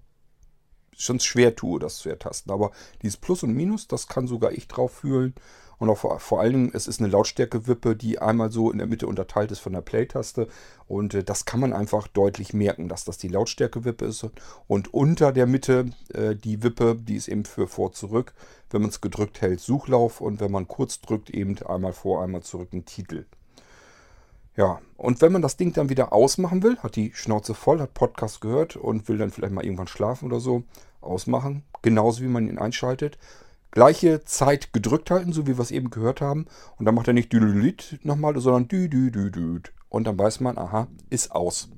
schon 0.97 1.21
schwer 1.21 1.55
tue, 1.55 1.79
das 1.79 1.99
zu 1.99 2.09
ertasten. 2.09 2.53
Aber 2.53 2.71
dieses 3.03 3.17
Plus 3.17 3.43
und 3.43 3.55
Minus, 3.55 3.89
das 3.89 4.07
kann 4.07 4.27
sogar 4.27 4.53
ich 4.53 4.69
drauf 4.69 4.93
fühlen. 4.93 5.35
Und 5.81 5.89
auch 5.89 5.97
vor, 5.97 6.21
vor 6.21 6.41
allen 6.41 6.53
Dingen, 6.53 6.71
es 6.75 6.87
ist 6.87 7.01
eine 7.01 7.09
Lautstärke-Wippe, 7.09 7.97
die 7.97 8.19
einmal 8.19 8.53
so 8.53 8.71
in 8.71 8.77
der 8.77 8.87
Mitte 8.87 9.07
unterteilt 9.07 9.51
ist 9.51 9.61
von 9.61 9.73
der 9.73 9.81
Play-Taste. 9.81 10.47
Und 10.87 11.15
äh, 11.15 11.25
das 11.25 11.47
kann 11.47 11.59
man 11.59 11.73
einfach 11.73 12.07
deutlich 12.07 12.53
merken, 12.53 12.89
dass 12.89 13.07
das 13.07 13.17
die 13.17 13.29
Lautstärke-Wippe 13.29 14.05
ist. 14.05 14.27
Und 14.69 14.93
unter 14.93 15.33
der 15.33 15.47
Mitte 15.47 15.87
äh, 16.13 16.37
die 16.37 16.63
Wippe, 16.63 16.97
die 16.97 17.17
ist 17.17 17.29
eben 17.29 17.47
für 17.47 17.67
vor-zurück. 17.67 18.35
Wenn 18.69 18.83
man 18.83 18.91
es 18.91 19.01
gedrückt 19.01 19.41
hält, 19.41 19.61
Suchlauf. 19.61 20.21
Und 20.21 20.39
wenn 20.41 20.53
man 20.53 20.69
kurz 20.69 21.01
drückt, 21.01 21.31
eben 21.31 21.57
einmal 21.63 21.95
vor, 21.95 22.23
einmal 22.23 22.43
zurück 22.43 22.75
ein 22.75 22.85
Titel. 22.85 23.25
Ja, 24.55 24.83
und 24.99 25.23
wenn 25.23 25.33
man 25.33 25.41
das 25.41 25.57
Ding 25.57 25.73
dann 25.73 25.89
wieder 25.89 26.13
ausmachen 26.13 26.63
will, 26.63 26.77
hat 26.81 26.97
die 26.97 27.13
Schnauze 27.15 27.55
voll, 27.55 27.81
hat 27.81 27.95
Podcast 27.95 28.43
gehört 28.43 28.77
und 28.77 29.09
will 29.09 29.17
dann 29.17 29.31
vielleicht 29.31 29.55
mal 29.55 29.65
irgendwann 29.65 29.87
schlafen 29.87 30.27
oder 30.27 30.41
so, 30.41 30.65
ausmachen. 31.01 31.63
Genauso 31.81 32.23
wie 32.23 32.29
man 32.29 32.47
ihn 32.47 32.59
einschaltet. 32.59 33.17
Gleiche 33.71 34.25
Zeit 34.25 34.73
gedrückt 34.73 35.11
halten, 35.11 35.33
so 35.33 35.47
wie 35.47 35.57
wir 35.57 35.63
es 35.63 35.71
eben 35.71 35.91
gehört 35.91 36.21
haben. 36.21 36.47
Und 36.77 36.87
dann 36.87 36.95
macht 36.95 37.09
er 37.09 37.15
nicht 37.15 37.33
Düdelüt 37.33 37.99
nochmal, 38.03 38.39
sondern 38.41 38.69
Dü, 38.69 38.89
Dü, 38.89 39.11
Dü, 39.11 39.31
Dü. 39.31 39.61
Und 39.89 40.05
dann 40.05 40.19
weiß 40.19 40.41
man, 40.41 40.59
aha, 40.59 40.89
ist 41.09 41.33
aus. 41.33 41.69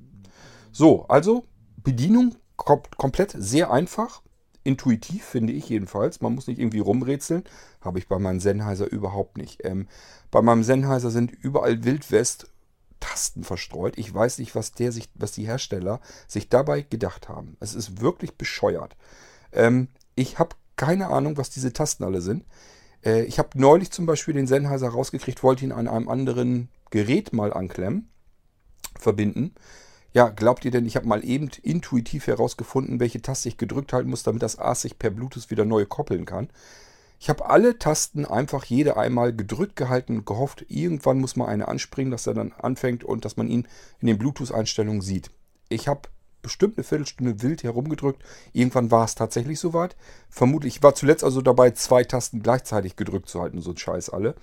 So, 0.71 1.07
also 1.09 1.45
Bedienung 1.77 2.37
kom 2.57 2.83
komplett 2.97 3.35
sehr 3.37 3.71
einfach. 3.71 4.23
Intuitiv, 4.65 5.25
finde 5.25 5.53
ich 5.53 5.69
jedenfalls. 5.69 6.21
Man 6.21 6.35
muss 6.35 6.47
nicht 6.47 6.61
irgendwie 6.61 6.79
rumrätseln. 6.79 7.45
Habe 7.81 7.99
ich 7.99 8.09
bei 8.09 8.19
meinem 8.19 8.39
Sennheiser 8.39 8.91
überhaupt 8.91 9.37
nicht. 9.37 9.65
Ähm, 9.65 9.89
bei 10.31 10.41
meinem 10.41 10.63
Sennheiser 10.63 11.11
sind 11.11 11.33
überall 11.33 11.85
Wildwest 11.85 12.47
Tasten 13.01 13.43
verstreut. 13.43 13.99
Ich 13.99 14.15
weiß 14.15 14.39
nicht, 14.39 14.55
was 14.55 14.73
der 14.73 14.93
sich, 14.93 15.11
was 15.15 15.33
die 15.33 15.45
Hersteller 15.45 16.01
sich 16.29 16.49
dabei 16.49 16.83
gedacht 16.83 17.29
haben. 17.29 17.57
Es 17.59 17.75
ist 17.75 18.01
wirklich 18.01 18.37
bescheuert. 18.37 18.97
Ähm, 19.51 19.89
ich 20.15 20.39
habe 20.39 20.55
keine 20.83 21.11
Ahnung, 21.11 21.37
was 21.37 21.49
diese 21.49 21.73
Tasten 21.73 22.03
alle 22.03 22.21
sind. 22.21 22.45
Äh, 23.05 23.23
ich 23.23 23.39
habe 23.39 23.51
neulich 23.55 23.93
zum 23.93 24.05
Beispiel 24.05 24.35
den 24.35 24.49
Sennheiser 24.49 24.89
rausgekriegt, 24.89 25.45
wollte 25.45 25.65
ihn 25.65 25.71
an 25.71 25.87
einem 25.87 26.09
anderen 26.09 26.71
Gerät 26.91 27.33
mal 27.33 27.53
anklemmen, 27.53 28.09
verbinden. 28.99 29.55
Ja, 30.13 30.29
glaubt 30.29 30.65
ihr 30.65 30.73
denn, 30.73 30.85
ich 30.85 30.97
habe 30.97 31.07
mal 31.07 31.25
eben 31.25 31.49
intuitiv 31.63 32.27
herausgefunden, 32.27 32.99
welche 32.99 33.23
Taste 33.23 33.49
ich 33.49 33.59
gedrückt 33.59 33.93
halten 33.93 34.11
muss, 34.11 34.25
damit 34.25 34.43
das 34.43 34.59
AS 34.59 34.83
sich 34.83 34.99
per 34.99 35.11
Bluetooth 35.11 35.51
wieder 35.51 35.65
neu 35.65 35.87
koppeln 35.87 36.25
kann? 36.25 36.49
Ich 37.21 37.31
habe 37.31 37.49
alle 37.49 37.79
Tasten 37.79 38.25
einfach 38.25 38.65
jede 38.65 38.97
einmal 38.97 39.33
gedrückt 39.33 39.77
gehalten 39.77 40.17
und 40.17 40.27
gehofft, 40.27 40.67
irgendwann 40.69 41.21
muss 41.21 41.37
mal 41.37 41.47
eine 41.47 41.69
anspringen, 41.69 42.11
dass 42.11 42.27
er 42.27 42.35
dann 42.35 42.51
anfängt 42.51 43.05
und 43.05 43.25
dass 43.25 43.37
man 43.37 43.47
ihn 43.47 43.69
in 44.01 44.09
den 44.09 44.19
Bluetooth-Einstellungen 44.19 45.01
sieht. 45.01 45.31
Ich 45.69 45.87
habe 45.87 46.09
bestimmt 46.43 46.77
eine 46.77 46.85
Viertelstunde 46.85 47.43
wild 47.43 47.63
herumgedrückt. 47.63 48.23
Irgendwann 48.53 48.91
war 48.91 49.05
es 49.05 49.15
tatsächlich 49.15 49.61
soweit. 49.61 49.97
Vermutlich 50.29 50.83
war 50.83 50.95
zuletzt 50.95 51.25
also 51.25 51.41
dabei, 51.41 51.71
zwei 51.71 52.05
Tasten 52.05 52.43
gleichzeitig 52.43 52.97
gedrückt 52.97 53.29
zu 53.29 53.41
halten, 53.41 53.61
so 53.61 53.71
ein 53.71 53.79
Scheiß 53.79 54.11
alle 54.11 54.35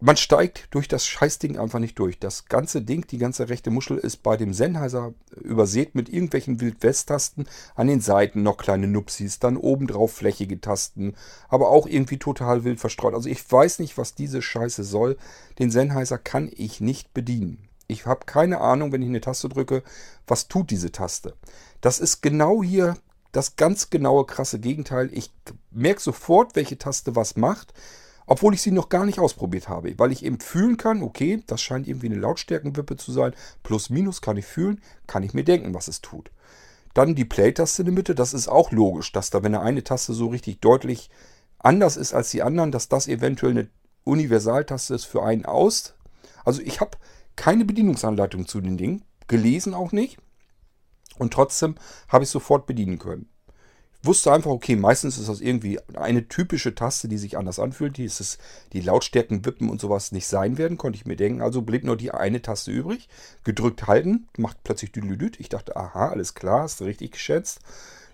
man 0.00 0.16
steigt 0.16 0.68
durch 0.70 0.86
das 0.86 1.06
Scheißding 1.06 1.58
einfach 1.58 1.80
nicht 1.80 1.98
durch. 1.98 2.18
Das 2.18 2.46
ganze 2.46 2.82
Ding, 2.82 3.06
die 3.08 3.18
ganze 3.18 3.48
rechte 3.48 3.70
Muschel 3.70 3.98
ist 3.98 4.18
bei 4.18 4.36
dem 4.36 4.52
Sennheiser 4.52 5.12
übersät 5.40 5.94
mit 5.94 6.08
irgendwelchen 6.08 6.60
Wildwest-Tasten. 6.60 7.46
An 7.74 7.88
den 7.88 8.00
Seiten 8.00 8.42
noch 8.42 8.58
kleine 8.58 8.86
Nupsis, 8.86 9.40
dann 9.40 9.56
obendrauf 9.56 10.12
flächige 10.12 10.60
Tasten, 10.60 11.14
aber 11.48 11.70
auch 11.70 11.86
irgendwie 11.86 12.18
total 12.18 12.64
wild 12.64 12.78
verstreut. 12.78 13.14
Also 13.14 13.28
ich 13.28 13.50
weiß 13.50 13.80
nicht, 13.80 13.98
was 13.98 14.14
diese 14.14 14.40
Scheiße 14.40 14.84
soll. 14.84 15.16
Den 15.58 15.70
Sennheiser 15.70 16.18
kann 16.18 16.48
ich 16.54 16.80
nicht 16.80 17.12
bedienen. 17.12 17.67
Ich 17.88 18.06
habe 18.06 18.26
keine 18.26 18.60
Ahnung, 18.60 18.92
wenn 18.92 19.02
ich 19.02 19.08
eine 19.08 19.20
Taste 19.20 19.48
drücke, 19.48 19.82
was 20.26 20.46
tut 20.46 20.70
diese 20.70 20.92
Taste. 20.92 21.34
Das 21.80 21.98
ist 21.98 22.20
genau 22.22 22.62
hier 22.62 22.96
das 23.32 23.56
ganz 23.56 23.88
genaue 23.90 24.26
krasse 24.26 24.58
Gegenteil. 24.58 25.10
Ich 25.12 25.32
merke 25.70 26.00
sofort, 26.00 26.54
welche 26.54 26.78
Taste 26.78 27.16
was 27.16 27.36
macht. 27.36 27.72
Obwohl 28.26 28.52
ich 28.52 28.60
sie 28.60 28.72
noch 28.72 28.90
gar 28.90 29.06
nicht 29.06 29.20
ausprobiert 29.20 29.70
habe, 29.70 29.98
weil 29.98 30.12
ich 30.12 30.22
eben 30.22 30.38
fühlen 30.38 30.76
kann, 30.76 31.02
okay, 31.02 31.42
das 31.46 31.62
scheint 31.62 31.88
irgendwie 31.88 32.08
eine 32.08 32.18
Lautstärkenwippe 32.20 32.98
zu 32.98 33.10
sein. 33.10 33.32
Plus, 33.62 33.88
minus 33.88 34.20
kann 34.20 34.36
ich 34.36 34.44
fühlen, 34.44 34.82
kann 35.06 35.22
ich 35.22 35.32
mir 35.32 35.44
denken, 35.44 35.72
was 35.72 35.88
es 35.88 36.02
tut. 36.02 36.30
Dann 36.92 37.14
die 37.14 37.24
Play-Taste 37.24 37.82
in 37.82 37.86
der 37.86 37.94
Mitte, 37.94 38.14
das 38.14 38.34
ist 38.34 38.48
auch 38.48 38.70
logisch, 38.70 39.12
dass 39.12 39.30
da, 39.30 39.42
wenn 39.42 39.54
eine 39.54 39.82
Taste 39.82 40.12
so 40.12 40.26
richtig 40.26 40.60
deutlich 40.60 41.08
anders 41.58 41.96
ist 41.96 42.12
als 42.12 42.30
die 42.30 42.42
anderen, 42.42 42.70
dass 42.70 42.90
das 42.90 43.08
eventuell 43.08 43.52
eine 43.52 43.70
Universaltaste 44.04 44.94
ist 44.94 45.06
für 45.06 45.22
einen 45.22 45.46
aus. 45.46 45.94
Also 46.44 46.60
ich 46.60 46.80
habe 46.80 46.98
keine 47.38 47.64
Bedienungsanleitung 47.64 48.46
zu 48.46 48.60
den 48.60 48.76
Dingen, 48.76 49.02
gelesen 49.28 49.72
auch 49.72 49.92
nicht. 49.92 50.18
Und 51.16 51.32
trotzdem 51.32 51.76
habe 52.08 52.24
ich 52.24 52.30
sofort 52.30 52.66
bedienen 52.66 52.98
können 52.98 53.30
wusste 54.02 54.32
einfach, 54.32 54.50
okay, 54.50 54.76
meistens 54.76 55.18
ist 55.18 55.28
das 55.28 55.40
irgendwie 55.40 55.80
eine 55.94 56.28
typische 56.28 56.74
Taste, 56.74 57.08
die 57.08 57.18
sich 57.18 57.36
anders 57.36 57.58
anfühlt, 57.58 57.96
die 57.96 58.04
ist 58.04 58.20
es, 58.20 58.38
die 58.72 58.80
Lautstärken 58.80 59.44
wippen 59.44 59.68
und 59.68 59.80
sowas 59.80 60.12
nicht 60.12 60.26
sein 60.26 60.58
werden, 60.58 60.78
konnte 60.78 60.96
ich 60.96 61.06
mir 61.06 61.16
denken. 61.16 61.42
Also 61.42 61.62
blieb 61.62 61.84
nur 61.84 61.96
die 61.96 62.12
eine 62.12 62.40
Taste 62.40 62.70
übrig. 62.70 63.08
Gedrückt 63.44 63.86
halten, 63.86 64.28
macht 64.36 64.62
plötzlich 64.62 64.92
düdelüdüt. 64.92 65.40
Ich 65.40 65.48
dachte, 65.48 65.76
aha, 65.76 66.08
alles 66.08 66.34
klar, 66.34 66.62
hast 66.62 66.80
du 66.80 66.84
richtig 66.84 67.12
geschätzt. 67.12 67.60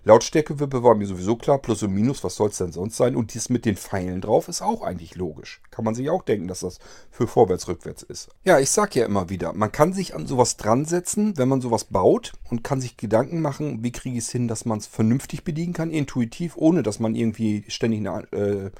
Lautstärkewippe 0.07 0.83
war 0.83 0.93
mir 0.93 1.07
sowieso 1.07 1.35
klar, 1.35 1.57
Plus 1.57 1.81
und 1.81 1.91
Minus, 1.91 2.23
was 2.23 2.35
soll 2.35 2.49
es 2.49 2.59
denn 2.59 2.71
sonst 2.71 2.95
sein? 2.95 3.15
Und 3.15 3.33
dies 3.33 3.49
mit 3.49 3.65
den 3.65 3.75
Pfeilen 3.75 4.21
drauf 4.21 4.47
ist 4.47 4.61
auch 4.61 4.83
eigentlich 4.83 5.15
logisch. 5.15 5.61
Kann 5.71 5.83
man 5.83 5.95
sich 5.95 6.11
auch 6.11 6.21
denken, 6.21 6.47
dass 6.47 6.59
das 6.59 6.77
für 7.09 7.25
vorwärts, 7.25 7.67
rückwärts 7.67 8.03
ist. 8.03 8.29
Ja, 8.43 8.59
ich 8.59 8.69
sag 8.69 8.95
ja 8.95 9.03
immer 9.03 9.29
wieder, 9.29 9.53
man 9.53 9.71
kann 9.71 9.93
sich 9.93 10.13
an 10.13 10.27
sowas 10.27 10.57
dran 10.57 10.85
setzen, 10.85 11.39
wenn 11.39 11.49
man 11.49 11.59
sowas 11.59 11.85
baut 11.85 12.33
und 12.51 12.63
kann 12.63 12.81
sich 12.81 12.97
Gedanken 12.97 13.41
machen, 13.41 13.83
wie 13.83 13.91
kriege 13.91 14.15
ich 14.15 14.25
es 14.25 14.31
hin, 14.31 14.47
dass 14.47 14.65
man 14.65 14.77
es 14.77 14.85
vernünftig 14.85 15.43
bedienen 15.43 15.73
kann, 15.73 15.89
intuitiv, 15.89 16.55
ohne 16.55 16.83
dass 16.83 16.99
man 16.99 17.15
irgendwie 17.15 17.65
ständig 17.67 18.07
eine 18.07 18.31
äh, 18.31 18.71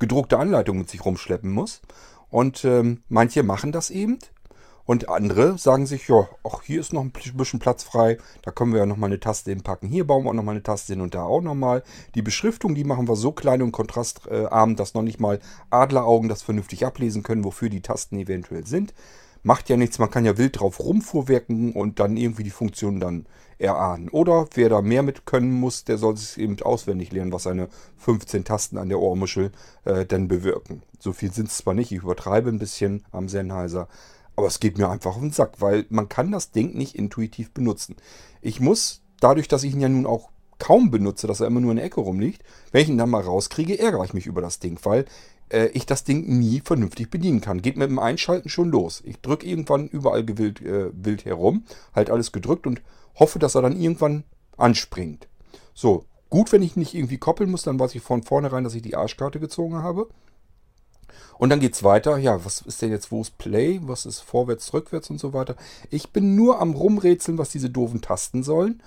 gedruckte 0.00 0.38
Anleitung 0.38 0.78
mit 0.78 0.90
sich 0.90 1.04
rumschleppen 1.04 1.52
muss. 1.52 1.80
Und 2.28 2.64
ähm, 2.64 3.02
manche 3.08 3.44
machen 3.44 3.70
das 3.70 3.90
eben 3.90 4.18
und 4.84 5.08
andere 5.08 5.58
sagen 5.58 5.86
sich, 5.86 6.08
ja, 6.08 6.28
ach, 6.44 6.62
hier 6.62 6.80
ist 6.80 6.92
noch 6.92 7.02
ein 7.02 7.12
bisschen 7.12 7.60
Platz 7.60 7.84
frei, 7.84 8.18
da 8.42 8.50
können 8.50 8.72
wir 8.72 8.80
ja 8.80 8.86
nochmal 8.86 9.10
eine 9.10 9.20
Taste 9.20 9.50
hinpacken. 9.50 9.88
Hier 9.88 10.06
bauen 10.06 10.24
wir 10.24 10.30
auch 10.30 10.34
nochmal 10.34 10.54
eine 10.54 10.62
Taste 10.62 10.92
hin 10.92 11.02
und 11.02 11.14
da 11.14 11.22
auch 11.24 11.40
nochmal. 11.40 11.82
Die 12.14 12.22
Beschriftung, 12.22 12.74
die 12.74 12.84
machen 12.84 13.08
wir 13.08 13.16
so 13.16 13.32
klein 13.32 13.62
und 13.62 13.72
kontrastarm, 13.72 14.76
dass 14.76 14.94
noch 14.94 15.02
nicht 15.02 15.20
mal 15.20 15.40
Adleraugen 15.70 16.28
das 16.28 16.42
vernünftig 16.42 16.84
ablesen 16.84 17.22
können, 17.22 17.44
wofür 17.44 17.68
die 17.68 17.82
Tasten 17.82 18.18
eventuell 18.18 18.66
sind. 18.66 18.92
Macht 19.44 19.68
ja 19.68 19.76
nichts, 19.76 19.98
man 19.98 20.10
kann 20.10 20.24
ja 20.24 20.38
wild 20.38 20.60
drauf 20.60 20.78
rumfuhrwerken 20.78 21.72
und 21.72 21.98
dann 21.98 22.16
irgendwie 22.16 22.44
die 22.44 22.50
Funktion 22.50 23.00
dann 23.00 23.26
erahnen. 23.58 24.08
Oder 24.08 24.46
wer 24.54 24.68
da 24.68 24.82
mehr 24.82 25.02
mit 25.02 25.26
können 25.26 25.52
muss, 25.52 25.84
der 25.84 25.98
soll 25.98 26.16
sich 26.16 26.38
eben 26.38 26.60
auswendig 26.62 27.12
lernen, 27.12 27.32
was 27.32 27.44
seine 27.44 27.68
15 27.98 28.44
Tasten 28.44 28.78
an 28.78 28.88
der 28.88 28.98
Ohrmuschel 28.98 29.52
äh, 29.84 30.04
denn 30.04 30.28
bewirken. 30.28 30.82
So 30.98 31.12
viel 31.12 31.32
sind 31.32 31.48
es 31.48 31.58
zwar 31.58 31.74
nicht, 31.74 31.92
ich 31.92 32.02
übertreibe 32.02 32.50
ein 32.50 32.58
bisschen 32.58 33.04
am 33.10 33.28
Sennheiser, 33.28 33.88
aber 34.36 34.46
es 34.46 34.60
geht 34.60 34.78
mir 34.78 34.88
einfach 34.88 35.16
auf 35.16 35.20
den 35.20 35.30
Sack, 35.30 35.60
weil 35.60 35.86
man 35.88 36.08
kann 36.08 36.32
das 36.32 36.50
Ding 36.50 36.74
nicht 36.74 36.94
intuitiv 36.94 37.52
benutzen. 37.52 37.96
Ich 38.40 38.60
muss, 38.60 39.02
dadurch, 39.20 39.48
dass 39.48 39.62
ich 39.62 39.74
ihn 39.74 39.80
ja 39.80 39.88
nun 39.88 40.06
auch 40.06 40.30
kaum 40.58 40.90
benutze, 40.90 41.26
dass 41.26 41.40
er 41.40 41.48
immer 41.48 41.60
nur 41.60 41.72
in 41.72 41.76
der 41.76 41.86
Ecke 41.86 42.00
rumliegt, 42.00 42.42
wenn 42.70 42.82
ich 42.82 42.88
ihn 42.88 42.98
dann 42.98 43.10
mal 43.10 43.22
rauskriege, 43.22 43.78
ärgere 43.78 44.04
ich 44.04 44.14
mich 44.14 44.26
über 44.26 44.40
das 44.40 44.58
Ding, 44.60 44.78
weil 44.84 45.06
äh, 45.48 45.66
ich 45.74 45.86
das 45.86 46.04
Ding 46.04 46.38
nie 46.38 46.60
vernünftig 46.64 47.10
bedienen 47.10 47.40
kann. 47.40 47.62
Geht 47.62 47.76
mit 47.76 47.90
dem 47.90 47.98
Einschalten 47.98 48.48
schon 48.48 48.70
los. 48.70 49.02
Ich 49.04 49.20
drücke 49.20 49.46
irgendwann 49.46 49.88
überall 49.88 50.24
gewillt, 50.24 50.60
äh, 50.62 50.90
wild 50.92 51.24
herum, 51.24 51.64
halt 51.94 52.10
alles 52.10 52.32
gedrückt 52.32 52.66
und 52.66 52.80
hoffe, 53.16 53.38
dass 53.38 53.54
er 53.54 53.62
dann 53.62 53.78
irgendwann 53.78 54.24
anspringt. 54.56 55.28
So, 55.74 56.04
gut, 56.30 56.52
wenn 56.52 56.62
ich 56.62 56.76
nicht 56.76 56.94
irgendwie 56.94 57.18
koppeln 57.18 57.50
muss, 57.50 57.62
dann 57.62 57.78
weiß 57.78 57.94
ich 57.94 58.02
von 58.02 58.22
vornherein, 58.22 58.64
dass 58.64 58.74
ich 58.74 58.82
die 58.82 58.96
Arschkarte 58.96 59.40
gezogen 59.40 59.82
habe. 59.82 60.08
Und 61.38 61.50
dann 61.50 61.60
geht 61.60 61.74
es 61.74 61.82
weiter. 61.82 62.18
Ja, 62.18 62.44
was 62.44 62.60
ist 62.62 62.82
denn 62.82 62.90
jetzt, 62.90 63.10
wo 63.10 63.20
ist 63.20 63.38
Play? 63.38 63.80
Was 63.82 64.06
ist 64.06 64.20
vorwärts, 64.20 64.72
rückwärts 64.72 65.10
und 65.10 65.18
so 65.18 65.32
weiter? 65.32 65.56
Ich 65.90 66.10
bin 66.10 66.34
nur 66.34 66.60
am 66.60 66.72
Rumrätseln, 66.72 67.38
was 67.38 67.50
diese 67.50 67.70
doofen 67.70 68.00
Tasten 68.00 68.42
sollen 68.42 68.82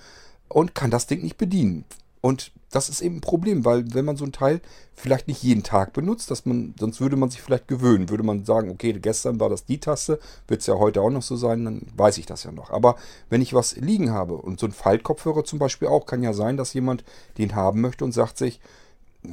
und 0.48 0.74
kann 0.74 0.90
das 0.90 1.06
Ding 1.06 1.22
nicht 1.22 1.38
bedienen. 1.38 1.84
Und 2.20 2.50
das 2.70 2.88
ist 2.88 3.00
eben 3.00 3.16
ein 3.16 3.20
Problem, 3.20 3.64
weil 3.64 3.94
wenn 3.94 4.04
man 4.04 4.16
so 4.16 4.24
ein 4.24 4.32
Teil 4.32 4.60
vielleicht 4.94 5.28
nicht 5.28 5.42
jeden 5.42 5.62
Tag 5.62 5.92
benutzt, 5.92 6.30
dass 6.30 6.44
man, 6.44 6.74
sonst 6.78 7.00
würde 7.00 7.16
man 7.16 7.30
sich 7.30 7.40
vielleicht 7.40 7.68
gewöhnen. 7.68 8.08
Würde 8.08 8.24
man 8.24 8.44
sagen, 8.44 8.70
okay, 8.70 8.92
gestern 8.94 9.38
war 9.38 9.48
das 9.48 9.64
die 9.64 9.78
Taste, 9.78 10.18
wird 10.48 10.60
es 10.60 10.66
ja 10.66 10.74
heute 10.74 11.02
auch 11.02 11.10
noch 11.10 11.22
so 11.22 11.36
sein, 11.36 11.64
dann 11.64 11.82
weiß 11.96 12.18
ich 12.18 12.26
das 12.26 12.44
ja 12.44 12.52
noch. 12.52 12.70
Aber 12.70 12.96
wenn 13.30 13.42
ich 13.42 13.54
was 13.54 13.76
liegen 13.76 14.10
habe 14.10 14.34
und 14.34 14.58
so 14.58 14.66
ein 14.66 14.72
Faltkopfhörer 14.72 15.44
zum 15.44 15.58
Beispiel 15.58 15.88
auch, 15.88 16.06
kann 16.06 16.22
ja 16.22 16.32
sein, 16.32 16.56
dass 16.56 16.74
jemand 16.74 17.04
den 17.38 17.54
haben 17.54 17.80
möchte 17.80 18.04
und 18.04 18.12
sagt 18.12 18.38
sich, 18.38 18.60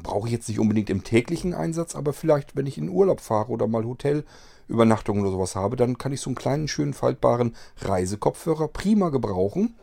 brauche 0.01 0.27
ich 0.27 0.33
jetzt 0.33 0.49
nicht 0.49 0.59
unbedingt 0.59 0.89
im 0.89 1.03
täglichen 1.03 1.53
Einsatz, 1.53 1.95
aber 1.95 2.13
vielleicht, 2.13 2.55
wenn 2.55 2.65
ich 2.65 2.77
in 2.77 2.89
Urlaub 2.89 3.21
fahre 3.21 3.51
oder 3.51 3.67
mal 3.67 3.83
Hotelübernachtungen 3.83 5.21
oder 5.21 5.31
sowas 5.31 5.55
habe, 5.55 5.75
dann 5.75 5.97
kann 5.97 6.13
ich 6.13 6.21
so 6.21 6.29
einen 6.29 6.35
kleinen, 6.35 6.67
schönen, 6.67 6.93
faltbaren 6.93 7.55
Reisekopfhörer 7.81 8.69
prima 8.69 9.09
gebrauchen 9.09 9.75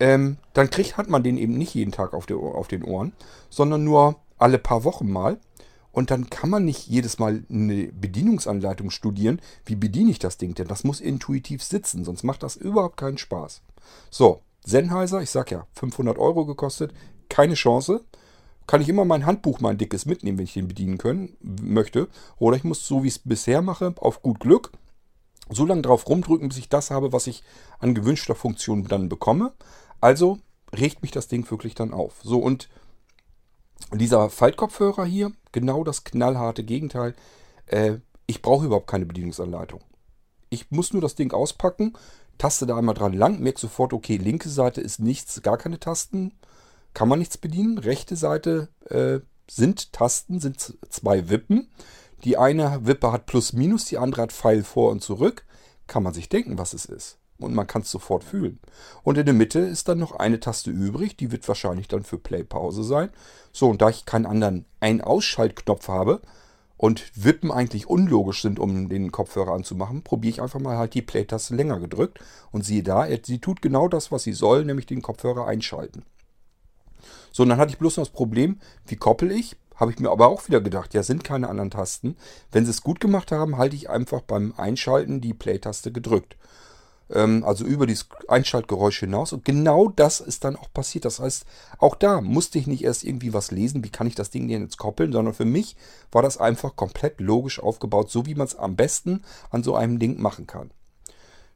ähm, 0.00 0.38
dann 0.52 0.70
kriegt, 0.70 0.96
hat 0.96 1.08
man 1.08 1.22
den 1.22 1.36
eben 1.36 1.54
nicht 1.54 1.74
jeden 1.74 1.92
Tag 1.92 2.14
auf, 2.14 2.26
der, 2.26 2.36
auf 2.36 2.68
den 2.68 2.84
Ohren, 2.84 3.12
sondern 3.50 3.84
nur 3.84 4.16
alle 4.38 4.58
paar 4.58 4.84
Wochen 4.84 5.10
mal. 5.10 5.38
Und 5.90 6.10
dann 6.10 6.30
kann 6.30 6.50
man 6.50 6.64
nicht 6.64 6.86
jedes 6.86 7.18
Mal 7.18 7.42
eine 7.50 7.86
Bedienungsanleitung 7.86 8.90
studieren. 8.90 9.40
Wie 9.64 9.74
bediene 9.74 10.10
ich 10.10 10.20
das 10.20 10.36
Ding 10.36 10.54
denn? 10.54 10.68
Das 10.68 10.84
muss 10.84 11.00
intuitiv 11.00 11.62
sitzen, 11.62 12.04
sonst 12.04 12.22
macht 12.22 12.42
das 12.42 12.54
überhaupt 12.54 12.98
keinen 12.98 13.18
Spaß. 13.18 13.62
So, 14.10 14.42
Sennheiser, 14.64 15.22
ich 15.22 15.30
sag 15.30 15.50
ja, 15.50 15.66
500 15.74 16.18
Euro 16.18 16.44
gekostet, 16.44 16.92
keine 17.28 17.54
Chance. 17.54 18.04
Kann 18.68 18.82
ich 18.82 18.88
immer 18.90 19.06
mein 19.06 19.24
Handbuch, 19.24 19.60
mein 19.60 19.78
dickes 19.78 20.04
mitnehmen, 20.04 20.36
wenn 20.36 20.44
ich 20.44 20.52
den 20.52 20.68
bedienen 20.68 20.98
können 20.98 21.36
möchte. 21.40 22.06
Oder 22.36 22.58
ich 22.58 22.64
muss, 22.64 22.86
so 22.86 23.02
wie 23.02 23.08
ich 23.08 23.14
es 23.14 23.18
bisher 23.18 23.62
mache, 23.62 23.94
auf 23.96 24.20
gut 24.20 24.40
Glück, 24.40 24.72
so 25.48 25.64
lange 25.64 25.80
drauf 25.80 26.06
rumdrücken, 26.06 26.50
bis 26.50 26.58
ich 26.58 26.68
das 26.68 26.90
habe, 26.90 27.10
was 27.10 27.26
ich 27.26 27.42
an 27.78 27.94
gewünschter 27.94 28.34
Funktion 28.34 28.84
dann 28.84 29.08
bekomme. 29.08 29.54
Also 30.02 30.38
regt 30.76 31.00
mich 31.00 31.10
das 31.10 31.28
Ding 31.28 31.50
wirklich 31.50 31.74
dann 31.74 31.94
auf. 31.94 32.16
So, 32.22 32.40
und 32.40 32.68
dieser 33.94 34.28
Faltkopfhörer 34.28 35.06
hier, 35.06 35.32
genau 35.50 35.82
das 35.82 36.04
knallharte 36.04 36.62
Gegenteil. 36.62 37.14
Äh, 37.64 37.94
ich 38.26 38.42
brauche 38.42 38.66
überhaupt 38.66 38.86
keine 38.86 39.06
Bedienungsanleitung. 39.06 39.80
Ich 40.50 40.70
muss 40.70 40.92
nur 40.92 41.00
das 41.00 41.14
Ding 41.14 41.32
auspacken, 41.32 41.94
taste 42.36 42.66
da 42.66 42.76
einmal 42.76 42.94
dran 42.94 43.14
lang, 43.14 43.40
merke 43.40 43.60
sofort, 43.60 43.94
okay, 43.94 44.18
linke 44.18 44.50
Seite 44.50 44.82
ist 44.82 45.00
nichts, 45.00 45.40
gar 45.40 45.56
keine 45.56 45.80
Tasten, 45.80 46.34
kann 46.94 47.08
man 47.08 47.18
nichts 47.18 47.38
bedienen. 47.38 47.78
Rechte 47.78 48.16
Seite 48.16 48.68
äh, 48.86 49.20
sind 49.50 49.92
Tasten, 49.92 50.40
sind 50.40 50.76
zwei 50.88 51.28
Wippen. 51.28 51.68
Die 52.24 52.36
eine 52.36 52.86
Wippe 52.86 53.12
hat 53.12 53.26
Plus 53.26 53.52
Minus, 53.52 53.84
die 53.84 53.98
andere 53.98 54.22
hat 54.22 54.32
Pfeil 54.32 54.64
vor 54.64 54.90
und 54.90 55.02
zurück. 55.02 55.44
Kann 55.86 56.02
man 56.02 56.14
sich 56.14 56.28
denken, 56.28 56.58
was 56.58 56.74
es 56.74 56.84
ist 56.84 57.18
und 57.38 57.54
man 57.54 57.66
kann 57.66 57.82
es 57.82 57.90
sofort 57.90 58.24
fühlen. 58.24 58.58
Und 59.02 59.16
in 59.18 59.24
der 59.24 59.34
Mitte 59.34 59.60
ist 59.60 59.88
dann 59.88 59.98
noch 59.98 60.12
eine 60.12 60.40
Taste 60.40 60.70
übrig, 60.70 61.16
die 61.16 61.30
wird 61.30 61.46
wahrscheinlich 61.46 61.88
dann 61.88 62.02
für 62.02 62.18
Play-Pause 62.18 62.82
sein. 62.82 63.10
So, 63.52 63.70
und 63.70 63.80
da 63.80 63.88
ich 63.88 64.06
keinen 64.06 64.26
anderen 64.26 64.64
Ein-Ausschaltknopf 64.80 65.88
habe 65.88 66.20
und 66.76 67.10
Wippen 67.14 67.50
eigentlich 67.50 67.88
unlogisch 67.88 68.42
sind, 68.42 68.58
um 68.58 68.88
den 68.88 69.12
Kopfhörer 69.12 69.52
anzumachen, 69.52 70.02
probiere 70.02 70.30
ich 70.30 70.42
einfach 70.42 70.60
mal 70.60 70.76
halt 70.76 70.94
die 70.94 71.02
Play-Taste 71.02 71.54
länger 71.54 71.80
gedrückt 71.80 72.18
und 72.50 72.64
siehe 72.64 72.82
da, 72.82 73.06
sie 73.22 73.38
tut 73.38 73.62
genau 73.62 73.88
das, 73.88 74.10
was 74.12 74.24
sie 74.24 74.32
soll, 74.32 74.64
nämlich 74.64 74.86
den 74.86 75.02
Kopfhörer 75.02 75.46
einschalten. 75.46 76.04
So, 77.32 77.42
und 77.42 77.50
dann 77.50 77.58
hatte 77.58 77.70
ich 77.70 77.78
bloß 77.78 77.96
noch 77.96 78.04
das 78.04 78.12
Problem, 78.12 78.60
wie 78.86 78.96
koppel 78.96 79.30
ich? 79.30 79.56
Habe 79.76 79.92
ich 79.92 79.98
mir 79.98 80.10
aber 80.10 80.26
auch 80.28 80.48
wieder 80.48 80.60
gedacht, 80.60 80.92
ja, 80.94 81.02
sind 81.02 81.22
keine 81.22 81.48
anderen 81.48 81.70
Tasten. 81.70 82.16
Wenn 82.50 82.64
sie 82.64 82.72
es 82.72 82.82
gut 82.82 82.98
gemacht 83.00 83.30
haben, 83.30 83.58
halte 83.58 83.76
ich 83.76 83.88
einfach 83.88 84.22
beim 84.22 84.52
Einschalten 84.56 85.20
die 85.20 85.34
Play-Taste 85.34 85.92
gedrückt 85.92 86.36
ähm, 87.10 87.44
also 87.44 87.64
über 87.64 87.86
dieses 87.86 88.08
Einschaltgeräusch 88.28 89.00
hinaus. 89.00 89.32
Und 89.32 89.44
genau 89.44 89.88
das 89.88 90.20
ist 90.20 90.44
dann 90.44 90.56
auch 90.56 90.72
passiert. 90.72 91.04
Das 91.04 91.20
heißt, 91.20 91.44
auch 91.78 91.94
da 91.94 92.20
musste 92.20 92.58
ich 92.58 92.66
nicht 92.66 92.84
erst 92.84 93.04
irgendwie 93.04 93.32
was 93.32 93.50
lesen, 93.50 93.84
wie 93.84 93.90
kann 93.90 94.06
ich 94.06 94.14
das 94.14 94.30
Ding 94.30 94.48
denn 94.48 94.62
jetzt 94.62 94.78
koppeln, 94.78 95.12
sondern 95.12 95.34
für 95.34 95.44
mich 95.44 95.76
war 96.12 96.22
das 96.22 96.38
einfach 96.38 96.76
komplett 96.76 97.20
logisch 97.20 97.60
aufgebaut, 97.60 98.10
so 98.10 98.26
wie 98.26 98.34
man 98.34 98.46
es 98.46 98.56
am 98.56 98.76
besten 98.76 99.22
an 99.50 99.62
so 99.62 99.74
einem 99.74 99.98
Ding 99.98 100.20
machen 100.20 100.46
kann. 100.46 100.70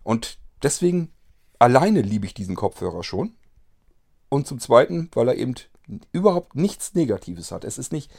Und 0.02 0.38
deswegen 0.62 1.12
alleine 1.58 2.02
liebe 2.02 2.26
ich 2.26 2.34
diesen 2.34 2.56
Kopfhörer 2.56 3.04
schon. 3.04 3.34
Und 4.32 4.46
zum 4.46 4.60
Zweiten, 4.60 5.10
weil 5.12 5.28
er 5.28 5.36
eben 5.36 5.54
überhaupt 6.10 6.56
nichts 6.56 6.94
Negatives 6.94 7.52
hat. 7.52 7.64
Es 7.64 7.76
ist 7.76 7.92
nicht 7.92 8.10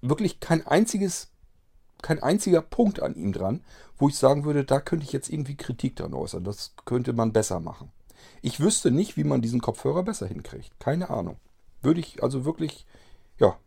wirklich 0.00 0.38
kein 0.38 0.64
einziges 0.64 1.32
kein 2.02 2.22
einziger 2.22 2.62
Punkt 2.62 3.02
an 3.02 3.16
ihm 3.16 3.32
dran, 3.32 3.64
wo 3.98 4.08
ich 4.08 4.16
sagen 4.16 4.44
würde, 4.44 4.64
da 4.64 4.80
könnte 4.80 5.04
ich 5.04 5.12
jetzt 5.12 5.28
irgendwie 5.28 5.56
Kritik 5.56 5.96
dran 5.96 6.14
äußern. 6.14 6.44
Das 6.44 6.74
könnte 6.84 7.12
man 7.12 7.32
besser 7.32 7.58
machen. 7.58 7.90
Ich 8.42 8.60
wüsste 8.60 8.92
nicht, 8.92 9.16
wie 9.16 9.24
man 9.24 9.42
diesen 9.42 9.60
Kopfhörer 9.60 10.04
besser 10.04 10.28
hinkriegt. 10.28 10.78
Keine 10.78 11.10
Ahnung. 11.10 11.36
Würde 11.82 11.98
ich 11.98 12.22
also 12.22 12.44
wirklich, 12.44 12.86
ja, 13.38 13.58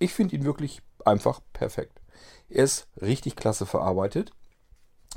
ich 0.00 0.12
finde 0.12 0.34
ihn 0.34 0.44
wirklich 0.44 0.82
einfach 1.04 1.40
perfekt. 1.52 2.00
Er 2.48 2.64
ist 2.64 2.88
richtig 3.00 3.36
klasse 3.36 3.64
verarbeitet. 3.64 4.32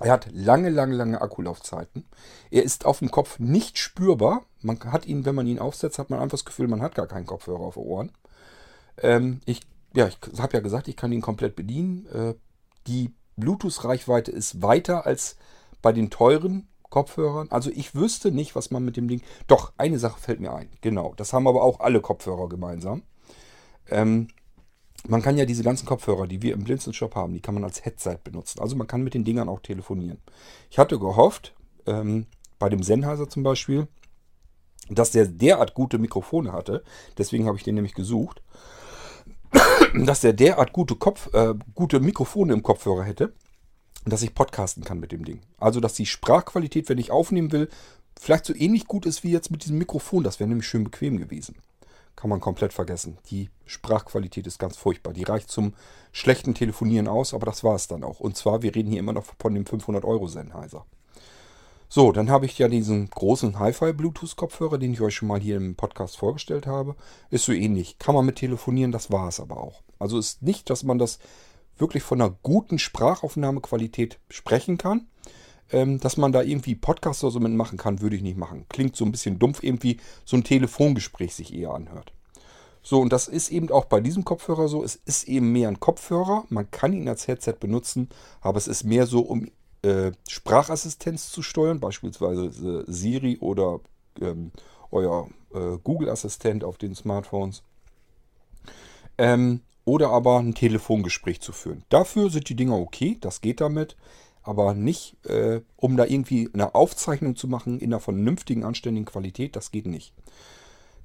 Er 0.04 0.14
hat 0.14 0.28
lange, 0.32 0.70
lange, 0.70 0.96
lange 0.96 1.22
Akkulaufzeiten. 1.22 2.06
Er 2.50 2.64
ist 2.64 2.86
auf 2.86 3.00
dem 3.00 3.12
Kopf 3.12 3.40
nicht 3.40 3.78
spürbar. 3.78 4.46
Man 4.62 4.80
hat 4.92 5.06
ihn, 5.06 5.26
wenn 5.26 5.36
man 5.36 5.48
ihn 5.48 5.60
aufsetzt, 5.60 6.00
hat 6.00 6.10
man 6.10 6.20
einfach 6.20 6.38
das 6.38 6.46
Gefühl, 6.46 6.68
man 6.68 6.82
hat 6.82 6.96
gar 6.96 7.08
keinen 7.08 7.26
Kopfhörer 7.26 7.62
auf 7.62 7.76
den 7.76 7.84
Ohren. 7.84 8.12
Ähm, 8.98 9.42
ich 9.46 9.62
ja, 9.94 10.08
ich 10.08 10.18
habe 10.40 10.54
ja 10.54 10.62
gesagt, 10.62 10.88
ich 10.88 10.96
kann 10.96 11.12
ihn 11.12 11.22
komplett 11.22 11.56
bedienen. 11.56 12.06
Äh, 12.08 12.36
die 12.88 13.14
Bluetooth-Reichweite 13.38 14.32
ist 14.32 14.62
weiter 14.62 15.06
als 15.06 15.38
bei 15.82 15.92
den 15.92 16.10
teuren 16.10 16.68
Kopfhörern. 16.90 17.48
Also 17.52 17.70
ich 17.72 17.96
wüsste 17.96 18.32
nicht, 18.32 18.56
was 18.56 18.72
man 18.72 18.84
mit 18.84 18.98
dem 18.98 19.08
Ding... 19.08 19.22
Doch, 19.48 19.74
eine 19.78 20.00
Sache 20.00 20.20
fällt 20.20 20.40
mir 20.40 20.54
ein. 20.54 20.70
Genau, 20.82 21.14
das 21.16 21.34
haben 21.34 21.48
aber 21.48 21.64
auch 21.64 21.80
alle 21.80 22.02
Kopfhörer 22.02 22.50
gemeinsam. 22.50 23.04
Ähm, 23.90 24.28
man 25.08 25.22
kann 25.22 25.38
ja 25.38 25.46
diese 25.46 25.64
ganzen 25.64 25.86
Kopfhörer, 25.86 26.28
die 26.28 26.42
wir 26.42 26.54
im 26.54 26.64
Blinzeln 26.64 26.94
Shop 26.94 27.16
haben, 27.16 27.34
die 27.34 27.42
kann 27.42 27.56
man 27.56 27.64
als 27.64 27.84
Headset 27.84 28.18
benutzen. 28.24 28.60
Also 28.60 28.76
man 28.76 28.88
kann 28.88 29.04
mit 29.04 29.14
den 29.14 29.24
Dingern 29.24 29.50
auch 29.50 29.60
telefonieren. 29.60 30.20
Ich 30.70 30.78
hatte 30.78 31.00
gehofft, 31.00 31.54
ähm, 31.86 32.28
bei 32.60 32.70
dem 32.70 32.84
Sennheiser 32.84 33.28
zum 33.28 33.44
Beispiel, 33.44 33.88
dass 34.90 35.12
der 35.12 35.26
derart 35.26 35.74
gute 35.74 35.98
Mikrofone 35.98 36.52
hatte. 36.52 36.84
Deswegen 37.18 37.48
habe 37.48 37.58
ich 37.58 37.64
den 37.64 37.76
nämlich 37.76 37.96
gesucht. 37.96 38.42
dass 39.94 40.22
der 40.22 40.34
derart 40.34 40.74
gute, 40.74 40.96
Kopf, 40.96 41.34
äh, 41.34 41.54
gute 41.74 42.00
Mikrofone 42.00 42.54
im 42.54 42.64
Kopfhörer 42.64 43.04
hätte, 43.04 43.34
dass 44.06 44.22
ich 44.22 44.34
podcasten 44.34 44.84
kann 44.84 45.00
mit 45.00 45.12
dem 45.12 45.26
Ding. 45.26 45.42
Also, 45.58 45.80
dass 45.80 45.94
die 45.94 46.06
Sprachqualität, 46.06 46.90
wenn 46.90 46.98
ich 46.98 47.12
aufnehmen 47.12 47.52
will, 47.52 47.70
vielleicht 48.20 48.46
so 48.46 48.56
ähnlich 48.56 48.88
gut 48.88 49.06
ist 49.06 49.24
wie 49.24 49.32
jetzt 49.32 49.52
mit 49.52 49.64
diesem 49.64 49.78
Mikrofon. 49.78 50.24
Das 50.24 50.40
wäre 50.40 50.48
nämlich 50.48 50.68
schön 50.68 50.84
bequem 50.84 51.18
gewesen. 51.18 51.56
Kann 52.16 52.30
man 52.30 52.40
komplett 52.40 52.74
vergessen. 52.74 53.18
Die 53.30 53.50
Sprachqualität 53.66 54.46
ist 54.48 54.60
ganz 54.60 54.78
furchtbar. 54.78 55.14
Die 55.14 55.24
reicht 55.24 55.50
zum 55.50 55.74
schlechten 56.12 56.54
Telefonieren 56.54 57.08
aus, 57.08 57.34
aber 57.34 57.46
das 57.46 57.64
war 57.64 57.76
es 57.76 57.88
dann 57.88 58.04
auch. 58.04 58.20
Und 58.20 58.38
zwar, 58.38 58.62
wir 58.62 58.76
reden 58.76 58.90
hier 58.90 59.00
immer 59.00 59.14
noch 59.14 59.26
von 59.40 59.54
dem 59.54 59.66
500 59.66 60.06
Euro 60.06 60.28
Sennheiser. 60.28 60.86
So, 61.94 62.14
dann 62.14 62.30
habe 62.30 62.46
ich 62.46 62.58
ja 62.58 62.70
diesen 62.70 63.10
großen 63.10 63.60
Hi-Fi-Bluetooth-Kopfhörer, 63.60 64.78
den 64.78 64.94
ich 64.94 65.02
euch 65.02 65.16
schon 65.16 65.28
mal 65.28 65.42
hier 65.42 65.58
im 65.58 65.76
Podcast 65.76 66.16
vorgestellt 66.16 66.66
habe. 66.66 66.96
Ist 67.32 67.44
so 67.44 67.52
ähnlich. 67.52 67.98
Kann 68.00 68.16
man 68.16 68.26
mit 68.26 68.38
telefonieren, 68.38 68.94
das 68.94 69.12
war 69.12 69.28
es 69.28 69.42
aber 69.42 69.58
auch. 69.58 69.82
Also 70.00 70.18
ist 70.18 70.42
nicht, 70.42 70.70
dass 70.70 70.84
man 70.84 71.00
das 71.00 71.20
wirklich 71.78 72.04
von 72.04 72.22
einer 72.22 72.34
guten 72.44 72.80
Sprachaufnahmequalität 72.80 74.20
sprechen 74.30 74.78
kann. 74.78 75.08
Ähm, 75.72 76.00
dass 76.00 76.18
man 76.18 76.32
da 76.32 76.42
irgendwie 76.42 76.76
Podcast 76.76 77.24
oder 77.24 77.32
so 77.32 77.40
mitmachen 77.40 77.78
kann, 77.78 78.02
würde 78.02 78.16
ich 78.16 78.22
nicht 78.22 78.38
machen. 78.38 78.66
Klingt 78.70 78.96
so 78.96 79.06
ein 79.06 79.12
bisschen 79.12 79.40
dumpf, 79.40 79.64
irgendwie 79.64 79.98
so 80.26 80.36
ein 80.36 80.44
Telefongespräch 80.44 81.34
sich 81.34 81.54
eher 81.54 81.72
anhört. 81.72 82.12
So, 82.84 83.00
und 83.00 83.14
das 83.14 83.28
ist 83.28 83.52
eben 83.52 83.70
auch 83.72 83.86
bei 83.86 84.02
diesem 84.02 84.26
Kopfhörer 84.26 84.68
so. 84.68 84.84
Es 84.84 84.96
ist 84.96 85.28
eben 85.28 85.52
mehr 85.52 85.68
ein 85.68 85.80
Kopfhörer. 85.80 86.46
Man 86.50 86.70
kann 86.72 86.94
ihn 86.94 87.08
als 87.08 87.28
Headset 87.28 87.56
benutzen, 87.60 88.10
aber 88.42 88.58
es 88.58 88.68
ist 88.68 88.84
mehr 88.84 89.06
so, 89.06 89.22
um 89.22 89.48
äh, 89.84 90.12
Sprachassistenz 90.28 91.32
zu 91.32 91.42
steuern, 91.42 91.80
beispielsweise 91.80 92.46
äh, 92.46 92.92
Siri 92.92 93.38
oder 93.40 93.80
ähm, 94.20 94.52
euer 94.92 95.30
äh, 95.54 95.78
Google-Assistent 95.84 96.64
auf 96.64 96.78
den 96.78 96.96
Smartphones. 96.96 97.64
Ähm, 99.18 99.62
oder 99.86 100.10
aber 100.10 100.40
ein 100.40 100.54
Telefongespräch 100.54 101.42
zu 101.42 101.52
führen. 101.52 101.84
Dafür 101.90 102.30
sind 102.30 102.50
die 102.50 102.56
Dinger 102.56 102.78
okay, 102.78 103.18
das 103.20 103.42
geht 103.42 103.62
damit, 103.62 103.96
aber 104.44 104.74
nicht, 104.74 105.24
äh, 105.26 105.62
um 105.76 105.98
da 105.98 106.06
irgendwie 106.06 106.50
eine 106.54 106.74
Aufzeichnung 106.74 107.36
zu 107.36 107.48
machen 107.48 107.80
in 107.80 107.94
einer 107.94 108.00
vernünftigen, 108.00 108.64
anständigen 108.64 109.06
Qualität, 109.06 109.56
das 109.56 109.72
geht 109.72 109.86
nicht. 109.86 110.14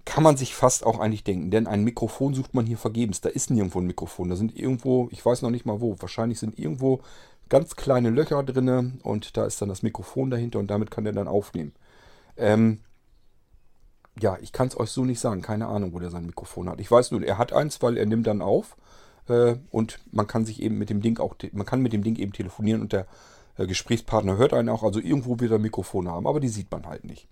Kann 0.05 0.22
man 0.22 0.37
sich 0.37 0.55
fast 0.55 0.87
auch 0.87 1.01
eigentlich 1.01 1.24
denken, 1.24 1.51
denn 1.51 1.66
ein 1.66 1.82
Mikrofon 1.82 2.32
sucht 2.32 2.55
man 2.55 2.64
hier 2.64 2.78
vergebens. 2.78 3.20
Da 3.20 3.28
ist 3.28 3.51
nirgendwo 3.51 3.80
ein 3.80 3.87
Mikrofon. 3.87 4.30
Da 4.30 4.37
sind 4.37 4.57
irgendwo, 4.57 5.09
ich 5.11 5.24
weiß 5.24 5.43
noch 5.43 5.51
nicht 5.51 5.66
mal 5.66 5.80
wo, 5.80 5.97
wahrscheinlich 6.01 6.39
sind 6.39 6.59
irgendwo 6.59 7.01
ganz 7.49 7.76
kleine 7.76 8.11
Löcher 8.11 8.43
drinne 8.43 8.93
und 9.03 9.37
da 9.37 9.45
ist 9.45 9.61
dann 9.61 9.68
das 9.68 9.82
Mikrofon 9.82 10.30
dahinter 10.30 10.59
und 10.59 10.68
damit 10.68 10.91
kann 10.91 11.07
er 11.07 11.12
dann 11.12 11.28
aufnehmen. 11.28 11.72
Ähm, 12.37 12.80
ja, 14.18 14.39
ich 14.41 14.53
kann 14.53 14.68
es 14.68 14.78
euch 14.78 14.91
so 14.91 15.05
nicht 15.05 15.20
sagen. 15.20 15.43
Keine 15.43 15.66
Ahnung, 15.66 15.93
wo 15.93 15.99
der 15.99 16.11
sein 16.11 16.26
Mikrofon 16.26 16.68
hat. 16.68 16.80
Ich 16.80 16.91
weiß 16.91 17.11
nur, 17.11 17.22
er 17.22 17.39
hat 17.39 17.53
eins, 17.53 17.82
weil 17.82 17.97
er 17.97 18.07
nimmt 18.07 18.26
dann 18.26 18.43
auf 18.43 18.76
und 19.70 20.01
man 20.12 20.27
kann 20.27 20.45
sich 20.45 20.62
eben 20.62 20.79
mit 20.79 20.91
dem 20.91 21.03
Ding 21.03 21.18
auch, 21.18 21.35
man 21.53 21.66
kann 21.66 21.83
mit 21.83 21.93
dem 21.93 22.03
Ding 22.03 22.16
eben 22.16 22.33
telefonieren 22.33 22.81
und 22.81 22.93
der 22.93 23.07
äh, 23.57 23.66
Gesprächspartner 23.66 24.37
hört 24.37 24.53
einen 24.53 24.68
auch. 24.68 24.83
Also 24.83 25.01
irgendwo 25.01 25.41
wird 25.41 25.51
er 25.51 25.59
ein 25.59 25.62
Mikrofon 25.62 26.09
haben, 26.09 26.27
aber 26.27 26.41
die 26.41 26.49
sieht 26.49 26.70
man 26.70 26.87
halt 26.87 27.05
nicht. 27.05 27.27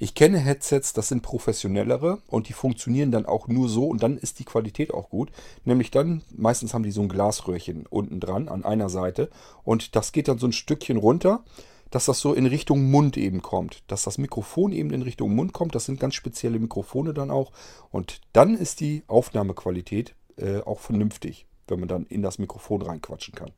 Ich 0.00 0.14
kenne 0.14 0.38
Headsets, 0.38 0.92
das 0.92 1.08
sind 1.08 1.22
professionellere 1.22 2.22
und 2.28 2.48
die 2.48 2.52
funktionieren 2.52 3.10
dann 3.10 3.26
auch 3.26 3.48
nur 3.48 3.68
so 3.68 3.86
und 3.86 4.00
dann 4.00 4.16
ist 4.16 4.38
die 4.38 4.44
Qualität 4.44 4.94
auch 4.94 5.10
gut. 5.10 5.32
Nämlich 5.64 5.90
dann, 5.90 6.22
meistens 6.36 6.72
haben 6.72 6.84
die 6.84 6.92
so 6.92 7.02
ein 7.02 7.08
Glasröhrchen 7.08 7.84
unten 7.86 8.20
dran 8.20 8.48
an 8.48 8.64
einer 8.64 8.90
Seite 8.90 9.28
und 9.64 9.96
das 9.96 10.12
geht 10.12 10.28
dann 10.28 10.38
so 10.38 10.46
ein 10.46 10.52
Stückchen 10.52 10.98
runter, 10.98 11.42
dass 11.90 12.04
das 12.04 12.20
so 12.20 12.32
in 12.32 12.46
Richtung 12.46 12.92
Mund 12.92 13.16
eben 13.16 13.42
kommt. 13.42 13.82
Dass 13.88 14.04
das 14.04 14.18
Mikrofon 14.18 14.70
eben 14.70 14.92
in 14.92 15.02
Richtung 15.02 15.34
Mund 15.34 15.52
kommt, 15.52 15.74
das 15.74 15.86
sind 15.86 15.98
ganz 15.98 16.14
spezielle 16.14 16.60
Mikrofone 16.60 17.12
dann 17.12 17.32
auch 17.32 17.50
und 17.90 18.20
dann 18.32 18.54
ist 18.54 18.78
die 18.78 19.02
Aufnahmequalität 19.08 20.14
äh, 20.38 20.60
auch 20.60 20.80
vernünftig, 20.80 21.46
wenn 21.66 21.80
man 21.80 21.88
dann 21.88 22.06
in 22.06 22.22
das 22.22 22.38
Mikrofon 22.38 22.82
reinquatschen 22.82 23.34
kann. 23.34 23.52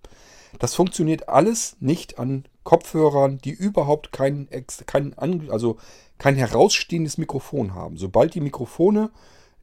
Das 0.59 0.74
funktioniert 0.74 1.28
alles 1.28 1.76
nicht 1.81 2.18
an 2.18 2.45
Kopfhörern, 2.64 3.39
die 3.39 3.53
überhaupt 3.53 4.12
kein, 4.12 4.49
kein, 4.87 5.16
also 5.18 5.76
kein 6.18 6.35
herausstehendes 6.35 7.18
Mikrofon 7.18 7.74
haben. 7.74 7.97
Sobald 7.97 8.35
die 8.35 8.41
Mikrofone 8.41 9.11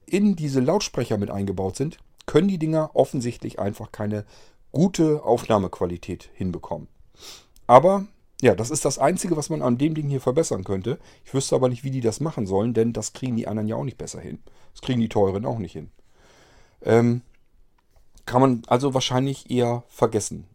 in 0.05 0.36
diese 0.36 0.61
Lautsprecher 0.61 1.18
mit 1.18 1.30
eingebaut 1.30 1.76
sind, 1.76 1.97
können 2.26 2.47
die 2.47 2.57
Dinger 2.57 2.91
offensichtlich 2.93 3.59
einfach 3.59 3.91
keine 3.91 4.26
gute 4.72 5.24
Aufnahmequalität 5.24 6.30
hinbekommen. 6.34 6.88
Aber 7.68 8.05
ja, 8.41 8.53
das 8.53 8.70
ist 8.70 8.86
das 8.86 8.99
Einzige, 8.99 9.36
was 9.36 9.49
man 9.49 9.61
an 9.61 9.78
dem 9.78 9.95
Ding 9.95 10.09
hier 10.09 10.22
verbessern 10.22 10.63
könnte. 10.63 10.99
Ich 11.26 11.34
wüsste 11.34 11.55
aber 11.55 11.70
nicht, 11.70 11.84
wie 11.84 11.91
die 11.91 12.01
das 12.01 12.20
machen 12.20 12.45
sollen, 12.45 12.74
denn 12.74 12.93
das 12.93 13.13
kriegen 13.13 13.36
die 13.36 13.47
anderen 13.47 13.68
ja 13.68 13.76
auch 13.76 13.84
nicht 13.84 13.97
besser 13.97 14.20
hin. 14.20 14.39
Das 14.74 14.82
kriegen 14.82 15.01
die 15.01 15.09
teuren 15.09 15.45
auch 15.45 15.57
nicht 15.57 15.74
hin. 15.74 15.89
Ähm, 16.84 17.21
kann 18.25 18.41
man 18.41 18.63
also 18.67 18.93
wahrscheinlich 18.93 19.49
eher 19.49 19.84
vergessen 19.88 20.47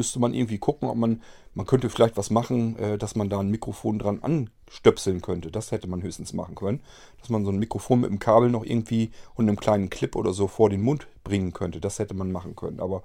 müsste 0.00 0.18
man 0.18 0.32
irgendwie 0.32 0.58
gucken, 0.58 0.88
ob 0.88 0.96
man, 0.96 1.22
man 1.54 1.66
könnte 1.66 1.90
vielleicht 1.90 2.16
was 2.16 2.30
machen, 2.30 2.78
äh, 2.78 2.96
dass 2.96 3.16
man 3.16 3.28
da 3.28 3.40
ein 3.40 3.50
Mikrofon 3.50 3.98
dran 3.98 4.20
anstöpseln 4.22 5.20
könnte. 5.20 5.50
Das 5.50 5.72
hätte 5.72 5.88
man 5.88 6.02
höchstens 6.02 6.32
machen 6.32 6.54
können. 6.54 6.80
Dass 7.20 7.28
man 7.28 7.44
so 7.44 7.50
ein 7.50 7.58
Mikrofon 7.58 8.00
mit 8.00 8.10
einem 8.10 8.18
Kabel 8.18 8.48
noch 8.50 8.64
irgendwie 8.64 9.10
und 9.34 9.46
einem 9.46 9.60
kleinen 9.60 9.90
Clip 9.90 10.16
oder 10.16 10.32
so 10.32 10.48
vor 10.48 10.70
den 10.70 10.80
Mund 10.80 11.06
bringen 11.22 11.52
könnte. 11.52 11.80
Das 11.80 11.98
hätte 11.98 12.14
man 12.14 12.32
machen 12.32 12.56
können. 12.56 12.80
Aber 12.80 13.02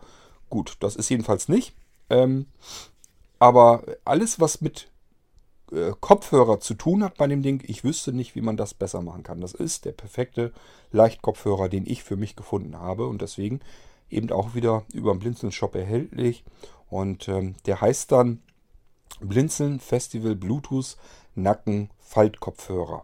gut, 0.50 0.78
das 0.80 0.96
ist 0.96 1.10
jedenfalls 1.10 1.50
nicht. 1.50 1.74
Ähm, 2.10 2.46
aber 3.40 3.84
alles, 4.06 4.40
was 4.40 4.62
mit 4.62 4.88
äh, 5.72 5.92
Kopfhörer 6.00 6.60
zu 6.60 6.74
tun 6.74 7.04
hat 7.04 7.18
bei 7.18 7.28
dem 7.28 7.42
Ding, 7.42 7.64
ich 7.66 7.84
wüsste 7.84 8.14
nicht, 8.14 8.36
wie 8.36 8.42
man 8.42 8.58
das 8.58 8.74
besser 8.74 9.02
machen 9.02 9.24
kann. 9.24 9.42
Das 9.42 9.54
ist 9.54 9.86
der 9.86 9.94
perfekte 9.94 10.54
Leichtkopfhörer, 10.92 11.70
den 11.70 11.86
ich 11.86 12.04
für 12.04 12.16
mich 12.16 12.36
gefunden 12.36 12.80
habe. 12.80 13.08
Und 13.08 13.22
deswegen 13.22 13.62
eben 14.10 14.32
auch 14.32 14.56
wieder 14.56 14.84
über 14.94 15.14
den 15.14 15.20
Blinzeln-Shop 15.20 15.76
erhältlich. 15.76 16.44
Und 16.90 17.28
ähm, 17.28 17.56
der 17.66 17.82
heißt 17.82 18.12
dann 18.12 18.42
Blinzeln 19.20 19.80
Festival 19.80 20.36
Bluetooth 20.36 20.98
Nacken 21.36 21.90
Faltkopfhörer. 22.00 23.04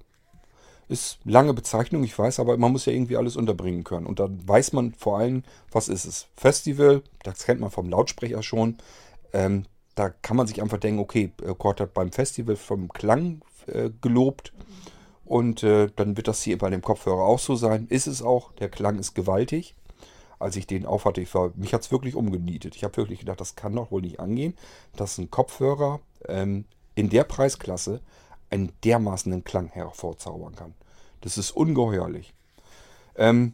Ist 0.87 1.19
lange 1.23 1.53
Bezeichnung, 1.53 2.03
ich 2.03 2.17
weiß, 2.17 2.39
aber 2.39 2.57
man 2.57 2.71
muss 2.71 2.85
ja 2.85 2.93
irgendwie 2.93 3.17
alles 3.17 3.37
unterbringen 3.37 3.83
können. 3.83 4.05
Und 4.05 4.19
dann 4.19 4.45
weiß 4.47 4.73
man 4.73 4.93
vor 4.93 5.19
allem, 5.19 5.43
was 5.71 5.87
ist 5.87 6.05
es. 6.05 6.27
Festival, 6.35 7.01
das 7.23 7.45
kennt 7.45 7.61
man 7.61 7.71
vom 7.71 7.89
Lautsprecher 7.89 8.43
schon. 8.43 8.77
Ähm, 9.33 9.65
da 9.95 10.09
kann 10.09 10.37
man 10.37 10.47
sich 10.47 10.61
einfach 10.61 10.79
denken, 10.79 10.99
okay, 10.99 11.31
Kurt 11.57 11.81
hat 11.81 11.93
beim 11.93 12.11
Festival 12.11 12.55
vom 12.55 12.89
Klang 12.89 13.41
äh, 13.67 13.89
gelobt. 14.01 14.53
Und 15.25 15.63
äh, 15.63 15.87
dann 15.95 16.17
wird 16.17 16.27
das 16.27 16.41
hier 16.41 16.57
bei 16.57 16.69
dem 16.69 16.81
Kopfhörer 16.81 17.23
auch 17.23 17.39
so 17.39 17.55
sein. 17.55 17.87
Ist 17.87 18.07
es 18.07 18.21
auch. 18.21 18.51
Der 18.53 18.69
Klang 18.69 18.99
ist 18.99 19.13
gewaltig 19.13 19.75
als 20.41 20.55
ich 20.55 20.67
den 20.67 20.85
aufhatte, 20.85 21.21
ich 21.21 21.33
war, 21.35 21.51
mich 21.55 21.73
hat 21.73 21.81
es 21.81 21.91
wirklich 21.91 22.15
umgenietet. 22.15 22.75
Ich 22.75 22.83
habe 22.83 22.97
wirklich 22.97 23.19
gedacht, 23.19 23.39
das 23.39 23.55
kann 23.55 23.75
doch 23.75 23.91
wohl 23.91 24.01
nicht 24.01 24.19
angehen, 24.19 24.57
dass 24.95 25.17
ein 25.17 25.29
Kopfhörer 25.29 25.99
ähm, 26.27 26.65
in 26.95 27.09
der 27.09 27.23
Preisklasse 27.23 28.01
einen 28.49 28.71
dermaßenen 28.83 29.43
Klang 29.43 29.67
hervorzaubern 29.67 30.55
kann. 30.55 30.73
Das 31.21 31.37
ist 31.37 31.51
ungeheuerlich. 31.51 32.33
Ähm, 33.15 33.53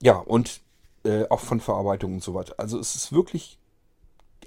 ja, 0.00 0.16
und 0.16 0.60
äh, 1.04 1.28
auch 1.28 1.40
von 1.40 1.60
Verarbeitung 1.60 2.14
und 2.14 2.22
so 2.22 2.34
weiter. 2.34 2.54
Also 2.56 2.78
es 2.78 2.94
ist 2.94 3.12
wirklich 3.12 3.58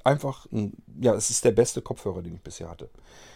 einfach, 0.07 0.47
ein, 0.51 0.73
ja, 0.99 1.13
es 1.13 1.29
ist 1.29 1.45
der 1.45 1.51
beste 1.51 1.81
Kopfhörer, 1.81 2.21
den 2.21 2.35
ich 2.35 2.41
bisher 2.41 2.69
hatte. 2.69 2.89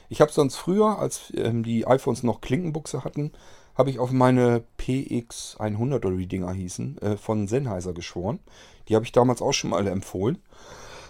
Ich 0.09 0.21
habe 0.21 0.31
sonst 0.31 0.55
früher, 0.55 0.97
als 0.99 1.31
ähm, 1.35 1.63
die 1.63 1.85
iPhones 1.87 2.23
noch 2.23 2.41
Klinkenbuchse 2.41 3.03
hatten, 3.03 3.31
habe 3.75 3.89
ich 3.89 3.99
auf 3.99 4.11
meine 4.11 4.63
PX100 4.79 5.95
oder 5.95 6.17
wie 6.17 6.23
die 6.23 6.37
Dinger 6.37 6.51
hießen, 6.51 6.97
äh, 6.99 7.17
von 7.17 7.47
Sennheiser 7.47 7.93
geschworen. 7.93 8.39
Die 8.87 8.95
habe 8.95 9.05
ich 9.05 9.11
damals 9.11 9.41
auch 9.41 9.53
schon 9.53 9.69
mal 9.69 9.87
empfohlen. 9.87 10.39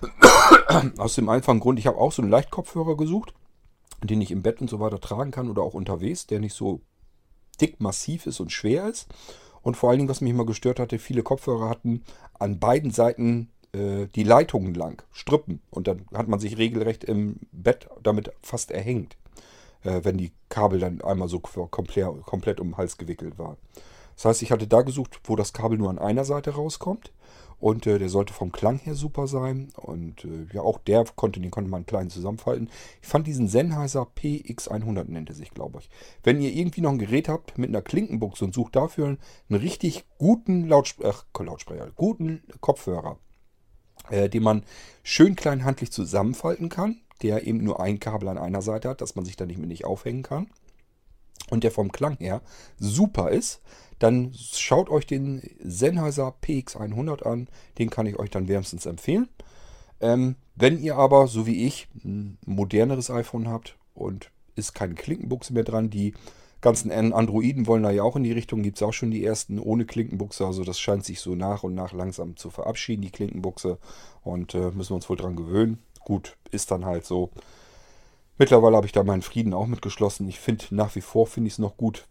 Aus 0.98 1.16
dem 1.16 1.30
einfachen 1.30 1.60
Grund, 1.60 1.80
ich 1.80 1.88
habe 1.88 1.98
auch 1.98 2.12
so 2.12 2.22
einen 2.22 2.32
Leichtkopfhörer 2.32 2.98
gesucht, 2.98 3.34
den 4.04 4.22
ich 4.22 4.32
im 4.32 4.42
Bett 4.42 4.62
und 4.62 4.70
so 4.70 4.80
weiter 4.80 5.00
tragen 5.00 5.32
kann 5.32 5.50
oder 5.50 5.62
auch 5.62 5.74
unterwegs, 5.74 6.28
der 6.28 6.40
nicht 6.40 6.56
so 6.56 6.82
dick, 7.60 7.80
massiv 7.80 8.26
ist 8.26 8.40
und 8.40 8.52
schwer 8.52 8.88
ist. 8.88 9.08
Und 9.62 9.78
vor 9.78 9.90
allen 9.90 10.00
Dingen, 10.00 10.10
was 10.10 10.22
mich 10.22 10.32
immer 10.32 10.46
gestört 10.46 10.80
hatte, 10.80 10.98
viele 10.98 11.22
Kopfhörer 11.22 11.70
hatten 11.70 12.04
an 12.40 12.60
beiden 12.60 12.92
Seiten 12.92 13.51
äh, 13.74 14.08
die 14.16 14.24
Leitungen 14.24 14.74
lang, 14.74 15.04
Strippen. 15.12 15.62
Und 15.70 15.88
dann 15.88 16.06
hat 16.14 16.28
man 16.28 16.40
sich 16.40 16.58
regelrecht 16.58 17.04
im 17.04 17.38
Bett 17.52 17.88
damit 18.04 18.32
fast 18.42 18.72
erhängt 18.72 19.18
äh, 19.84 20.02
wenn 20.04 20.18
die 20.18 20.32
Kabel 20.50 20.80
dann 20.80 21.02
einmal 21.02 21.28
so 21.28 21.40
komplett, 21.40 22.60
um 22.60 22.70
den 22.70 22.78
Hals 22.78 22.98
gewickelt 22.98 23.38
waren. 23.38 23.58
Das 24.16 24.26
heißt, 24.26 24.42
ich 24.42 24.52
hatte 24.52 24.68
da 24.68 24.82
gesucht, 24.82 25.20
wo 25.24 25.36
das 25.36 25.54
Kabel 25.54 25.78
nur 25.78 25.90
an 25.90 26.00
einer 26.00 26.26
Seite 26.26 26.52
rauskommt. 26.52 27.12
Und 27.60 27.86
äh, 27.86 28.00
der 28.00 28.10
sollte 28.10 28.34
vom 28.34 28.52
Klang 28.52 28.80
her 28.80 28.96
super 28.96 29.28
sein. 29.28 29.70
Und 29.76 30.26
äh, 30.26 30.48
ja, 30.52 30.62
auch 30.62 30.80
der 30.80 31.06
konnte, 31.16 31.40
den 31.40 31.52
konnte 31.52 31.70
man 31.70 31.86
klein 31.86 32.10
zusammenfalten. 32.10 32.70
Ich 33.02 33.08
fand 33.08 33.28
diesen 33.28 33.48
Sennheiser 33.48 34.08
PX100 34.18 35.06
nennt 35.12 35.30
er 35.30 35.36
sich, 35.36 35.52
glaube 35.52 35.80
ich. 35.80 35.90
Wenn 36.24 36.42
ihr 36.42 36.52
irgendwie 36.52 36.82
noch 36.82 36.92
ein 36.92 36.98
Gerät 36.98 37.30
habt 37.30 37.60
mit 37.60 37.70
einer 37.70 37.84
Klinkenbuchse 37.84 38.46
und 38.46 38.56
sucht 38.56 38.76
dafür 38.76 39.06
einen 39.06 39.20
richtig 39.50 40.06
guten 40.18 40.68
Lautspre 40.68 41.10
äh, 41.10 41.44
Lautsprecher, 41.44 41.92
guten 41.96 42.42
Kopfhörer, 42.62 43.20
äh, 44.10 44.30
den 44.30 44.44
man 44.44 44.64
schön 45.04 45.36
kleinhandlich 45.36 45.92
zusammenfalten 45.92 46.70
kann, 46.70 46.98
der 47.22 47.48
eben 47.48 47.64
nur 47.64 47.80
ein 47.80 48.00
Kabel 48.00 48.30
an 48.30 48.38
einer 48.38 48.62
Seite 48.62 48.90
hat, 48.90 49.02
dass 49.02 49.16
man 49.16 49.26
sich 49.26 49.36
da 49.36 49.46
nicht 49.46 49.58
mehr 49.58 49.68
nicht 49.68 49.86
aufhängen 49.86 50.24
kann. 50.24 50.48
Und 51.50 51.64
der 51.64 51.72
vom 51.72 51.92
Klang 51.92 52.18
her 52.18 52.42
super 52.80 53.30
ist, 53.30 53.62
dann 54.00 54.34
schaut 54.34 54.90
euch 54.90 55.06
den 55.06 55.42
Sennheiser 55.60 56.34
PX100 56.42 57.24
an. 57.24 57.48
Den 57.78 57.90
kann 57.90 58.08
ich 58.08 58.18
euch 58.18 58.30
dann 58.30 58.48
wärmstens 58.48 58.86
empfehlen. 58.86 59.28
Ähm, 60.00 60.36
wenn 60.56 60.80
ihr 60.82 60.96
aber, 60.96 61.28
so 61.28 61.46
wie 61.46 61.68
ich, 61.68 61.88
ein 62.04 62.38
moderneres 62.46 63.12
iPhone 63.12 63.48
habt 63.48 63.78
und 63.94 64.32
ist 64.56 64.74
keine 64.74 64.96
Klinkenbuchse 64.96 65.54
mehr 65.54 65.64
dran, 65.64 65.90
die 65.90 66.14
ganzen 66.62 66.92
Androiden 66.92 67.68
wollen 67.68 67.84
da 67.84 67.92
ja 67.92 68.04
auch 68.04 68.16
in 68.16 68.24
die 68.24 68.32
Richtung, 68.32 68.62
gibt 68.62 68.78
es 68.78 68.84
auch 68.84 68.94
schon 68.94 69.12
die 69.12 69.26
ersten 69.26 69.60
ohne 69.60 69.86
Klinkenbuchse. 69.86 70.46
Also 70.46 70.64
das 70.64 70.80
scheint 70.80 71.06
sich 71.06 71.20
so 71.20 71.36
nach 71.36 71.64
und 71.64 71.76
nach 71.76 71.94
langsam 71.94 72.38
zu 72.38 72.50
verabschieden, 72.50 73.02
die 73.02 73.12
Klinkenbuchse. 73.12 73.78
Und 74.24 74.54
äh, 74.54 74.72
müssen 74.72 74.92
wir 74.92 74.96
uns 74.96 75.10
wohl 75.10 75.18
dran 75.18 75.36
gewöhnen 75.36 75.80
gut, 76.04 76.38
ist 76.52 76.72
dann 76.72 76.86
halt 76.86 77.06
so. 77.06 77.30
Mittlerweile 78.38 78.76
habe 78.76 78.86
ich 78.86 78.92
da 78.92 79.04
meinen 79.04 79.22
Frieden 79.22 79.54
auch 79.54 79.68
mitgeschlossen. 79.68 80.28
Ich 80.28 80.40
finde 80.40 80.66
nach 80.72 80.96
wie 80.96 81.02
vor 81.02 81.28
finde 81.28 81.48
ich 81.48 81.54
es 81.54 81.60
noch 81.60 81.78
gut. 81.78 82.08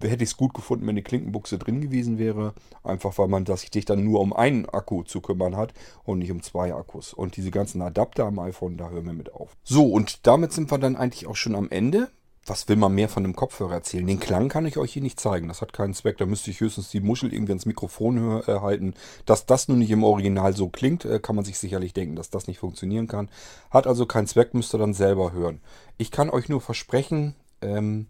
Hätte 0.00 0.24
ich 0.24 0.30
es 0.30 0.36
gut 0.36 0.54
gefunden, 0.54 0.86
wenn 0.86 0.94
eine 0.94 1.02
Klinkenbuchse 1.02 1.58
drin 1.58 1.82
gewesen 1.82 2.18
wäre. 2.18 2.54
Einfach 2.82 3.18
weil 3.18 3.28
man 3.28 3.44
sich 3.44 3.84
dann 3.84 4.04
nur 4.04 4.20
um 4.20 4.32
einen 4.32 4.66
Akku 4.66 5.02
zu 5.02 5.20
kümmern 5.20 5.56
hat 5.56 5.74
und 6.04 6.20
nicht 6.20 6.30
um 6.30 6.42
zwei 6.42 6.72
Akkus. 6.72 7.12
Und 7.12 7.36
diese 7.36 7.50
ganzen 7.50 7.82
Adapter 7.82 8.24
am 8.24 8.38
iPhone, 8.38 8.78
da 8.78 8.88
hören 8.88 9.04
wir 9.04 9.12
mit 9.12 9.34
auf. 9.34 9.56
So, 9.62 9.86
und 9.86 10.26
damit 10.26 10.52
sind 10.52 10.70
wir 10.70 10.78
dann 10.78 10.96
eigentlich 10.96 11.26
auch 11.26 11.36
schon 11.36 11.54
am 11.54 11.68
Ende 11.68 12.10
was 12.46 12.68
will 12.68 12.76
man 12.76 12.94
mehr 12.94 13.08
von 13.08 13.24
einem 13.24 13.36
Kopfhörer 13.36 13.74
erzählen? 13.74 14.06
Den 14.06 14.18
Klang 14.18 14.48
kann 14.48 14.66
ich 14.66 14.78
euch 14.78 14.92
hier 14.92 15.02
nicht 15.02 15.20
zeigen. 15.20 15.48
Das 15.48 15.60
hat 15.60 15.72
keinen 15.72 15.94
Zweck. 15.94 16.18
Da 16.18 16.26
müsste 16.26 16.50
ich 16.50 16.60
höchstens 16.60 16.88
die 16.90 17.00
Muschel 17.00 17.32
irgendwie 17.32 17.52
ins 17.52 17.66
Mikrofon 17.66 18.42
äh, 18.42 18.60
halten. 18.60 18.94
Dass 19.26 19.46
das 19.46 19.68
nun 19.68 19.78
nicht 19.78 19.90
im 19.90 20.04
Original 20.04 20.54
so 20.56 20.68
klingt, 20.68 21.04
äh, 21.04 21.20
kann 21.20 21.36
man 21.36 21.44
sich 21.44 21.58
sicherlich 21.58 21.92
denken, 21.92 22.16
dass 22.16 22.30
das 22.30 22.46
nicht 22.46 22.58
funktionieren 22.58 23.06
kann. 23.06 23.28
Hat 23.70 23.86
also 23.86 24.06
keinen 24.06 24.26
Zweck, 24.26 24.54
müsst 24.54 24.74
ihr 24.74 24.78
dann 24.78 24.94
selber 24.94 25.32
hören. 25.32 25.60
Ich 25.98 26.10
kann 26.10 26.30
euch 26.30 26.48
nur 26.48 26.60
versprechen, 26.60 27.34
ähm, 27.60 28.06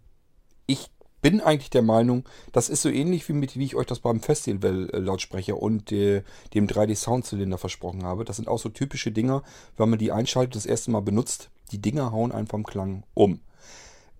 ich 0.65 0.89
bin 1.21 1.41
eigentlich 1.41 1.69
der 1.69 1.83
Meinung, 1.83 2.23
das 2.51 2.69
ist 2.69 2.81
so 2.81 2.89
ähnlich 2.89 3.27
wie 3.29 3.33
mit, 3.33 3.55
wie 3.55 3.65
ich 3.65 3.75
euch 3.75 3.85
das 3.85 3.99
beim 3.99 4.21
Festival-Lautsprecher 4.21 5.61
und 5.61 5.91
äh, 5.91 6.23
dem 6.53 6.67
3D-Soundzylinder 6.67 7.57
versprochen 7.57 8.03
habe. 8.03 8.25
Das 8.25 8.37
sind 8.37 8.47
auch 8.47 8.57
so 8.57 8.69
typische 8.69 9.11
Dinger, 9.11 9.43
wenn 9.77 9.89
man 9.89 9.99
die 9.99 10.11
einschaltet, 10.11 10.55
das 10.55 10.65
erste 10.65 10.89
Mal 10.89 11.01
benutzt. 11.01 11.51
Die 11.71 11.81
Dinger 11.81 12.11
hauen 12.11 12.31
einfach 12.31 12.57
im 12.57 12.65
Klang 12.65 13.03
um. 13.13 13.41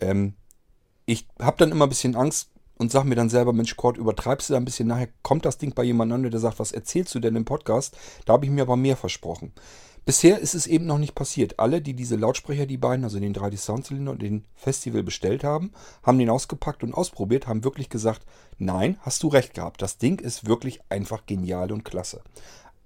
Ähm, 0.02 0.34
ich 1.06 1.28
habe 1.40 1.58
dann 1.58 1.72
immer 1.72 1.86
ein 1.86 1.90
bisschen 1.90 2.16
Angst 2.16 2.50
und 2.78 2.92
sage 2.92 3.08
mir 3.08 3.16
dann 3.16 3.30
selber, 3.30 3.54
Mensch, 3.54 3.76
Kurt, 3.76 3.98
übertreibst 3.98 4.50
du 4.50 4.54
da 4.54 4.60
ein 4.60 4.66
bisschen? 4.66 4.88
Nachher 4.88 5.10
kommt 5.22 5.46
das 5.46 5.58
Ding 5.58 5.74
bei 5.74 5.84
jemand 5.84 6.12
an, 6.12 6.24
der 6.24 6.40
sagt, 6.40 6.60
was 6.60 6.72
erzählst 6.72 7.14
du 7.14 7.20
denn 7.20 7.36
im 7.36 7.46
Podcast? 7.46 7.98
Da 8.26 8.34
habe 8.34 8.46
ich 8.46 8.52
mir 8.52 8.64
aber 8.64 8.76
mehr 8.76 8.98
versprochen. 8.98 9.54
Bisher 10.04 10.40
ist 10.40 10.56
es 10.56 10.66
eben 10.66 10.88
noch 10.88 10.98
nicht 10.98 11.14
passiert. 11.14 11.60
Alle, 11.60 11.80
die 11.80 11.94
diese 11.94 12.16
Lautsprecher, 12.16 12.66
die 12.66 12.78
beiden, 12.78 13.04
also 13.04 13.20
den 13.20 13.36
3D 13.36 13.58
Soundzylinder 13.58 14.14
und 14.14 14.22
den 14.24 14.46
Festival 14.56 15.04
bestellt 15.04 15.44
haben, 15.44 15.74
haben 16.02 16.18
den 16.18 16.32
ausgepackt 16.32 16.84
und 16.84 16.96
ausprobiert, 16.96 17.46
haben 17.46 17.64
wirklich 17.64 17.90
gesagt, 17.90 18.26
nein, 18.58 18.98
hast 19.02 19.22
du 19.22 19.28
recht 19.28 19.54
gehabt. 19.54 19.82
Das 19.84 20.00
Ding 20.00 20.20
ist 20.20 20.48
wirklich 20.48 20.80
einfach 20.90 21.28
genial 21.28 21.72
und 21.72 21.86
klasse. 21.86 22.22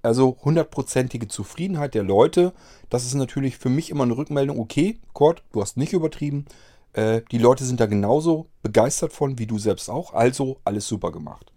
Also 0.01 0.37
hundertprozentige 0.43 1.29
Zufriedenheit 1.29 1.93
der 1.93 2.03
Leute. 2.03 2.53
Das 2.89 3.05
ist 3.05 3.15
natürlich 3.15 3.57
für 3.57 3.69
mich 3.69 3.89
immer 3.89 4.03
eine 4.03 4.17
Rückmeldung. 4.17 4.59
Okay, 4.59 4.99
Kurt, 5.13 5.41
du 5.53 5.61
hast 5.61 5.77
nicht 5.77 5.93
übertrieben 5.93 6.45
Äh, 6.95 7.21
die 7.31 7.37
Leute 7.37 7.65
sind 7.65 7.79
da 7.79 7.85
genauso 7.85 8.47
begeistert 8.63 9.11
von, 9.11 9.37
wie 9.37 9.47
du 9.47 9.59
selbst 9.59 9.89
auch. 9.89 10.13
Also 10.13 10.57
alles 10.63 10.87
super 10.87 11.11
gemacht. 11.11 11.51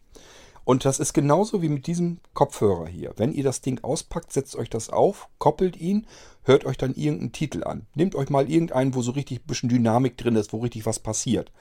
Und 0.64 0.84
das 0.84 0.98
ist 0.98 1.14
genauso 1.14 1.62
wie 1.62 1.70
mit 1.70 1.86
diesem 1.86 2.18
Kopfhörer 2.34 2.88
hier. 2.88 3.14
Wenn 3.16 3.32
ihr 3.32 3.44
das 3.44 3.62
Ding 3.62 3.82
auspackt, 3.82 4.32
setzt 4.32 4.54
euch 4.56 4.68
das 4.68 4.90
auf, 4.90 5.28
koppelt 5.38 5.78
ihn, 5.78 6.06
hört 6.42 6.66
euch 6.66 6.76
dann 6.76 6.94
irgendeinen 6.94 7.32
Titel 7.32 7.64
an. 7.64 7.86
Nehmt 7.94 8.14
euch 8.14 8.28
mal 8.28 8.50
irgendeinen, 8.50 8.94
wo 8.94 9.00
so 9.00 9.12
richtig 9.12 9.40
ein 9.40 9.46
bisschen 9.46 9.70
Dynamik 9.70 10.18
drin 10.18 10.36
ist, 10.36 10.52
wo 10.52 10.58
richtig 10.58 10.84
was 10.84 10.98
passiert. 10.98 11.52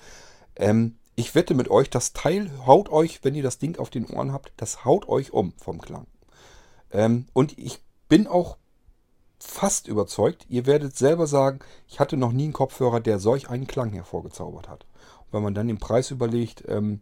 Ähm, 0.58 0.96
ich 1.16 1.36
wette 1.36 1.54
mit 1.54 1.70
euch, 1.70 1.90
das 1.90 2.14
Teil 2.14 2.52
haut 2.66 2.90
euch, 2.90 3.24
wenn 3.24 3.34
ihr 3.34 3.44
das 3.44 3.60
Ding 3.60 3.80
auf 3.80 3.90
den 3.90 4.08
Ohren 4.08 4.34
habt, 4.34 4.52
das 4.58 4.84
haut 4.84 5.08
euch 5.08 5.32
um 5.32 5.54
vom 5.58 5.80
Klang. 5.80 6.08
Ähm, 6.92 7.28
und 7.32 7.58
ich 7.58 7.80
bin 8.10 8.28
auch 8.28 8.58
fast 9.40 9.88
überzeugt, 9.88 10.46
ihr 10.50 10.66
werdet 10.66 10.98
selber 10.98 11.28
sagen, 11.28 11.60
ich 11.88 12.00
hatte 12.00 12.18
noch 12.18 12.32
nie 12.32 12.46
einen 12.46 12.54
Kopfhörer, 12.54 13.00
der 13.00 13.20
solch 13.20 13.50
einen 13.50 13.68
Klang 13.68 13.92
hervorgezaubert 13.92 14.68
hat. 14.68 14.86
Und 15.20 15.34
wenn 15.34 15.44
man 15.44 15.54
dann 15.54 15.68
den 15.68 15.78
Preis 15.78 16.12
überlegt, 16.12 16.64
ähm, 16.68 17.02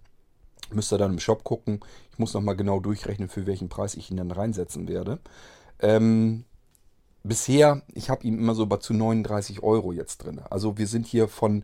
Müsst 0.71 0.91
ihr 0.91 0.97
dann 0.97 1.13
im 1.13 1.19
Shop 1.19 1.43
gucken. 1.43 1.79
Ich 2.11 2.19
muss 2.19 2.33
nochmal 2.33 2.55
genau 2.55 2.79
durchrechnen, 2.79 3.29
für 3.29 3.45
welchen 3.45 3.69
Preis 3.69 3.95
ich 3.95 4.09
ihn 4.09 4.17
dann 4.17 4.31
reinsetzen 4.31 4.87
werde. 4.87 5.19
Ähm, 5.79 6.45
bisher, 7.23 7.81
ich 7.93 8.09
habe 8.09 8.25
ihn 8.25 8.39
immer 8.39 8.55
so 8.55 8.65
bei 8.65 8.77
zu 8.77 8.93
39 8.93 9.61
Euro 9.61 9.91
jetzt 9.91 10.17
drin. 10.19 10.41
Also 10.49 10.77
wir 10.77 10.87
sind 10.87 11.05
hier 11.05 11.27
von 11.27 11.63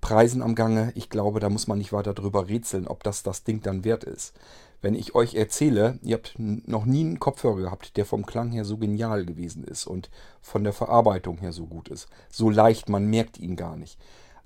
Preisen 0.00 0.42
am 0.42 0.54
Gange. 0.54 0.92
Ich 0.94 1.10
glaube, 1.10 1.40
da 1.40 1.50
muss 1.50 1.66
man 1.66 1.78
nicht 1.78 1.92
weiter 1.92 2.14
drüber 2.14 2.48
rätseln, 2.48 2.86
ob 2.86 3.02
das 3.02 3.22
das 3.22 3.44
Ding 3.44 3.60
dann 3.62 3.84
wert 3.84 4.04
ist. 4.04 4.34
Wenn 4.80 4.94
ich 4.94 5.14
euch 5.14 5.34
erzähle, 5.34 5.98
ihr 6.02 6.16
habt 6.16 6.34
noch 6.38 6.84
nie 6.84 7.00
einen 7.00 7.18
Kopfhörer 7.18 7.56
gehabt, 7.56 7.96
der 7.96 8.06
vom 8.06 8.24
Klang 8.24 8.52
her 8.52 8.64
so 8.64 8.76
genial 8.76 9.24
gewesen 9.24 9.64
ist 9.64 9.86
und 9.86 10.08
von 10.40 10.62
der 10.62 10.72
Verarbeitung 10.72 11.38
her 11.38 11.52
so 11.52 11.66
gut 11.66 11.88
ist. 11.88 12.08
So 12.30 12.48
leicht, 12.48 12.88
man 12.88 13.06
merkt 13.06 13.38
ihn 13.38 13.56
gar 13.56 13.76
nicht. 13.76 13.98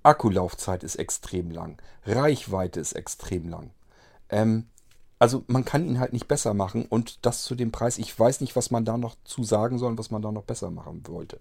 Akkulaufzeit 0.03 0.85
ist 0.85 0.97
extrem 0.97 1.51
lang. 1.51 1.81
Reichweite 2.07 2.81
ist 2.81 2.93
extrem 2.93 3.49
lang. 3.49 3.71
Ähm, 4.31 4.67
also 5.19 5.45
man 5.47 5.65
kann 5.65 5.87
ihn 5.87 6.01
halt 6.01 6.13
nicht 6.13 6.27
besser 6.27 6.55
machen 6.55 6.87
und 6.87 7.25
das 7.25 7.45
zu 7.45 7.55
dem 7.55 7.71
Preis. 7.71 7.99
Ich 7.99 8.19
weiß 8.19 8.41
nicht, 8.41 8.57
was 8.57 8.71
man 8.71 8.85
da 8.85 8.97
noch 8.97 9.17
zu 9.25 9.45
sagen 9.45 9.79
soll 9.79 9.93
und 9.93 9.99
was 9.99 10.11
man 10.11 10.23
da 10.23 10.33
noch 10.33 10.43
besser 10.43 10.71
machen 10.71 11.03
wollte. 11.07 11.39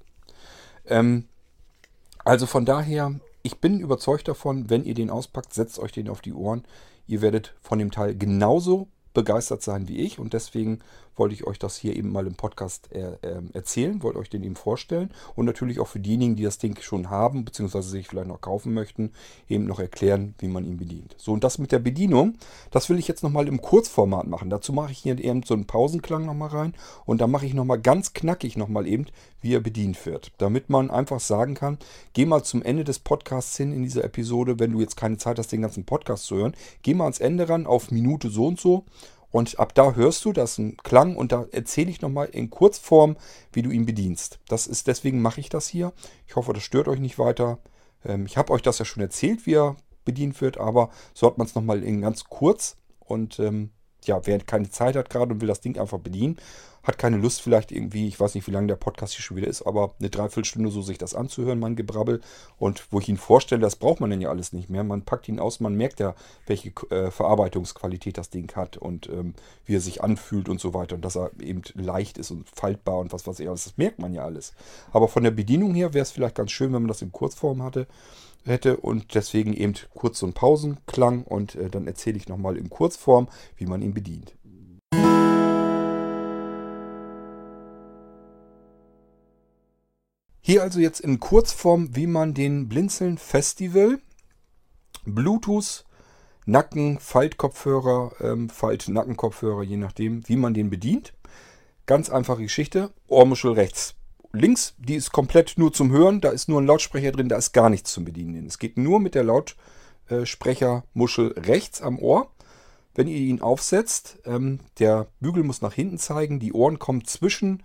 Ähm, 0.86 1.28
also 2.24 2.46
von 2.46 2.66
daher, 2.66 3.20
ich 3.44 3.60
bin 3.60 3.80
überzeugt 3.80 4.28
davon, 4.28 4.70
wenn 4.70 4.84
ihr 4.84 4.94
den 4.94 5.10
auspackt, 5.10 5.54
setzt 5.54 5.80
euch 5.80 5.92
den 5.92 6.10
auf 6.10 6.22
die 6.22 6.34
Ohren. 6.34 6.64
Ihr 7.08 7.22
werdet 7.22 7.56
von 7.62 7.80
dem 7.80 7.92
Teil 7.92 8.16
genauso 8.16 8.88
begeistert 9.14 9.62
sein 9.62 9.88
wie 9.88 9.98
ich 9.98 10.20
und 10.20 10.34
deswegen 10.34 10.80
wollte 11.22 11.36
ich 11.36 11.46
euch 11.46 11.60
das 11.60 11.78
hier 11.78 11.96
eben 11.96 12.12
mal 12.12 12.26
im 12.26 12.34
Podcast 12.34 12.92
äh, 12.92 13.12
äh, 13.22 13.44
erzählen, 13.54 14.02
wollte 14.02 14.18
euch 14.18 14.32
den 14.32 14.44
eben 14.44 14.56
vorstellen 14.56 15.12
und 15.36 15.46
natürlich 15.46 15.80
auch 15.80 15.88
für 15.88 16.00
diejenigen, 16.00 16.36
die 16.36 16.42
das 16.42 16.58
Ding 16.58 16.76
schon 16.82 17.12
haben, 17.12 17.46
beziehungsweise 17.46 17.90
sich 17.90 18.08
vielleicht 18.08 18.28
noch 18.28 18.42
kaufen 18.42 18.74
möchten, 18.74 19.12
eben 19.48 19.66
noch 19.66 19.80
erklären, 19.80 20.34
wie 20.40 20.48
man 20.48 20.66
ihn 20.66 20.78
bedient. 20.78 21.14
So, 21.20 21.32
und 21.34 21.44
das 21.44 21.60
mit 21.60 21.72
der 21.72 21.78
Bedienung, 21.78 22.40
das 22.72 22.90
will 22.90 22.98
ich 22.98 23.08
jetzt 23.08 23.22
nochmal 23.22 23.48
im 23.48 23.62
Kurzformat 23.62 24.26
machen. 24.26 24.50
Dazu 24.50 24.74
mache 24.74 24.94
ich 24.94 24.98
hier 24.98 25.24
eben 25.24 25.44
so 25.44 25.54
einen 25.54 25.68
Pausenklang 25.68 26.26
nochmal 26.26 26.50
rein 26.50 26.74
und 27.06 27.22
dann 27.22 27.30
mache 27.30 27.46
ich 27.46 27.54
nochmal 27.54 27.80
ganz 27.80 28.14
knackig 28.14 28.58
nochmal 28.58 28.88
eben, 28.88 29.06
wie 29.42 29.54
er 29.54 29.60
bedient 29.60 30.04
wird. 30.08 30.32
Damit 30.40 30.72
man 30.72 30.90
einfach 30.90 31.20
sagen 31.20 31.54
kann, 31.54 31.78
geh 32.14 32.26
mal 32.26 32.42
zum 32.42 32.64
Ende 32.64 32.84
des 32.84 32.98
Podcasts 32.98 33.56
hin 33.58 33.74
in 33.74 33.84
dieser 33.84 34.04
Episode, 34.04 34.58
wenn 34.58 34.72
du 34.72 34.82
jetzt 34.82 34.98
keine 34.98 35.18
Zeit 35.18 35.38
hast, 35.38 35.52
den 35.52 35.62
ganzen 35.62 35.86
Podcast 35.86 36.26
zu 36.26 36.38
hören, 36.38 36.56
geh 36.82 36.96
mal 36.96 37.04
ans 37.04 37.20
Ende 37.20 37.48
ran 37.48 37.68
auf 37.68 37.92
Minute 37.92 38.32
so 38.32 38.48
und 38.48 38.60
so 38.60 38.86
und 39.32 39.60
ab 39.60 39.74
da 39.74 39.94
hörst 39.94 40.26
du, 40.26 40.34
das 40.34 40.54
ist 40.54 40.58
ein 40.60 40.78
Klang 40.78 41.16
und 41.16 41.32
da 41.32 41.46
erzähle 41.52 41.90
ich 41.90 42.02
nochmal 42.02 42.28
in 42.28 42.50
Kurzform, 42.50 43.18
wie 43.54 43.62
du 43.62 43.70
ihn 43.72 43.86
bedienst. 43.86 44.40
Das 44.48 44.68
ist, 44.68 44.88
deswegen 44.88 45.22
mache 45.22 45.40
ich 45.40 45.50
das 45.50 45.68
hier. 45.68 45.94
Ich 46.28 46.36
hoffe, 46.36 46.54
das 46.54 46.64
stört 46.64 46.88
euch 46.88 47.00
nicht 47.00 47.18
weiter. 47.18 47.60
Ähm, 48.06 48.26
ich 48.26 48.38
habe 48.38 48.52
euch 48.52 48.62
das 48.62 48.80
ja 48.80 48.86
schon 48.86 49.02
erzählt, 49.02 49.46
wie 49.46 49.56
er 49.56 49.78
bedient 50.04 50.42
wird, 50.42 50.58
aber 50.58 50.90
so 51.14 51.28
hat 51.28 51.38
man 51.38 51.48
es 51.48 51.56
nochmal 51.56 51.84
in 51.84 52.02
ganz 52.02 52.26
kurz. 52.26 52.78
Und 53.00 53.40
ähm, 53.40 53.72
ja, 54.06 54.26
wer 54.26 54.40
keine 54.40 54.70
Zeit 54.70 54.96
hat 54.96 55.10
gerade 55.10 55.34
und 55.34 55.42
will 55.42 55.48
das 55.48 55.62
Ding 55.62 55.78
einfach 55.80 56.00
bedienen, 56.00 56.38
hat 56.84 56.98
keine 56.98 57.18
Lust 57.18 57.42
vielleicht 57.42 57.72
irgendwie, 57.72 58.08
ich 58.08 58.20
weiß 58.20 58.34
nicht, 58.34 58.48
wie 58.48 58.52
lange 58.52 58.68
der 58.68 58.76
Podcast 58.76 59.14
hier 59.14 59.22
schon 59.22 59.38
wieder 59.38 59.48
ist, 59.48 59.62
aber 59.62 59.94
eine 60.00 60.10
Dreiviertelstunde 60.10 60.72
so 60.72 60.82
sich 60.82 60.98
das 60.98 61.14
anzuhören, 61.14 61.60
mein 61.60 61.76
Gebrabbel. 61.76 62.22
Und 62.58 62.92
wo 62.92 63.00
ich 63.00 63.08
ihn 63.08 63.18
vorstelle, 63.18 63.62
das 63.62 63.76
braucht 63.76 64.00
man 64.00 64.10
denn 64.10 64.22
ja 64.22 64.30
alles 64.30 64.52
nicht 64.52 64.70
mehr. 64.70 64.84
Man 64.84 65.04
packt 65.04 65.28
ihn 65.28 65.40
aus, 65.40 65.60
man 65.60 65.76
merkt 65.76 66.00
ja, 66.00 66.16
welche 66.48 66.70
äh, 66.90 67.12
Verarbeitungsqualität 67.12 68.18
das 68.18 68.32
Ding 68.32 68.52
hat 68.56 68.78
und 68.78 69.10
ähm, 69.10 69.36
wie 69.66 69.76
er 69.76 69.82
sich 69.82 70.04
anfühlt 70.04 70.50
und 70.50 70.60
so 70.60 70.74
weiter. 70.74 70.96
Und 70.96 71.06
dass 71.06 71.16
er 71.16 71.32
eben 71.40 71.62
leicht 71.76 72.18
ist 72.18 72.32
und 72.32 72.50
faltbar 72.50 72.98
und 72.98 73.14
was 73.14 73.28
weiß 73.28 73.40
ich 73.40 73.48
alles. 73.48 73.66
Das 73.66 73.78
merkt 73.78 74.00
man 74.00 74.14
ja 74.14 74.24
alles. 74.24 74.54
Aber 74.92 75.08
von 75.08 75.24
der 75.24 75.32
Bedienung 75.32 75.76
her 75.76 75.94
wäre 75.94 76.04
es 76.04 76.12
vielleicht 76.12 76.36
ganz 76.36 76.52
schön, 76.52 76.74
wenn 76.74 76.82
man 76.82 76.90
das 76.90 77.04
in 77.04 77.12
Kurzform 77.12 77.62
hatte 77.62 77.88
hätte 78.46 78.78
und 78.78 79.16
deswegen 79.16 79.54
eben 79.54 79.74
kurz 79.94 80.20
so 80.20 80.28
ein 80.28 80.34
Pausenklang 80.34 81.24
und 81.24 81.56
äh, 81.56 81.70
dann 81.70 81.88
erzähle 81.88 82.18
ich 82.18 82.28
nochmal 82.28 82.58
in 82.58 82.70
Kurzform, 82.70 83.28
wie 83.56 83.66
man 83.66 83.82
ihn 83.82 83.94
bedient. 83.94 84.36
Hier 90.44 90.64
also 90.64 90.80
jetzt 90.80 91.00
in 91.00 91.20
Kurzform, 91.20 91.96
wie 91.96 92.08
man 92.08 92.34
den 92.34 92.68
Blinzeln 92.68 93.18
Festival 93.18 94.00
Bluetooth 95.06 95.86
Nacken, 96.46 97.00
Faltkopfhörer, 97.00 98.14
ähm, 98.20 98.50
Falt-Nackenkopfhörer, 98.50 99.64
je 99.64 99.78
nachdem, 99.78 100.28
wie 100.28 100.36
man 100.36 100.54
den 100.54 100.70
bedient. 100.70 101.14
Ganz 101.86 102.10
einfache 102.10 102.42
Geschichte. 102.42 102.92
Ohrmuschel 103.08 103.54
rechts. 103.54 103.96
Links, 104.34 104.76
die 104.78 104.96
ist 104.96 105.12
komplett 105.12 105.56
nur 105.58 105.74
zum 105.74 105.92
Hören. 105.92 106.22
Da 106.22 106.30
ist 106.30 106.48
nur 106.48 106.62
ein 106.62 106.68
Lautsprecher 106.68 107.12
drin, 107.12 107.30
da 107.30 107.38
ist 107.38 107.54
gar 107.54 107.70
nichts 107.70 107.92
zum 107.92 108.06
Bedienen. 108.06 108.46
Es 108.46 108.60
geht 108.60 108.78
nur 108.78 109.00
mit 109.00 109.16
der 109.16 109.26
Lautsprechermuschel 109.26 111.34
rechts 111.38 111.82
am 111.82 112.00
Ohr. 112.00 112.30
Wenn 112.94 113.08
ihr 113.08 113.18
ihn 113.18 113.42
aufsetzt, 113.42 114.20
ähm, 114.26 114.60
der 114.80 115.08
Bügel 115.20 115.44
muss 115.44 115.62
nach 115.62 115.74
hinten 115.74 115.98
zeigen. 115.98 116.40
Die 116.40 116.54
Ohren 116.54 116.80
kommen 116.80 117.06
zwischen 117.06 117.64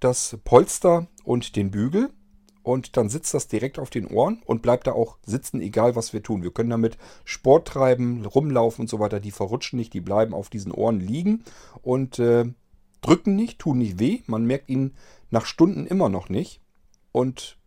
das 0.00 0.38
Polster 0.44 1.06
und 1.24 1.56
den 1.56 1.70
Bügel 1.70 2.10
und 2.62 2.96
dann 2.96 3.08
sitzt 3.08 3.34
das 3.34 3.48
direkt 3.48 3.78
auf 3.78 3.90
den 3.90 4.06
Ohren 4.06 4.42
und 4.44 4.62
bleibt 4.62 4.86
da 4.86 4.92
auch 4.92 5.18
sitzen, 5.24 5.60
egal 5.60 5.96
was 5.96 6.12
wir 6.12 6.22
tun. 6.22 6.42
Wir 6.42 6.52
können 6.52 6.70
damit 6.70 6.98
Sport 7.24 7.68
treiben, 7.68 8.24
rumlaufen 8.26 8.82
und 8.82 8.88
so 8.88 9.00
weiter. 9.00 9.20
Die 9.20 9.30
verrutschen 9.30 9.78
nicht, 9.78 9.94
die 9.94 10.00
bleiben 10.00 10.34
auf 10.34 10.50
diesen 10.50 10.70
Ohren 10.70 11.00
liegen 11.00 11.44
und 11.82 12.18
äh, 12.18 12.44
drücken 13.00 13.36
nicht, 13.36 13.58
tun 13.58 13.78
nicht 13.78 13.98
weh. 13.98 14.20
Man 14.26 14.44
merkt 14.44 14.68
ihn 14.68 14.94
nach 15.30 15.46
Stunden 15.46 15.86
immer 15.86 16.08
noch 16.08 16.28
nicht. 16.28 16.60
Und 17.12 17.58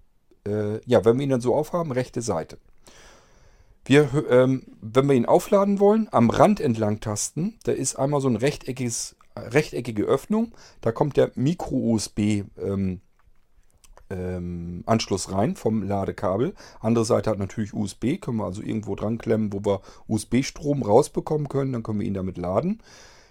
äh, 0.48 0.80
ja, 0.86 1.06
wenn 1.06 1.18
wir 1.18 1.24
ihn 1.24 1.30
dann 1.30 1.42
so 1.42 1.56
aufhaben, 1.56 1.92
rechte 1.92 2.22
Seite. 2.22 2.58
Wir, 3.84 4.10
ähm, 4.30 4.64
wenn 4.82 5.08
wir 5.08 5.16
ihn 5.16 5.26
aufladen 5.26 5.80
wollen, 5.80 6.08
am 6.12 6.30
Rand 6.30 6.60
entlang 6.60 7.00
tasten. 7.00 7.58
Da 7.64 7.72
ist 7.72 7.96
einmal 7.96 8.22
so 8.22 8.28
ein 8.28 8.36
rechteckiges, 8.36 9.16
rechteckige 9.36 10.04
Öffnung. 10.04 10.54
Da 10.82 10.92
kommt 10.92 11.18
der 11.18 11.32
Micro-USB 11.36 12.44
ähm, 12.58 13.02
ähm, 14.12 14.84
Anschluss 14.86 15.32
rein 15.32 15.56
vom 15.56 15.84
Ladekabel. 15.84 16.54
Andere 16.80 17.06
Seite 17.06 17.30
hat 17.30 17.40
natürlich 17.40 17.74
USB, 17.74 18.18
können 18.20 18.38
wir 18.38 18.46
also 18.46 18.62
irgendwo 18.62 18.96
dran 18.96 19.18
klemmen, 19.18 19.52
wo 19.52 19.60
wir 19.66 19.82
USB-Strom 20.08 20.84
rausbekommen 20.84 21.50
können. 21.50 21.74
Dann 21.74 21.84
können 21.84 22.00
wir 22.00 22.08
ihn 22.08 22.14
damit 22.14 22.38
laden. 22.38 22.84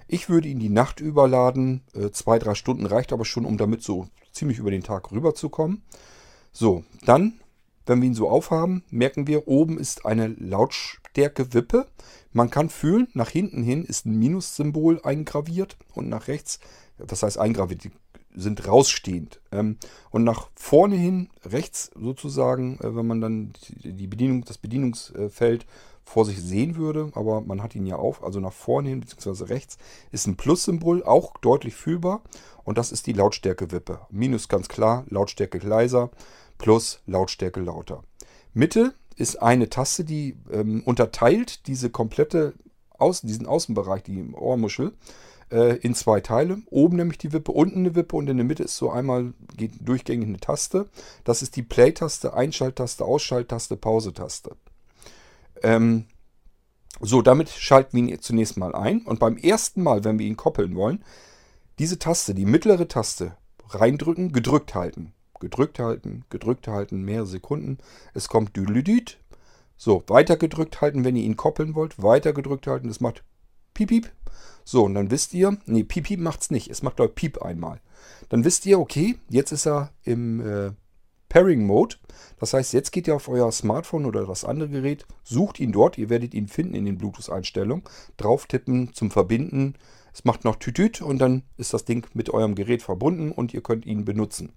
Ich 0.08 0.28
würde 0.28 0.48
ihn 0.48 0.58
die 0.58 0.70
Nacht 0.70 1.00
überladen. 1.00 1.82
Äh, 1.94 2.10
zwei, 2.10 2.40
drei 2.40 2.56
Stunden 2.56 2.86
reicht 2.86 3.12
aber 3.12 3.24
schon, 3.24 3.44
um 3.44 3.56
damit 3.56 3.82
so 3.82 4.08
ziemlich 4.32 4.58
über 4.58 4.70
den 4.70 4.82
Tag 4.82 5.12
rüberzukommen. 5.12 5.82
So, 6.52 6.84
dann, 7.04 7.40
wenn 7.86 8.00
wir 8.00 8.08
ihn 8.08 8.14
so 8.14 8.28
aufhaben, 8.28 8.84
merken 8.90 9.26
wir, 9.26 9.48
oben 9.48 9.78
ist 9.78 10.06
eine 10.06 10.28
Lautstärke-Wippe. 10.28 11.86
Man 12.32 12.50
kann 12.50 12.68
fühlen, 12.68 13.08
nach 13.14 13.30
hinten 13.30 13.62
hin 13.62 13.84
ist 13.84 14.06
ein 14.06 14.18
Minussymbol 14.18 15.00
eingraviert 15.02 15.76
und 15.94 16.08
nach 16.08 16.28
rechts, 16.28 16.60
das 16.98 17.22
heißt 17.22 17.38
eingraviert, 17.38 17.82
sind 18.34 18.66
rausstehend. 18.66 19.40
Ähm, 19.50 19.76
und 20.10 20.24
nach 20.24 20.50
vorne 20.54 20.96
hin, 20.96 21.30
rechts 21.44 21.90
sozusagen, 21.94 22.78
äh, 22.78 22.94
wenn 22.94 23.06
man 23.06 23.20
dann 23.20 23.52
die 23.68 24.06
Bedienung, 24.06 24.44
das 24.44 24.58
Bedienungsfeld 24.58 25.66
vor 26.04 26.24
sich 26.24 26.42
sehen 26.42 26.76
würde, 26.76 27.10
aber 27.14 27.40
man 27.40 27.62
hat 27.62 27.74
ihn 27.74 27.86
ja 27.86 27.96
auf, 27.96 28.24
also 28.24 28.40
nach 28.40 28.52
vorne 28.52 28.88
hin 28.88 29.00
bzw. 29.00 29.44
rechts 29.44 29.78
ist 30.10 30.26
ein 30.26 30.36
Plus-Symbol, 30.36 31.04
auch 31.04 31.36
deutlich 31.38 31.74
fühlbar 31.74 32.22
und 32.64 32.78
das 32.78 32.92
ist 32.92 33.06
die 33.06 33.12
Lautstärke-Wippe. 33.12 34.00
Minus 34.10 34.48
ganz 34.48 34.68
klar, 34.68 35.04
Lautstärke 35.08 35.58
leiser, 35.58 36.10
Plus 36.58 37.00
Lautstärke 37.06 37.60
lauter. 37.60 38.02
Mitte 38.52 38.94
ist 39.16 39.40
eine 39.40 39.68
Taste, 39.70 40.04
die 40.04 40.36
ähm, 40.52 40.82
unterteilt 40.84 41.66
diese 41.66 41.90
komplette 41.90 42.54
Außen, 42.98 43.26
diesen 43.26 43.46
Außenbereich, 43.46 44.02
die 44.02 44.32
Ohrmuschel, 44.32 44.92
äh, 45.50 45.76
in 45.78 45.94
zwei 45.94 46.20
Teile. 46.20 46.62
Oben 46.70 46.96
nämlich 46.96 47.18
die 47.18 47.32
Wippe, 47.32 47.52
unten 47.52 47.80
eine 47.80 47.94
Wippe 47.94 48.16
und 48.16 48.28
in 48.28 48.36
der 48.36 48.46
Mitte 48.46 48.62
ist 48.62 48.76
so 48.76 48.90
einmal 48.90 49.32
geht 49.56 49.72
durchgängig 49.80 50.28
eine 50.28 50.38
Taste. 50.38 50.88
Das 51.24 51.42
ist 51.42 51.56
die 51.56 51.62
Play-Taste, 51.62 52.34
Einschalttaste, 52.34 53.04
Ausschalttaste, 53.04 53.76
Pause-Taste. 53.76 54.56
Ähm, 55.62 56.06
so, 57.00 57.22
damit 57.22 57.48
schalten 57.48 57.96
wir 57.96 58.14
ihn 58.14 58.20
zunächst 58.20 58.56
mal 58.56 58.74
ein. 58.74 59.02
Und 59.02 59.20
beim 59.20 59.36
ersten 59.36 59.82
Mal, 59.82 60.04
wenn 60.04 60.18
wir 60.18 60.26
ihn 60.26 60.36
koppeln 60.36 60.74
wollen, 60.76 61.02
diese 61.78 61.98
Taste, 61.98 62.34
die 62.34 62.44
mittlere 62.44 62.88
Taste, 62.88 63.36
reindrücken, 63.68 64.32
gedrückt 64.32 64.74
halten. 64.74 65.14
Gedrückt 65.40 65.78
halten, 65.78 66.24
gedrückt 66.28 66.68
halten, 66.68 67.02
mehrere 67.02 67.26
Sekunden. 67.26 67.78
Es 68.12 68.28
kommt 68.28 68.54
Düdelüdüt. 68.56 69.18
So, 69.78 70.04
weiter 70.08 70.36
gedrückt 70.36 70.82
halten, 70.82 71.04
wenn 71.04 71.16
ihr 71.16 71.24
ihn 71.24 71.38
koppeln 71.38 71.74
wollt. 71.74 72.02
Weiter 72.02 72.34
gedrückt 72.34 72.66
halten, 72.66 72.88
das 72.88 73.00
macht 73.00 73.24
piep, 73.72 73.88
piep. 73.88 74.12
So, 74.64 74.84
und 74.84 74.94
dann 74.94 75.10
wisst 75.10 75.32
ihr, 75.32 75.56
nee, 75.64 75.84
piep, 75.84 76.04
piep 76.04 76.20
macht 76.20 76.42
es 76.42 76.50
nicht. 76.50 76.68
Es 76.68 76.82
macht, 76.82 76.96
glaube 76.96 77.14
piep 77.14 77.40
einmal. 77.40 77.80
Dann 78.28 78.44
wisst 78.44 78.66
ihr, 78.66 78.78
okay, 78.78 79.18
jetzt 79.30 79.52
ist 79.52 79.66
er 79.66 79.90
im 80.02 80.40
äh, 80.46 80.72
Pairing 81.30 81.64
Mode. 81.64 81.96
Das 82.38 82.52
heißt, 82.52 82.74
jetzt 82.74 82.90
geht 82.90 83.06
ihr 83.06 83.14
auf 83.14 83.28
euer 83.28 83.50
Smartphone 83.52 84.04
oder 84.04 84.26
das 84.26 84.44
andere 84.44 84.68
Gerät, 84.68 85.06
sucht 85.24 85.60
ihn 85.60 85.72
dort, 85.72 85.96
ihr 85.96 86.10
werdet 86.10 86.34
ihn 86.34 86.48
finden 86.48 86.74
in 86.74 86.84
den 86.84 86.98
Bluetooth-Einstellungen, 86.98 87.84
drauf 88.18 88.46
tippen 88.46 88.92
zum 88.92 89.10
Verbinden. 89.10 89.74
Es 90.12 90.24
macht 90.24 90.44
noch 90.44 90.56
Tütüt 90.56 91.00
und 91.00 91.18
dann 91.18 91.44
ist 91.56 91.72
das 91.72 91.84
Ding 91.86 92.06
mit 92.12 92.30
eurem 92.30 92.54
Gerät 92.54 92.82
verbunden 92.82 93.30
und 93.30 93.54
ihr 93.54 93.62
könnt 93.62 93.86
ihn 93.86 94.04
benutzen. 94.04 94.52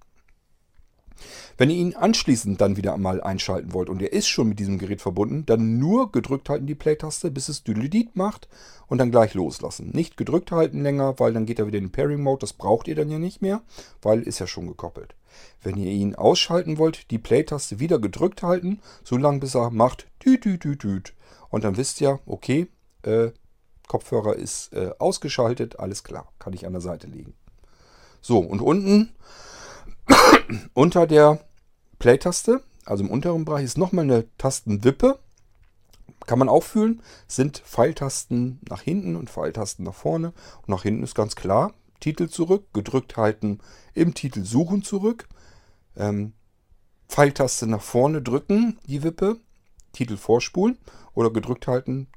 Wenn 1.57 1.70
ihr 1.70 1.78
ihn 1.78 1.95
anschließend 1.95 2.59
dann 2.59 2.78
wieder 2.78 2.93
einmal 2.93 3.22
einschalten 3.22 3.74
wollt 3.74 3.89
und 3.89 4.01
er 4.01 4.14
ist 4.14 4.28
schon 4.28 4.49
mit 4.49 4.59
diesem 4.59 4.78
Gerät 4.78 5.01
verbunden, 5.01 5.45
dann 5.45 5.78
nur 5.78 6.11
gedrückt 6.11 6.49
halten 6.49 6.68
die 6.68 6.76
Play-Taste, 6.76 7.32
bis 7.32 7.49
es 7.49 7.64
Düdelidit 7.64 8.16
macht 8.16 8.47
und 8.88 8.97
dann 8.97 9.11
gleich 9.11 9.34
loslassen. 9.34 9.91
Nicht 9.93 10.18
gedrückt 10.18 10.51
halten 10.51 10.82
länger, 10.82 11.20
weil 11.20 11.34
dann 11.34 11.45
geht 11.45 11.59
er 11.59 11.68
wieder 11.68 11.78
in 11.78 11.86
den 11.86 11.91
Pairing-Mode. 11.91 12.41
Das 12.41 12.53
braucht 12.53 12.88
ihr 12.88 12.95
dann 12.95 13.09
ja 13.09 13.20
nicht 13.20 13.41
mehr, 13.41 13.61
weil 14.01 14.22
ist 14.22 14.39
ja 14.39 14.47
schon 14.47 14.68
gekoppelt. 14.68 15.16
Wenn 15.61 15.78
ihr 15.78 15.91
ihn 15.91 16.16
ausschalten 16.16 16.78
wollt, 16.78 17.09
die 17.11 17.18
Play-Taste 17.18 17.80
wieder 17.80 17.99
gedrückt 17.99 18.43
halten, 18.43 18.82
so 19.03 19.18
lange 19.18 19.39
bis 19.39 19.55
er 19.55 19.72
macht 19.72 20.07
düt. 20.26 21.14
Und 21.49 21.64
dann 21.64 21.78
wisst 21.78 22.01
ihr, 22.01 22.20
okay, 22.26 22.68
äh, 23.03 23.32
Kopfhörer 23.88 24.36
ist 24.36 24.74
äh, 24.74 24.91
ausgeschaltet, 24.97 25.80
alles 25.80 26.03
klar, 26.03 26.32
kann 26.39 26.53
ich 26.53 26.66
an 26.66 26.74
der 26.74 26.82
Seite 26.82 27.07
legen. 27.07 27.34
So, 28.22 28.39
und 28.39 28.61
unten 28.61 29.14
unter 30.74 31.08
der 31.08 31.39
Play-Taste, 31.99 32.62
also 32.86 33.04
im 33.04 33.10
unteren 33.10 33.45
Bereich, 33.45 33.66
ist 33.66 33.78
nochmal 33.78 34.06
eine 34.06 34.26
Tastenwippe. 34.38 35.20
Kann 36.26 36.39
man 36.39 36.49
auch 36.49 36.64
sind 37.28 37.60
Pfeiltasten 37.60 38.60
nach 38.70 38.82
hinten 38.82 39.16
und 39.16 39.30
Pfeiltasten 39.30 39.86
nach 39.86 39.93
vorne. 39.93 40.34
Und 40.62 40.70
nach 40.70 40.84
hinten 40.84 41.04
ist 41.04 41.16
ganz 41.16 41.36
klar, 41.36 41.74
Titel 41.99 42.30
zurück, 42.30 42.68
gedrückt 42.74 43.18
halten, 43.18 43.60
im 43.93 44.14
Titel 44.14 44.43
suchen 44.43 44.84
zurück. 44.84 45.28
Ähm, 45.95 46.34
Pfeiltaste 47.08 47.68
nach 47.68 47.82
vorne 47.82 48.22
drücken, 48.22 48.80
die 48.88 49.04
Wippe, 49.04 49.39
Titel 49.91 50.18
vorspulen 50.18 50.78
oder 51.14 51.32
gedrückt 51.32 51.68
halten, 51.68 52.08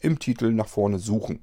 im 0.00 0.18
Titel 0.18 0.52
nach 0.52 0.68
vorne 0.68 0.98
suchen. 0.98 1.42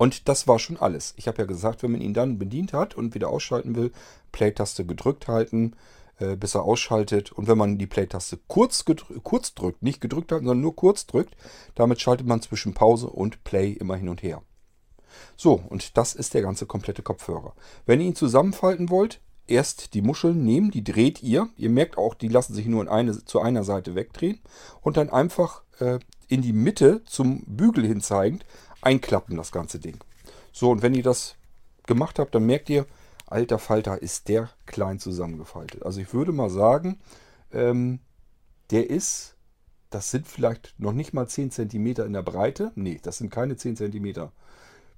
Und 0.00 0.30
das 0.30 0.48
war 0.48 0.58
schon 0.58 0.78
alles. 0.78 1.12
Ich 1.18 1.28
habe 1.28 1.42
ja 1.42 1.44
gesagt, 1.44 1.82
wenn 1.82 1.92
man 1.92 2.00
ihn 2.00 2.14
dann 2.14 2.38
bedient 2.38 2.72
hat 2.72 2.94
und 2.94 3.14
wieder 3.14 3.28
ausschalten 3.28 3.76
will, 3.76 3.92
Play-Taste 4.32 4.86
gedrückt 4.86 5.28
halten, 5.28 5.76
äh, 6.18 6.36
bis 6.36 6.54
er 6.54 6.62
ausschaltet. 6.62 7.32
Und 7.32 7.48
wenn 7.48 7.58
man 7.58 7.76
die 7.76 7.86
Play-Taste 7.86 8.38
kurz, 8.48 8.86
kurz 9.22 9.54
drückt, 9.54 9.82
nicht 9.82 10.00
gedrückt 10.00 10.32
halten, 10.32 10.46
sondern 10.46 10.62
nur 10.62 10.74
kurz 10.74 11.06
drückt, 11.06 11.36
damit 11.74 12.00
schaltet 12.00 12.26
man 12.26 12.40
zwischen 12.40 12.72
Pause 12.72 13.08
und 13.08 13.44
Play 13.44 13.72
immer 13.72 13.94
hin 13.94 14.08
und 14.08 14.22
her. 14.22 14.40
So, 15.36 15.62
und 15.68 15.98
das 15.98 16.14
ist 16.14 16.32
der 16.32 16.40
ganze 16.40 16.64
komplette 16.64 17.02
Kopfhörer. 17.02 17.52
Wenn 17.84 18.00
ihr 18.00 18.06
ihn 18.06 18.16
zusammenfalten 18.16 18.88
wollt, 18.88 19.20
erst 19.46 19.92
die 19.92 20.00
Muscheln 20.00 20.42
nehmen, 20.42 20.70
die 20.70 20.82
dreht 20.82 21.22
ihr. 21.22 21.50
Ihr 21.58 21.68
merkt 21.68 21.98
auch, 21.98 22.14
die 22.14 22.28
lassen 22.28 22.54
sich 22.54 22.64
nur 22.64 22.80
in 22.80 22.88
eine, 22.88 23.22
zu 23.22 23.40
einer 23.40 23.64
Seite 23.64 23.94
wegdrehen. 23.94 24.40
Und 24.80 24.96
dann 24.96 25.10
einfach 25.10 25.62
äh, 25.78 25.98
in 26.28 26.40
die 26.40 26.54
Mitte 26.54 27.02
zum 27.04 27.44
Bügel 27.44 27.86
hin 27.86 28.00
zeigend 28.00 28.46
einklappen, 28.82 29.36
das 29.36 29.52
ganze 29.52 29.78
Ding. 29.78 29.98
So, 30.52 30.70
und 30.70 30.82
wenn 30.82 30.94
ihr 30.94 31.02
das 31.02 31.36
gemacht 31.86 32.18
habt, 32.18 32.34
dann 32.34 32.46
merkt 32.46 32.70
ihr, 32.70 32.86
alter 33.26 33.58
Falter 33.58 34.00
ist 34.02 34.28
der 34.28 34.50
klein 34.66 34.98
zusammengefaltet. 34.98 35.84
Also 35.84 36.00
ich 36.00 36.12
würde 36.12 36.32
mal 36.32 36.50
sagen, 36.50 36.98
ähm, 37.52 38.00
der 38.70 38.90
ist, 38.90 39.36
das 39.90 40.10
sind 40.10 40.26
vielleicht 40.26 40.74
noch 40.78 40.92
nicht 40.92 41.12
mal 41.12 41.28
10 41.28 41.50
cm 41.50 41.86
in 41.86 42.12
der 42.12 42.22
Breite. 42.22 42.72
Nee, 42.74 43.00
das 43.02 43.18
sind 43.18 43.30
keine 43.30 43.56
10 43.56 43.76
cm. 43.76 44.30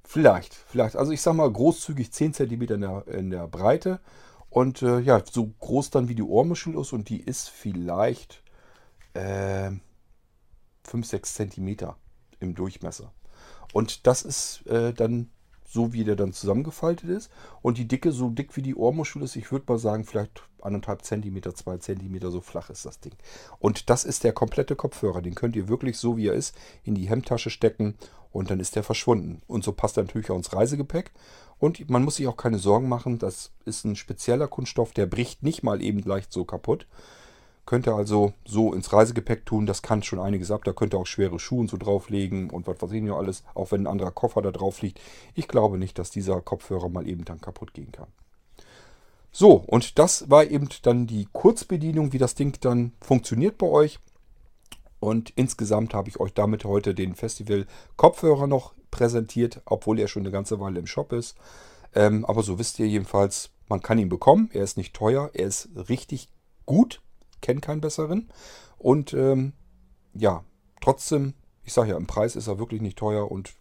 Vielleicht, 0.05 0.55
vielleicht. 0.55 0.97
Also 0.97 1.13
ich 1.13 1.23
sag 1.23 1.35
mal 1.35 1.51
großzügig 1.51 2.13
10 2.13 2.35
cm 2.35 2.63
in 2.63 2.81
der, 2.81 3.09
in 3.09 3.31
der 3.31 3.49
Breite. 3.49 4.01
Und 4.51 4.83
äh, 4.83 4.99
ja, 5.01 5.23
so 5.25 5.47
groß 5.61 5.91
dann 5.91 6.09
wie 6.09 6.15
die 6.15 6.23
Ohrmuschel 6.23 6.79
ist. 6.79 6.93
Und 6.93 7.09
die 7.09 7.21
ist 7.21 7.49
vielleicht 7.49 8.43
äh, 9.15 9.71
5, 10.85 11.07
6 11.07 11.35
cm 11.35 11.77
im 12.41 12.55
Durchmesser. 12.55 13.13
Und 13.73 14.07
das 14.07 14.23
ist 14.23 14.67
äh, 14.67 14.93
dann 14.93 15.31
so, 15.73 15.93
wie 15.93 16.05
der 16.05 16.17
dann 16.17 16.33
zusammengefaltet 16.33 17.09
ist. 17.09 17.31
Und 17.63 17.79
die 17.79 17.89
Dicke, 17.89 18.13
so 18.13 18.29
dick 18.29 18.57
wie 18.57 18.63
die 18.63 18.75
Ohrmuschel 18.75 19.23
ist, 19.23 19.37
ich 19.37 19.51
würde 19.51 19.65
mal 19.69 19.79
sagen, 19.79 20.05
vielleicht 20.05 20.43
anderthalb 20.61 21.03
Zentimeter, 21.03 21.55
zwei 21.55 21.79
Zentimeter, 21.79 22.31
so 22.31 22.41
flach 22.41 22.71
ist 22.71 22.85
das 22.85 23.01
Ding. 23.01 23.15
Und 23.59 23.89
das 23.91 24.05
ist 24.05 24.23
der 24.23 24.33
komplette 24.33 24.77
Kopfhörer. 24.77 25.23
Den 25.23 25.35
könnt 25.35 25.57
ihr 25.57 25.69
wirklich, 25.69 25.99
so 25.99 26.17
wie 26.17 26.29
er 26.29 26.35
ist, 26.35 26.55
in 26.85 26.95
die 26.95 27.09
Hemdtasche 27.09 27.51
stecken 27.51 27.97
und 28.31 28.51
dann 28.51 28.61
ist 28.61 28.77
der 28.77 28.83
verschwunden. 28.83 29.43
Und 29.47 29.65
so 29.65 29.73
passt 29.73 29.97
er 29.97 30.05
natürlich 30.05 30.31
auch 30.31 30.37
ins 30.37 30.53
Reisegepäck. 30.53 31.11
Und 31.59 31.89
man 31.89 32.03
muss 32.03 32.17
sich 32.17 32.27
auch 32.27 32.37
keine 32.37 32.59
Sorgen 32.59 32.89
machen, 32.89 33.19
das 33.19 33.53
ist 33.65 33.85
ein 33.85 33.97
spezieller 33.97 34.49
Kunststoff, 34.49 34.93
der 34.93 35.07
bricht 35.07 35.43
nicht 35.43 35.63
mal 35.63 35.81
eben 35.81 36.01
leicht 36.01 36.33
so 36.33 36.45
kaputt. 36.45 36.87
Könnt 37.65 37.87
ihr 37.87 37.95
also 37.95 38.33
so 38.45 38.73
ins 38.75 38.93
Reisegepäck 38.93 39.47
tun, 39.47 39.67
das 39.67 39.83
kann 39.83 40.03
schon 40.03 40.19
einiges 40.19 40.51
ab. 40.51 40.65
Da 40.65 40.73
könnt 40.73 40.95
ihr 40.95 40.99
auch 40.99 41.07
schwere 41.07 41.39
Schuhe 41.39 41.61
und 41.61 41.71
so 41.71 41.77
drauflegen 41.77 42.51
und 42.51 42.67
was 42.67 42.83
weiß 42.83 42.93
ich 42.93 43.03
noch 43.03 43.19
alles, 43.19 43.45
auch 43.55 43.71
wenn 43.71 43.83
ein 43.83 43.87
anderer 43.87 44.11
Koffer 44.11 44.43
da 44.43 44.51
drauf 44.51 44.83
liegt. 44.83 45.01
Ich 45.35 45.47
glaube 45.47 45.79
nicht, 45.79 45.99
dass 45.99 46.11
dieser 46.11 46.41
Kopfhörer 46.41 46.89
mal 46.89 47.09
eben 47.09 47.25
dann 47.25 47.41
kaputt 47.41 47.73
gehen 47.73 47.93
kann. 47.93 48.09
So, 49.31 49.53
und 49.55 49.99
das 49.99 50.29
war 50.29 50.45
eben 50.45 50.69
dann 50.83 51.07
die 51.07 51.29
Kurzbedienung, 51.33 52.13
wie 52.13 52.19
das 52.19 52.35
Ding 52.35 52.59
dann 52.61 52.93
funktioniert 53.01 53.59
bei 53.59 53.67
euch. 53.67 53.99
Und 54.99 55.31
insgesamt 55.37 55.95
habe 55.95 56.09
ich 56.09 56.21
euch 56.21 56.35
damit 56.35 56.65
heute 56.65 56.95
den 56.95 57.15
Festival 57.15 57.67
Kopfhörer 57.97 58.47
noch 58.47 58.75
präsentiert, 58.91 59.63
obwohl 59.65 59.99
er 59.99 60.09
schon 60.09 60.23
eine 60.23 60.33
ganze 60.33 60.61
Weile 60.61 60.81
im 60.81 60.87
Shop 60.87 61.13
ist. 61.13 61.37
Ähm, 61.95 62.25
aber 62.25 62.43
so 62.43 62.59
wisst 62.59 62.79
ihr 62.79 62.87
jedenfalls, 62.87 63.51
man 63.69 63.81
kann 63.81 63.99
ihn 63.99 64.09
bekommen. 64.09 64.51
Er 64.53 64.65
ist 64.65 64.77
nicht 64.77 64.95
teuer, 64.95 65.31
er 65.33 65.47
ist 65.47 65.71
richtig 65.89 66.29
gut 66.67 67.01
kenne 67.43 67.61
keinen 67.61 67.83
besseren. 67.83 68.31
Und 68.79 69.13
ähm, 69.13 69.53
ja, 70.15 70.45
trotzdem, 70.81 71.35
ich 71.65 71.75
sage 71.75 71.91
ja, 71.91 71.97
im 71.97 72.07
Preis 72.07 72.37
ist 72.37 72.47
er 72.47 72.59
wirklich 72.59 72.81
nicht 72.81 72.99
teuer 72.99 73.31
und 73.31 73.55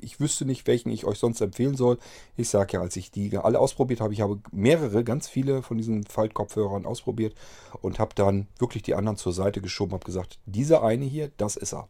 ich 0.00 0.20
wüsste 0.20 0.44
nicht, 0.44 0.66
welchen 0.66 0.90
ich 0.90 1.04
euch 1.04 1.18
sonst 1.18 1.40
empfehlen 1.40 1.76
soll. 1.76 1.98
Ich 2.36 2.48
sage 2.48 2.74
ja, 2.74 2.80
als 2.80 2.96
ich 2.96 3.10
die 3.10 3.36
alle 3.38 3.58
ausprobiert 3.58 4.00
habe, 4.00 4.12
ich 4.12 4.20
habe 4.20 4.40
mehrere, 4.52 5.04
ganz 5.04 5.28
viele 5.28 5.62
von 5.62 5.78
diesen 5.78 6.04
Faltkopfhörern 6.04 6.86
ausprobiert 6.86 7.34
und 7.80 7.98
habe 7.98 8.14
dann 8.14 8.48
wirklich 8.58 8.82
die 8.82 8.94
anderen 8.94 9.16
zur 9.16 9.32
Seite 9.32 9.60
geschoben, 9.60 9.92
habe 9.92 10.04
gesagt, 10.04 10.38
dieser 10.46 10.82
eine 10.82 11.04
hier, 11.04 11.30
das 11.36 11.56
ist 11.56 11.72
er. 11.72 11.88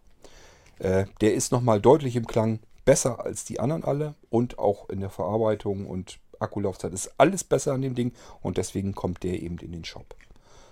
Äh, 0.78 1.07
der 1.20 1.34
ist 1.34 1.53
nochmal 1.53 1.80
deutlich 1.80 2.16
im 2.16 2.26
Klang 2.26 2.61
besser 2.84 3.24
als 3.24 3.44
die 3.44 3.61
anderen 3.61 3.82
alle 3.82 4.14
und 4.30 4.59
auch 4.59 4.88
in 4.88 5.01
der 5.01 5.11
Verarbeitung 5.11 5.86
und 5.86 6.18
Akkulaufzeit 6.38 6.92
ist 6.92 7.14
alles 7.18 7.44
besser 7.44 7.72
an 7.72 7.82
dem 7.82 7.94
Ding 7.94 8.12
und 8.42 8.59
deswegen 8.59 8.94
kommt 8.94 9.22
der 9.22 9.42
eben 9.42 9.59
in 9.59 9.72
den 9.72 9.84
Shop. 9.84 10.14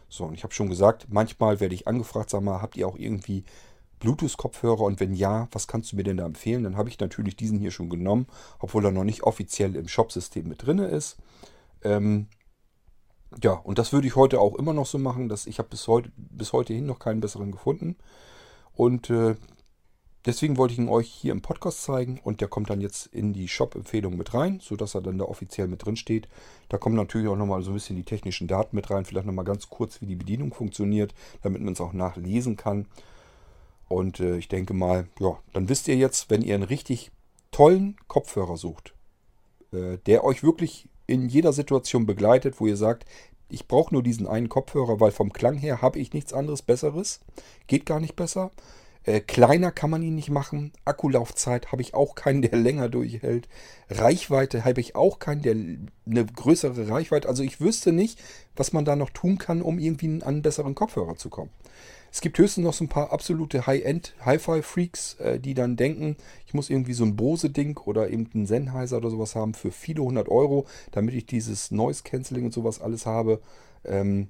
So, 0.08 0.24
und 0.24 0.34
ich 0.34 0.44
habe 0.44 0.54
schon 0.54 0.68
gesagt, 0.68 1.06
manchmal 1.08 1.60
werde 1.60 1.74
ich 1.74 1.88
angefragt, 1.88 2.30
sag 2.30 2.42
mal, 2.42 2.62
habt 2.62 2.76
ihr 2.76 2.86
auch 2.86 2.96
irgendwie 2.96 3.44
Bluetooth-Kopfhörer 4.00 4.82
und 4.82 5.00
wenn 5.00 5.14
ja, 5.14 5.48
was 5.52 5.66
kannst 5.66 5.92
du 5.92 5.96
mir 5.96 6.04
denn 6.04 6.18
da 6.18 6.26
empfehlen? 6.26 6.62
Dann 6.64 6.76
habe 6.76 6.88
ich 6.88 7.00
natürlich 7.00 7.36
diesen 7.36 7.58
hier 7.58 7.70
schon 7.70 7.88
genommen, 7.88 8.26
obwohl 8.58 8.84
er 8.84 8.90
noch 8.90 9.04
nicht 9.04 9.22
offiziell 9.22 9.76
im 9.76 9.88
Shop-System 9.88 10.48
mit 10.48 10.64
drin 10.64 10.78
ist. 10.78 11.16
Ähm, 11.82 12.26
ja, 13.42 13.52
und 13.52 13.78
das 13.78 13.92
würde 13.92 14.06
ich 14.06 14.16
heute 14.16 14.40
auch 14.40 14.54
immer 14.56 14.72
noch 14.72 14.86
so 14.86 14.98
machen. 14.98 15.28
Dass 15.28 15.46
ich 15.46 15.58
habe 15.58 15.68
bis 15.68 15.88
heute, 15.88 16.12
bis 16.16 16.52
heute 16.52 16.74
hin 16.74 16.86
noch 16.86 16.98
keinen 16.98 17.20
besseren 17.20 17.50
gefunden. 17.50 17.96
Und 18.74 19.10
äh, 19.10 19.36
Deswegen 20.26 20.56
wollte 20.56 20.72
ich 20.72 20.78
ihn 20.78 20.88
euch 20.88 21.08
hier 21.10 21.32
im 21.32 21.42
Podcast 21.42 21.82
zeigen 21.82 22.18
und 22.24 22.40
der 22.40 22.48
kommt 22.48 22.70
dann 22.70 22.80
jetzt 22.80 23.06
in 23.06 23.34
die 23.34 23.46
Shop-Empfehlung 23.46 24.16
mit 24.16 24.32
rein, 24.32 24.58
sodass 24.60 24.94
er 24.94 25.02
dann 25.02 25.18
da 25.18 25.26
offiziell 25.26 25.68
mit 25.68 25.84
drin 25.84 25.96
steht. 25.96 26.28
Da 26.70 26.78
kommen 26.78 26.96
natürlich 26.96 27.28
auch 27.28 27.36
nochmal 27.36 27.62
so 27.62 27.70
ein 27.70 27.74
bisschen 27.74 27.96
die 27.96 28.04
technischen 28.04 28.48
Daten 28.48 28.74
mit 28.74 28.90
rein, 28.90 29.04
vielleicht 29.04 29.26
nochmal 29.26 29.44
ganz 29.44 29.68
kurz, 29.68 30.00
wie 30.00 30.06
die 30.06 30.16
Bedienung 30.16 30.54
funktioniert, 30.54 31.14
damit 31.42 31.60
man 31.60 31.74
es 31.74 31.80
auch 31.80 31.92
nachlesen 31.92 32.56
kann. 32.56 32.86
Und 33.88 34.18
äh, 34.18 34.38
ich 34.38 34.48
denke 34.48 34.72
mal, 34.72 35.08
ja, 35.20 35.38
dann 35.52 35.68
wisst 35.68 35.88
ihr 35.88 35.96
jetzt, 35.96 36.30
wenn 36.30 36.40
ihr 36.40 36.54
einen 36.54 36.64
richtig 36.64 37.10
tollen 37.50 37.96
Kopfhörer 38.08 38.56
sucht, 38.56 38.94
äh, 39.72 39.98
der 40.06 40.24
euch 40.24 40.42
wirklich 40.42 40.88
in 41.06 41.28
jeder 41.28 41.52
Situation 41.52 42.06
begleitet, 42.06 42.60
wo 42.60 42.66
ihr 42.66 42.78
sagt, 42.78 43.04
ich 43.50 43.68
brauche 43.68 43.92
nur 43.92 44.02
diesen 44.02 44.26
einen 44.26 44.48
Kopfhörer, 44.48 45.00
weil 45.00 45.10
vom 45.10 45.34
Klang 45.34 45.58
her 45.58 45.82
habe 45.82 45.98
ich 45.98 46.14
nichts 46.14 46.32
anderes 46.32 46.62
Besseres, 46.62 47.20
geht 47.66 47.84
gar 47.84 48.00
nicht 48.00 48.16
besser 48.16 48.50
äh, 49.04 49.20
kleiner 49.20 49.70
kann 49.70 49.90
man 49.90 50.02
ihn 50.02 50.14
nicht 50.14 50.30
machen. 50.30 50.72
Akkulaufzeit 50.84 51.72
habe 51.72 51.82
ich 51.82 51.94
auch 51.94 52.14
keinen, 52.14 52.42
der 52.42 52.56
länger 52.58 52.88
durchhält. 52.88 53.48
Reichweite 53.90 54.64
habe 54.64 54.80
ich 54.80 54.96
auch 54.96 55.18
keinen, 55.18 55.42
der 55.42 55.54
eine 55.54 56.24
größere 56.24 56.88
Reichweite. 56.88 57.28
Also 57.28 57.42
ich 57.42 57.60
wüsste 57.60 57.92
nicht, 57.92 58.18
was 58.56 58.72
man 58.72 58.84
da 58.84 58.96
noch 58.96 59.10
tun 59.10 59.38
kann, 59.38 59.62
um 59.62 59.78
irgendwie 59.78 60.08
an 60.08 60.22
einen 60.22 60.42
besseren 60.42 60.74
Kopfhörer 60.74 61.16
zu 61.16 61.28
kommen. 61.28 61.50
Es 62.10 62.20
gibt 62.20 62.38
höchstens 62.38 62.64
noch 62.64 62.72
so 62.72 62.84
ein 62.84 62.88
paar 62.88 63.12
absolute 63.12 63.66
High-End 63.66 64.14
Hi-Fi-Freaks, 64.20 65.14
äh, 65.14 65.40
die 65.40 65.54
dann 65.54 65.76
denken, 65.76 66.16
ich 66.46 66.54
muss 66.54 66.70
irgendwie 66.70 66.92
so 66.92 67.04
ein 67.04 67.16
Bose-Ding 67.16 67.76
oder 67.78 68.08
eben 68.08 68.30
einen 68.32 68.46
Sennheiser 68.46 68.98
oder 68.98 69.10
sowas 69.10 69.34
haben 69.34 69.52
für 69.52 69.72
viele 69.72 70.02
hundert 70.02 70.28
Euro, 70.28 70.66
damit 70.92 71.14
ich 71.14 71.26
dieses 71.26 71.72
Noise-Canceling 71.72 72.46
und 72.46 72.54
sowas 72.54 72.80
alles 72.80 73.04
habe. 73.04 73.40
Ähm, 73.84 74.28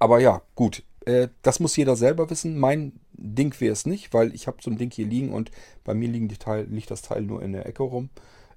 aber 0.00 0.18
ja, 0.18 0.42
gut 0.56 0.82
äh, 1.06 1.28
das 1.42 1.60
muss 1.60 1.76
jeder 1.76 1.96
selber 1.96 2.30
wissen. 2.30 2.58
Mein 2.58 2.92
Ding 3.12 3.54
wäre 3.60 3.72
es 3.72 3.86
nicht, 3.86 4.12
weil 4.12 4.34
ich 4.34 4.46
habe 4.46 4.58
so 4.60 4.70
ein 4.70 4.78
Ding 4.78 4.90
hier 4.92 5.06
liegen 5.06 5.32
und 5.32 5.50
bei 5.84 5.94
mir 5.94 6.08
liegen 6.08 6.28
Teil, 6.28 6.66
liegt 6.70 6.90
das 6.90 7.02
Teil 7.02 7.22
nur 7.22 7.42
in 7.42 7.52
der 7.52 7.66
Ecke 7.66 7.82
rum. 7.82 8.10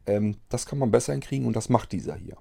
Ähm, 0.05 0.37
das 0.49 0.65
kann 0.65 0.79
man 0.79 0.91
besser 0.91 1.13
hinkriegen 1.13 1.45
und 1.45 1.55
das 1.55 1.69
macht 1.69 1.91
dieser 1.91 2.15
hier. 2.15 2.37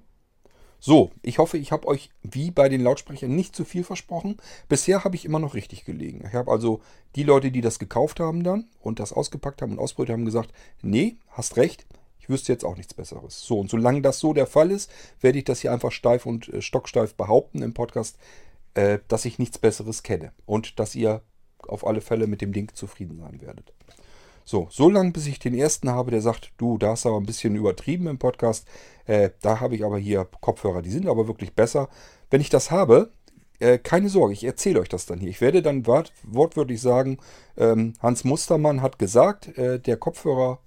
So, 0.79 1.11
ich 1.23 1.39
hoffe, 1.39 1.57
ich 1.57 1.71
habe 1.71 1.87
euch 1.87 2.11
wie 2.21 2.51
bei 2.51 2.69
den 2.69 2.81
Lautsprechern 2.81 3.35
nicht 3.35 3.55
zu 3.55 3.65
viel 3.65 3.83
versprochen. 3.83 4.37
Bisher 4.69 5.03
habe 5.03 5.15
ich 5.15 5.25
immer 5.25 5.39
noch 5.39 5.55
richtig 5.55 5.83
gelegen. 5.83 6.23
Ich 6.27 6.33
habe 6.33 6.51
also 6.51 6.81
die 7.15 7.23
Leute, 7.23 7.49
die 7.49 7.61
das 7.61 7.79
gekauft 7.79 8.19
haben 8.19 8.43
dann 8.43 8.67
und 8.81 8.99
das 8.99 9.13
ausgepackt 9.13 9.61
haben 9.61 9.73
und 9.73 9.79
ausprobiert 9.79 10.13
haben, 10.13 10.25
gesagt, 10.25 10.51
nee, 10.83 11.17
hast 11.29 11.57
recht, 11.57 11.87
ich 12.19 12.29
wüsste 12.29 12.51
jetzt 12.51 12.65
auch 12.65 12.75
nichts 12.75 12.93
Besseres. 12.93 13.41
So, 13.41 13.59
und 13.59 13.69
solange 13.69 14.01
das 14.01 14.19
so 14.19 14.33
der 14.33 14.47
Fall 14.47 14.71
ist, 14.71 14.91
werde 15.21 15.37
ich 15.37 15.45
das 15.45 15.61
hier 15.61 15.71
einfach 15.71 15.91
steif 15.91 16.25
und 16.25 16.49
äh, 16.49 16.61
stocksteif 16.61 17.13
behaupten 17.13 17.61
im 17.61 17.73
Podcast, 17.73 18.17
äh, 18.75 18.99
dass 19.07 19.25
ich 19.25 19.39
nichts 19.39 19.57
Besseres 19.57 20.03
kenne 20.03 20.31
und 20.45 20.79
dass 20.79 20.95
ihr 20.95 21.21
auf 21.67 21.85
alle 21.85 22.01
Fälle 22.01 22.27
mit 22.27 22.41
dem 22.41 22.53
Ding 22.53 22.71
zufrieden 22.73 23.17
sein 23.19 23.41
werdet. 23.41 23.73
So, 24.47 24.67
so 24.69 24.89
lange, 24.89 25.11
bis 25.11 25.25
ich 25.25 25.39
den 25.39 25.55
ersten 25.55 25.89
habe, 25.89 26.11
der 26.11 26.21
sagt, 26.21 26.51
du, 26.57 26.77
da 26.77 26.89
hast 26.91 27.07
aber 27.07 27.17
ein 27.17 27.25
bisschen 27.25 27.55
übertrieben 27.55 28.05
im 28.05 28.19
Podcast. 28.19 28.67
Äh, 29.05 29.31
da 29.41 29.59
habe 29.59 29.75
ich 29.75 29.83
aber 29.83 29.97
hier 29.97 30.27
Kopfhörer, 30.39 30.83
die 30.83 30.91
sind 30.91 31.07
aber 31.07 31.27
wirklich 31.27 31.55
besser. 31.55 31.89
Wenn 32.29 32.41
ich 32.41 32.49
das 32.49 32.69
habe, 32.69 33.09
äh, 33.59 33.79
keine 33.79 34.09
Sorge, 34.09 34.33
ich 34.33 34.43
erzähle 34.43 34.81
euch 34.81 34.89
das 34.89 35.07
dann 35.07 35.19
hier. 35.19 35.29
Ich 35.29 35.41
werde 35.41 35.63
dann 35.63 35.87
wort, 35.87 36.13
wortwörtlich 36.23 36.79
sagen, 36.79 37.17
ähm, 37.57 37.93
Hans 38.01 38.23
Mustermann 38.23 38.83
hat 38.83 38.99
gesagt, 38.99 39.57
äh, 39.57 39.79
der 39.79 39.97
Kopfhörer, 39.97 40.59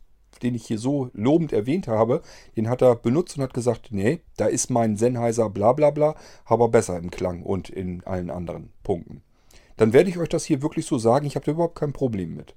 den 0.42 0.54
ich 0.54 0.66
hier 0.66 0.78
so 0.78 1.10
lobend 1.12 1.52
erwähnt 1.52 1.88
habe, 1.88 2.22
den 2.56 2.68
hat 2.68 2.82
er 2.82 2.96
benutzt 2.96 3.36
und 3.36 3.42
hat 3.42 3.54
gesagt, 3.54 3.88
nee, 3.90 4.20
da 4.36 4.46
ist 4.46 4.70
mein 4.70 4.96
Sennheiser 4.96 5.50
bla 5.50 5.72
bla 5.72 5.90
bla, 5.90 6.14
aber 6.44 6.68
besser 6.68 6.98
im 6.98 7.10
Klang 7.10 7.42
und 7.42 7.70
in 7.70 8.02
allen 8.04 8.30
anderen 8.30 8.70
Punkten. 8.82 9.22
Dann 9.76 9.92
werde 9.92 10.10
ich 10.10 10.18
euch 10.18 10.28
das 10.28 10.44
hier 10.44 10.62
wirklich 10.62 10.86
so 10.86 10.98
sagen, 10.98 11.26
ich 11.26 11.36
habe 11.36 11.46
da 11.46 11.52
überhaupt 11.52 11.78
kein 11.78 11.92
Problem 11.92 12.34
mit. 12.34 12.54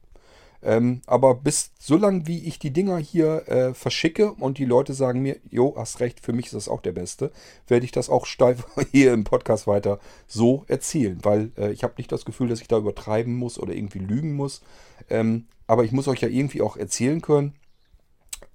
Ähm, 0.63 1.01
aber 1.07 1.35
bis 1.35 1.71
so 1.79 1.97
lange, 1.97 2.27
wie 2.27 2.45
ich 2.45 2.59
die 2.59 2.71
Dinger 2.71 2.97
hier 2.97 3.47
äh, 3.47 3.73
verschicke 3.73 4.31
und 4.33 4.59
die 4.59 4.65
Leute 4.65 4.93
sagen 4.93 5.21
mir, 5.21 5.37
jo, 5.49 5.73
hast 5.75 5.99
recht, 5.99 6.19
für 6.19 6.33
mich 6.33 6.47
ist 6.47 6.55
das 6.55 6.69
auch 6.69 6.81
der 6.81 6.91
Beste, 6.91 7.31
werde 7.67 7.85
ich 7.85 7.91
das 7.91 8.09
auch 8.09 8.25
steif 8.25 8.65
hier 8.91 9.13
im 9.13 9.23
Podcast 9.23 9.65
weiter 9.65 9.99
so 10.27 10.63
erzählen, 10.67 11.17
weil 11.23 11.51
äh, 11.57 11.71
ich 11.71 11.83
habe 11.83 11.95
nicht 11.97 12.11
das 12.11 12.25
Gefühl, 12.25 12.47
dass 12.47 12.61
ich 12.61 12.67
da 12.67 12.77
übertreiben 12.77 13.35
muss 13.35 13.59
oder 13.59 13.73
irgendwie 13.73 13.99
lügen 13.99 14.33
muss. 14.33 14.61
Ähm, 15.09 15.47
aber 15.65 15.83
ich 15.83 15.91
muss 15.91 16.07
euch 16.07 16.21
ja 16.21 16.27
irgendwie 16.27 16.61
auch 16.61 16.77
erzählen 16.77 17.21
können, 17.21 17.53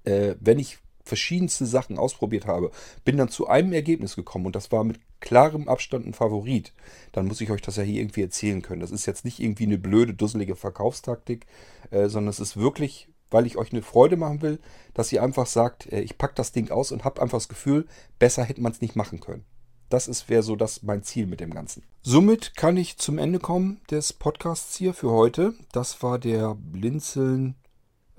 äh, 0.03 0.35
wenn 0.39 0.59
ich 0.59 0.79
verschiedenste 1.07 1.65
Sachen 1.65 1.97
ausprobiert 1.97 2.45
habe, 2.45 2.71
bin 3.05 3.17
dann 3.17 3.29
zu 3.29 3.47
einem 3.47 3.73
Ergebnis 3.73 4.15
gekommen 4.15 4.45
und 4.45 4.55
das 4.55 4.71
war 4.71 4.83
mit 4.83 4.99
klarem 5.19 5.67
Abstand 5.67 6.05
ein 6.05 6.13
Favorit, 6.13 6.73
dann 7.11 7.27
muss 7.27 7.41
ich 7.41 7.49
euch 7.49 7.61
das 7.61 7.77
ja 7.77 7.83
hier 7.83 8.01
irgendwie 8.01 8.21
erzählen 8.21 8.61
können. 8.61 8.81
Das 8.81 8.91
ist 8.91 9.05
jetzt 9.05 9.25
nicht 9.25 9.39
irgendwie 9.39 9.63
eine 9.63 9.77
blöde, 9.77 10.13
dusselige 10.13 10.55
Verkaufstaktik, 10.55 11.47
äh, 11.89 12.07
sondern 12.09 12.29
es 12.29 12.39
ist 12.39 12.57
wirklich, 12.57 13.07
weil 13.31 13.45
ich 13.47 13.57
euch 13.57 13.71
eine 13.71 13.81
Freude 13.81 14.17
machen 14.17 14.41
will, 14.41 14.59
dass 14.93 15.11
ihr 15.11 15.23
einfach 15.23 15.47
sagt, 15.47 15.91
äh, 15.91 16.01
ich 16.01 16.17
packe 16.17 16.35
das 16.35 16.51
Ding 16.51 16.69
aus 16.69 16.91
und 16.91 17.03
habt 17.03 17.19
einfach 17.19 17.37
das 17.37 17.49
Gefühl, 17.49 17.87
besser 18.19 18.43
hätte 18.43 18.61
man 18.61 18.73
es 18.73 18.81
nicht 18.81 18.95
machen 18.95 19.19
können. 19.19 19.45
Das 19.89 20.27
wäre 20.27 20.43
so 20.43 20.57
das 20.57 20.83
mein 20.83 21.03
Ziel 21.03 21.27
mit 21.27 21.39
dem 21.39 21.53
Ganzen. 21.53 21.83
Somit 22.01 22.57
kann 22.57 22.75
ich 22.75 22.97
zum 22.97 23.17
Ende 23.17 23.39
kommen 23.39 23.79
des 23.89 24.11
Podcasts 24.11 24.75
hier 24.75 24.93
für 24.93 25.11
heute. 25.11 25.53
Das 25.71 26.03
war 26.03 26.19
der 26.19 26.55
Blinzeln 26.55 27.55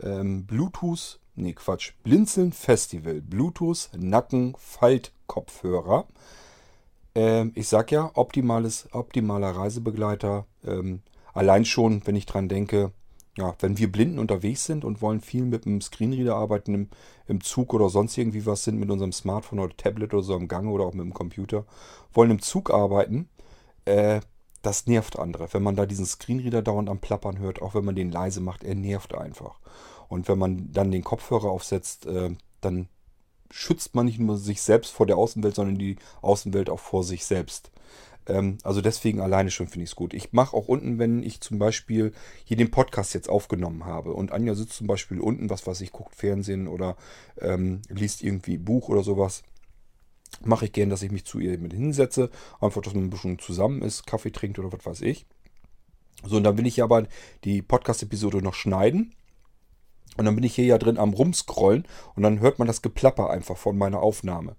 ähm, 0.02 0.46
Bluetooth 0.46 1.20
nee 1.39 1.53
Quatsch, 1.53 1.93
Blinzeln 2.03 2.53
Festival, 2.53 3.20
Bluetooth 3.20 3.91
Nacken 3.97 4.55
Faltkopfhörer. 4.59 6.07
Ähm, 7.14 7.53
ich 7.55 7.68
sag 7.68 7.91
ja, 7.91 8.11
optimales, 8.14 8.89
optimaler 8.93 9.51
Reisebegleiter. 9.51 10.47
Ähm, 10.64 11.01
allein 11.32 11.64
schon, 11.64 12.07
wenn 12.07 12.16
ich 12.16 12.26
dran 12.26 12.49
denke, 12.49 12.93
ja, 13.39 13.55
wenn 13.61 13.78
wir 13.78 13.91
Blinden 13.91 14.18
unterwegs 14.18 14.64
sind 14.64 14.84
und 14.84 15.01
wollen 15.01 15.20
viel 15.20 15.45
mit 15.45 15.64
dem 15.64 15.80
Screenreader 15.80 16.34
arbeiten, 16.34 16.74
im, 16.74 16.89
im 17.26 17.41
Zug 17.41 17.72
oder 17.72 17.89
sonst 17.89 18.18
irgendwie 18.18 18.47
was 18.47 18.64
sind, 18.64 18.78
mit 18.78 18.91
unserem 18.91 19.12
Smartphone 19.12 19.61
oder 19.61 19.76
Tablet 19.76 20.12
oder 20.12 20.24
so 20.24 20.36
im 20.36 20.49
Gange 20.49 20.70
oder 20.70 20.84
auch 20.84 20.95
mit 20.95 21.05
dem 21.05 21.14
Computer, 21.14 21.64
wollen 22.12 22.32
im 22.32 22.43
Zug 22.43 22.70
arbeiten, 22.70 23.28
äh, 23.84 24.20
das 24.62 24.86
nervt 24.86 25.18
andere. 25.18 25.53
Wenn 25.53 25.62
man 25.62 25.76
da 25.76 25.86
diesen 25.86 26.07
Screenreader 26.07 26.62
dauernd 26.62 26.89
am 26.89 26.99
Plappern 26.99 27.39
hört, 27.39 27.62
auch 27.62 27.74
wenn 27.74 27.84
man 27.84 27.95
den 27.95 28.11
leise 28.11 28.41
macht, 28.41 28.64
er 28.64 28.74
nervt 28.74 29.14
einfach. 29.14 29.61
Und 30.09 30.28
wenn 30.28 30.38
man 30.38 30.72
dann 30.72 30.90
den 30.90 31.04
Kopfhörer 31.04 31.50
aufsetzt, 31.50 32.06
äh, 32.06 32.30
dann 32.61 32.88
schützt 33.50 33.94
man 33.94 34.06
nicht 34.06 34.18
nur 34.18 34.36
sich 34.36 34.61
selbst 34.61 34.92
vor 34.92 35.06
der 35.06 35.16
Außenwelt, 35.16 35.54
sondern 35.54 35.78
die 35.78 35.96
Außenwelt 36.20 36.70
auch 36.70 36.80
vor 36.80 37.04
sich 37.04 37.24
selbst. 37.24 37.70
Ähm, 38.26 38.59
also 38.62 38.80
deswegen 38.80 39.20
alleine 39.20 39.50
schon 39.50 39.68
finde 39.68 39.84
ich 39.84 39.90
es 39.90 39.96
gut. 39.96 40.14
Ich 40.14 40.32
mache 40.32 40.56
auch 40.56 40.68
unten, 40.68 40.98
wenn 40.98 41.22
ich 41.22 41.40
zum 41.40 41.59
Beispiel 41.59 42.12
hier 42.44 42.56
den 42.56 42.70
Podcast 42.70 43.14
jetzt 43.14 43.28
aufgenommen 43.28 43.84
habe 43.84 44.12
und 44.12 44.32
Anja 44.32 44.54
sitzt 44.54 44.74
zum 44.74 44.86
Beispiel 44.86 45.20
unten, 45.20 45.50
was 45.50 45.66
weiß 45.66 45.80
ich, 45.80 45.92
guckt 45.92 46.14
Fernsehen 46.14 46.68
oder 46.68 46.96
ähm, 47.40 47.82
liest 47.88 48.22
irgendwie 48.22 48.59
Buch 48.59 48.88
oder 48.88 49.02
sowas, 49.02 49.42
mache 50.44 50.66
ich 50.66 50.72
gern, 50.72 50.90
dass 50.90 51.02
ich 51.02 51.11
mich 51.11 51.24
zu 51.24 51.38
ihr 51.38 51.59
mit 51.59 51.72
hinsetze, 51.72 52.30
einfach, 52.61 52.82
dass 52.82 52.94
man 52.94 53.04
ein 53.04 53.11
bisschen 53.11 53.38
zusammen 53.38 53.82
ist, 53.82 54.06
Kaffee 54.06 54.30
trinkt 54.30 54.59
oder 54.59 54.72
was 54.72 54.84
weiß 54.84 55.00
ich. 55.02 55.26
So, 56.24 56.36
und 56.36 56.44
dann 56.44 56.59
will 56.59 56.66
ich 56.66 56.82
aber 56.82 57.06
die 57.44 57.62
Podcast-Episode 57.62 58.42
noch 58.42 58.54
schneiden 58.54 59.14
und 60.18 60.24
dann 60.24 60.34
bin 60.34 60.44
ich 60.44 60.54
hier 60.54 60.66
ja 60.66 60.78
drin 60.78 60.98
am 60.98 61.14
Rumscrollen 61.14 61.86
und 62.14 62.22
dann 62.22 62.40
hört 62.40 62.58
man 62.58 62.68
das 62.68 62.82
Geplapper 62.82 63.30
einfach 63.30 63.56
von 63.56 63.78
meiner 63.78 64.00
Aufnahme. 64.00 64.56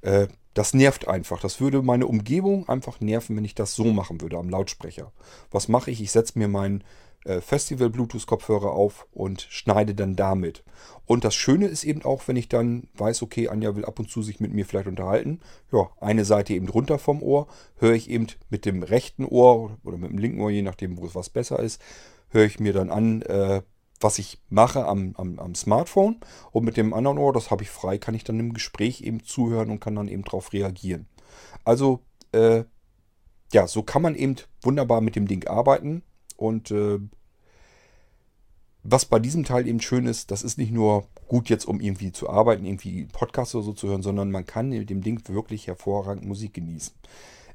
Äh, 0.00 0.28
das 0.54 0.72
nervt 0.72 1.08
einfach. 1.08 1.40
Das 1.40 1.60
würde 1.60 1.82
meine 1.82 2.06
Umgebung 2.06 2.68
einfach 2.68 3.00
nerven, 3.00 3.36
wenn 3.36 3.44
ich 3.44 3.54
das 3.54 3.74
so 3.74 3.84
machen 3.84 4.20
würde 4.20 4.38
am 4.38 4.48
Lautsprecher. 4.48 5.12
Was 5.50 5.68
mache 5.68 5.90
ich? 5.90 6.00
Ich 6.00 6.12
setze 6.12 6.38
mir 6.38 6.48
meinen 6.48 6.84
äh, 7.24 7.40
Festival-Bluetooth-Kopfhörer 7.40 8.70
auf 8.70 9.06
und 9.12 9.46
schneide 9.50 9.94
dann 9.94 10.14
damit. 10.14 10.62
Und 11.06 11.24
das 11.24 11.34
Schöne 11.34 11.66
ist 11.66 11.84
eben 11.84 12.04
auch, 12.04 12.28
wenn 12.28 12.36
ich 12.36 12.48
dann 12.48 12.88
weiß, 12.94 13.22
okay, 13.22 13.48
Anja 13.48 13.74
will 13.74 13.84
ab 13.84 13.98
und 13.98 14.10
zu 14.10 14.22
sich 14.22 14.40
mit 14.40 14.52
mir 14.52 14.64
vielleicht 14.64 14.86
unterhalten. 14.86 15.40
Ja, 15.72 15.90
eine 16.00 16.24
Seite 16.24 16.54
eben 16.54 16.68
runter 16.68 16.98
vom 16.98 17.22
Ohr, 17.22 17.46
höre 17.78 17.94
ich 17.94 18.08
eben 18.08 18.28
mit 18.48 18.64
dem 18.64 18.82
rechten 18.82 19.24
Ohr 19.24 19.76
oder 19.82 19.96
mit 19.96 20.10
dem 20.10 20.18
linken 20.18 20.40
Ohr, 20.40 20.50
je 20.50 20.62
nachdem, 20.62 20.98
wo 20.98 21.06
es 21.06 21.14
was 21.14 21.30
besser 21.30 21.58
ist, 21.58 21.80
höre 22.28 22.44
ich 22.44 22.60
mir 22.60 22.72
dann 22.72 22.90
an, 22.90 23.22
äh, 23.22 23.62
was 24.04 24.18
ich 24.18 24.38
mache 24.50 24.84
am, 24.84 25.14
am, 25.16 25.38
am, 25.38 25.54
Smartphone 25.54 26.20
und 26.52 26.64
mit 26.64 26.76
dem 26.76 26.92
anderen 26.92 27.16
Ohr, 27.16 27.32
das 27.32 27.50
habe 27.50 27.62
ich 27.62 27.70
frei, 27.70 27.96
kann 27.96 28.14
ich 28.14 28.22
dann 28.22 28.38
im 28.38 28.52
Gespräch 28.52 29.00
eben 29.00 29.24
zuhören 29.24 29.70
und 29.70 29.80
kann 29.80 29.96
dann 29.96 30.08
eben 30.08 30.22
darauf 30.22 30.52
reagieren. 30.52 31.06
Also, 31.64 32.00
äh, 32.32 32.64
ja, 33.52 33.66
so 33.66 33.82
kann 33.82 34.02
man 34.02 34.14
eben 34.14 34.36
wunderbar 34.60 35.00
mit 35.00 35.16
dem 35.16 35.26
Ding 35.26 35.48
arbeiten 35.48 36.02
und 36.36 36.70
äh, 36.70 37.00
was 38.82 39.06
bei 39.06 39.18
diesem 39.18 39.44
Teil 39.44 39.66
eben 39.66 39.80
schön 39.80 40.04
ist, 40.04 40.30
das 40.30 40.42
ist 40.42 40.58
nicht 40.58 40.70
nur 40.70 41.08
gut 41.26 41.48
jetzt, 41.48 41.64
um 41.64 41.80
irgendwie 41.80 42.12
zu 42.12 42.28
arbeiten, 42.28 42.66
irgendwie 42.66 43.06
Podcasts 43.06 43.54
oder 43.54 43.64
so 43.64 43.72
zu 43.72 43.88
hören, 43.88 44.02
sondern 44.02 44.30
man 44.30 44.44
kann 44.44 44.68
mit 44.68 44.90
dem 44.90 45.00
Ding 45.00 45.26
wirklich 45.28 45.66
hervorragend 45.66 46.26
Musik 46.26 46.52
genießen. 46.52 46.94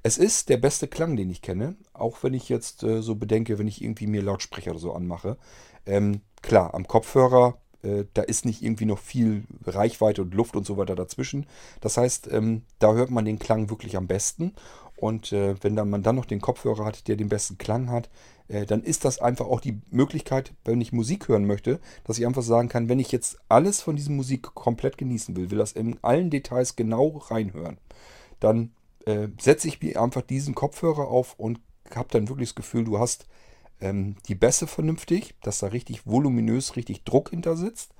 Es 0.01 0.17
ist 0.17 0.49
der 0.49 0.57
beste 0.57 0.87
Klang, 0.87 1.17
den 1.17 1.29
ich 1.29 1.41
kenne, 1.41 1.75
auch 1.93 2.23
wenn 2.23 2.33
ich 2.33 2.47
jetzt 2.47 2.83
äh, 2.83 3.01
so 3.01 3.15
bedenke, 3.15 3.59
wenn 3.59 3.67
ich 3.67 3.83
irgendwie 3.83 4.07
mir 4.07 4.21
Lautsprecher 4.21 4.71
oder 4.71 4.79
so 4.79 4.93
anmache. 4.93 5.37
Ähm, 5.85 6.21
klar, 6.41 6.73
am 6.73 6.87
Kopfhörer, 6.87 7.57
äh, 7.83 8.05
da 8.13 8.21
ist 8.21 8.45
nicht 8.45 8.61
irgendwie 8.61 8.85
noch 8.85 8.99
viel 8.99 9.43
Reichweite 9.65 10.21
und 10.21 10.33
Luft 10.33 10.55
und 10.55 10.65
so 10.65 10.77
weiter 10.77 10.95
dazwischen. 10.95 11.45
Das 11.81 11.97
heißt, 11.97 12.29
ähm, 12.31 12.63
da 12.79 12.93
hört 12.93 13.11
man 13.11 13.25
den 13.25 13.39
Klang 13.39 13.69
wirklich 13.69 13.97
am 13.97 14.07
besten. 14.07 14.53
Und 14.95 15.31
äh, 15.31 15.55
wenn 15.63 15.75
dann 15.75 15.89
man 15.89 16.03
dann 16.03 16.15
noch 16.15 16.25
den 16.25 16.41
Kopfhörer 16.41 16.85
hat, 16.85 17.07
der 17.07 17.15
den 17.15 17.29
besten 17.29 17.57
Klang 17.57 17.89
hat, 17.89 18.09
äh, 18.49 18.65
dann 18.65 18.83
ist 18.83 19.05
das 19.05 19.19
einfach 19.19 19.47
auch 19.47 19.61
die 19.61 19.79
Möglichkeit, 19.91 20.53
wenn 20.65 20.81
ich 20.81 20.91
Musik 20.91 21.27
hören 21.27 21.45
möchte, 21.45 21.79
dass 22.03 22.17
ich 22.17 22.25
einfach 22.25 22.41
sagen 22.41 22.67
kann, 22.69 22.89
wenn 22.89 22.99
ich 22.99 23.11
jetzt 23.11 23.37
alles 23.47 23.81
von 23.81 23.95
dieser 23.95 24.11
Musik 24.11 24.43
komplett 24.43 24.97
genießen 24.97 25.35
will, 25.35 25.51
will 25.51 25.57
das 25.57 25.71
in 25.71 25.97
allen 26.01 26.29
Details 26.29 26.75
genau 26.75 27.17
reinhören, 27.29 27.77
dann 28.41 28.71
äh, 29.09 29.29
setze 29.39 29.67
ich 29.67 29.81
mir 29.81 30.01
einfach 30.01 30.21
diesen 30.21 30.55
Kopfhörer 30.55 31.07
auf 31.07 31.33
und 31.37 31.59
habe 31.93 32.09
dann 32.11 32.29
wirklich 32.29 32.49
das 32.49 32.55
Gefühl, 32.55 32.83
du 32.83 32.99
hast 32.99 33.27
ähm, 33.81 34.15
die 34.27 34.35
Bässe 34.35 34.67
vernünftig, 34.67 35.35
dass 35.41 35.59
da 35.59 35.67
richtig 35.67 36.05
voluminös, 36.05 36.75
richtig 36.75 37.03
Druck 37.03 37.31
hinter 37.31 37.57
sitzt. 37.57 37.93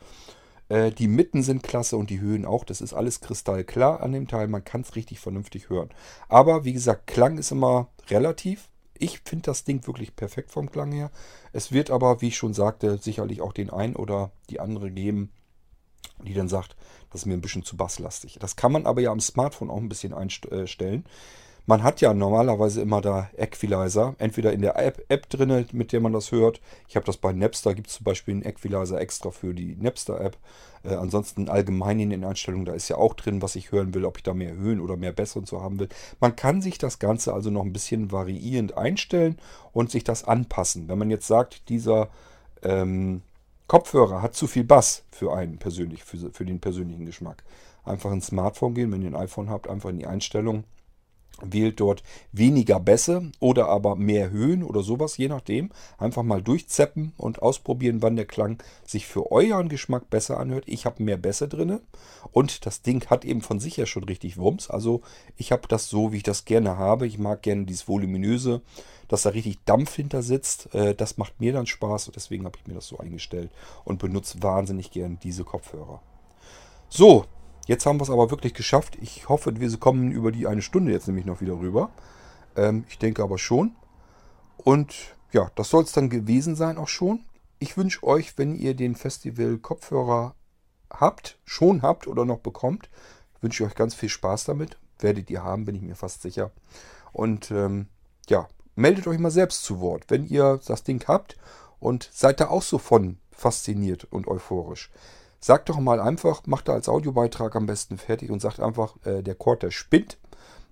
Äh, 0.69 0.91
die 0.91 1.07
Mitten 1.07 1.41
sind 1.41 1.63
klasse 1.63 1.97
und 1.97 2.09
die 2.09 2.19
Höhen 2.19 2.45
auch. 2.45 2.63
Das 2.63 2.81
ist 2.81 2.93
alles 2.93 3.21
kristallklar 3.21 4.01
an 4.01 4.11
dem 4.11 4.27
Teil. 4.27 4.47
Man 4.47 4.63
kann 4.63 4.81
es 4.81 4.95
richtig 4.95 5.19
vernünftig 5.19 5.69
hören. 5.69 5.89
Aber 6.27 6.63
wie 6.63 6.73
gesagt, 6.73 7.07
Klang 7.07 7.37
ist 7.37 7.51
immer 7.51 7.89
relativ. 8.09 8.69
Ich 8.93 9.21
finde 9.23 9.43
das 9.43 9.63
Ding 9.63 9.87
wirklich 9.87 10.15
perfekt 10.15 10.51
vom 10.51 10.69
Klang 10.69 10.91
her. 10.91 11.09
Es 11.53 11.71
wird 11.71 11.89
aber, 11.89 12.21
wie 12.21 12.27
ich 12.27 12.37
schon 12.37 12.53
sagte, 12.53 12.97
sicherlich 12.97 13.41
auch 13.41 13.53
den 13.53 13.69
ein 13.69 13.95
oder 13.95 14.31
die 14.49 14.59
andere 14.59 14.91
geben, 14.91 15.31
die 16.23 16.33
dann 16.33 16.49
sagt, 16.49 16.75
das 17.11 17.21
ist 17.21 17.25
mir 17.25 17.33
ein 17.33 17.41
bisschen 17.41 17.63
zu 17.63 17.77
basslastig. 17.77 18.37
Das 18.39 18.55
kann 18.55 18.71
man 18.71 18.85
aber 18.85 19.01
ja 19.01 19.11
am 19.11 19.19
Smartphone 19.19 19.69
auch 19.69 19.77
ein 19.77 19.89
bisschen 19.89 20.13
einstellen. 20.13 21.05
Man 21.65 21.83
hat 21.83 22.01
ja 22.01 22.15
normalerweise 22.15 22.81
immer 22.81 22.99
da 22.99 23.29
Equalizer, 23.37 24.15
entweder 24.17 24.51
in 24.53 24.63
der 24.63 24.79
App, 24.79 25.05
App 25.07 25.29
drin, 25.29 25.67
mit 25.71 25.91
der 25.91 25.99
man 25.99 26.13
das 26.13 26.31
hört. 26.31 26.61
Ich 26.87 26.95
habe 26.95 27.05
das 27.05 27.17
bei 27.17 27.31
Napster, 27.31 27.75
gibt 27.75 27.89
es 27.89 27.93
zum 27.97 28.05
Beispiel 28.05 28.33
einen 28.33 28.43
Equalizer 28.43 28.99
extra 28.99 29.29
für 29.29 29.53
die 29.53 29.75
Napster-App. 29.75 30.35
Äh, 30.83 30.95
ansonsten 30.95 31.47
allgemein 31.47 31.99
in 31.99 32.09
den 32.09 32.23
Einstellungen, 32.23 32.65
da 32.65 32.73
ist 32.73 32.89
ja 32.89 32.97
auch 32.97 33.13
drin, 33.13 33.43
was 33.43 33.55
ich 33.55 33.71
hören 33.71 33.93
will, 33.93 34.05
ob 34.05 34.17
ich 34.17 34.23
da 34.23 34.33
mehr 34.33 34.55
Höhen 34.55 34.79
oder 34.79 34.97
mehr 34.97 35.13
und 35.35 35.47
so 35.47 35.61
haben 35.61 35.79
will. 35.79 35.89
Man 36.19 36.35
kann 36.35 36.63
sich 36.63 36.79
das 36.79 36.97
Ganze 36.97 37.33
also 37.33 37.51
noch 37.51 37.63
ein 37.63 37.73
bisschen 37.73 38.11
variierend 38.11 38.75
einstellen 38.75 39.37
und 39.71 39.91
sich 39.91 40.03
das 40.03 40.23
anpassen. 40.23 40.87
Wenn 40.87 40.97
man 40.97 41.11
jetzt 41.11 41.27
sagt, 41.27 41.69
dieser 41.69 42.09
ähm, 42.63 43.21
Kopfhörer 43.69 44.23
hat 44.23 44.35
zu 44.35 44.47
viel 44.47 44.63
Bass 44.63 45.03
für 45.11 45.31
einen 45.31 45.59
persönlich, 45.59 46.03
für, 46.03 46.31
für 46.31 46.43
den 46.43 46.59
persönlichen 46.59 47.05
Geschmack. 47.05 47.43
Einfach 47.85 48.11
ins 48.11 48.25
Smartphone 48.25 48.73
gehen, 48.73 48.91
wenn 48.91 49.03
ihr 49.03 49.09
ein 49.09 49.15
iPhone 49.15 49.49
habt, 49.49 49.69
einfach 49.69 49.91
in 49.91 49.99
die 49.99 50.07
Einstellung 50.07 50.63
wählt 51.45 51.79
dort 51.79 52.03
weniger 52.31 52.79
Bässe 52.79 53.31
oder 53.39 53.67
aber 53.67 53.95
mehr 53.95 54.29
Höhen 54.29 54.63
oder 54.63 54.81
sowas, 54.81 55.17
je 55.17 55.27
nachdem. 55.27 55.71
Einfach 55.97 56.23
mal 56.23 56.41
durchzeppen 56.41 57.13
und 57.17 57.41
ausprobieren, 57.41 58.01
wann 58.01 58.15
der 58.15 58.25
Klang 58.25 58.61
sich 58.85 59.07
für 59.07 59.31
euren 59.31 59.69
Geschmack 59.69 60.09
besser 60.09 60.39
anhört. 60.39 60.65
Ich 60.67 60.85
habe 60.85 61.03
mehr 61.03 61.17
Bässe 61.17 61.47
drin 61.47 61.79
und 62.31 62.65
das 62.65 62.81
Ding 62.81 63.05
hat 63.09 63.25
eben 63.25 63.41
von 63.41 63.59
sich 63.59 63.77
ja 63.77 63.85
schon 63.85 64.03
richtig 64.03 64.37
Wumms. 64.37 64.69
Also 64.69 65.01
ich 65.37 65.51
habe 65.51 65.67
das 65.67 65.89
so, 65.89 66.11
wie 66.11 66.17
ich 66.17 66.23
das 66.23 66.45
gerne 66.45 66.77
habe. 66.77 67.07
Ich 67.07 67.17
mag 67.17 67.41
gerne 67.41 67.65
dieses 67.65 67.87
Voluminöse, 67.87 68.61
dass 69.07 69.23
da 69.23 69.29
richtig 69.29 69.59
Dampf 69.65 69.95
hinter 69.95 70.21
sitzt. 70.21 70.73
Äh, 70.73 70.95
das 70.95 71.17
macht 71.17 71.39
mir 71.39 71.53
dann 71.53 71.67
Spaß 71.67 72.07
und 72.07 72.15
deswegen 72.15 72.45
habe 72.45 72.57
ich 72.59 72.67
mir 72.67 72.75
das 72.75 72.87
so 72.87 72.97
eingestellt 72.97 73.51
und 73.85 73.99
benutze 73.99 74.41
wahnsinnig 74.41 74.91
gerne 74.91 75.17
diese 75.21 75.43
Kopfhörer. 75.43 76.01
So, 76.89 77.25
Jetzt 77.69 77.85
haben 77.85 77.99
wir 77.99 78.03
es 78.03 78.09
aber 78.09 78.31
wirklich 78.31 78.55
geschafft. 78.55 78.97
Ich 78.99 79.29
hoffe, 79.29 79.59
wir 79.59 79.77
kommen 79.77 80.11
über 80.11 80.31
die 80.31 80.47
eine 80.47 80.63
Stunde 80.63 80.91
jetzt 80.91 81.05
nämlich 81.05 81.27
noch 81.27 81.39
wieder 81.39 81.59
rüber. 81.59 81.91
Ähm, 82.55 82.83
ich 82.89 82.97
denke 82.97 83.21
aber 83.21 83.37
schon. 83.37 83.75
Und 84.57 84.95
ja, 85.31 85.51
das 85.53 85.69
soll 85.69 85.83
es 85.83 85.91
dann 85.91 86.09
gewesen 86.09 86.55
sein 86.55 86.79
auch 86.79 86.87
schon. 86.87 87.25
Ich 87.59 87.77
wünsche 87.77 88.01
euch, 88.01 88.39
wenn 88.39 88.55
ihr 88.55 88.73
den 88.73 88.95
Festival-Kopfhörer 88.95 90.33
habt, 90.89 91.37
schon 91.45 91.83
habt 91.83 92.07
oder 92.07 92.25
noch 92.25 92.39
bekommt, 92.39 92.89
wünsche 93.39 93.63
ich 93.63 93.69
euch 93.69 93.75
ganz 93.75 93.93
viel 93.93 94.09
Spaß 94.09 94.45
damit. 94.45 94.79
Werdet 94.97 95.29
ihr 95.29 95.43
haben, 95.43 95.65
bin 95.65 95.75
ich 95.75 95.83
mir 95.83 95.95
fast 95.95 96.23
sicher. 96.23 96.49
Und 97.11 97.51
ähm, 97.51 97.85
ja, 98.29 98.47
meldet 98.73 99.05
euch 99.05 99.19
mal 99.19 99.29
selbst 99.29 99.61
zu 99.63 99.79
Wort, 99.79 100.05
wenn 100.07 100.25
ihr 100.25 100.59
das 100.65 100.83
Ding 100.83 101.07
habt 101.07 101.37
und 101.79 102.09
seid 102.11 102.39
da 102.39 102.47
auch 102.47 102.63
so 102.63 102.79
von 102.79 103.19
fasziniert 103.31 104.05
und 104.05 104.27
euphorisch. 104.27 104.89
Sagt 105.39 105.69
doch 105.69 105.79
mal 105.79 105.99
einfach, 105.99 106.45
macht 106.45 106.67
da 106.67 106.73
als 106.73 106.89
Audiobeitrag 106.89 107.55
am 107.55 107.65
besten 107.65 107.97
fertig 107.97 108.29
und 108.29 108.41
sagt 108.41 108.59
einfach, 108.59 108.95
äh, 109.05 109.21
der 109.23 109.35
der 109.35 109.71
spinnt. 109.71 110.17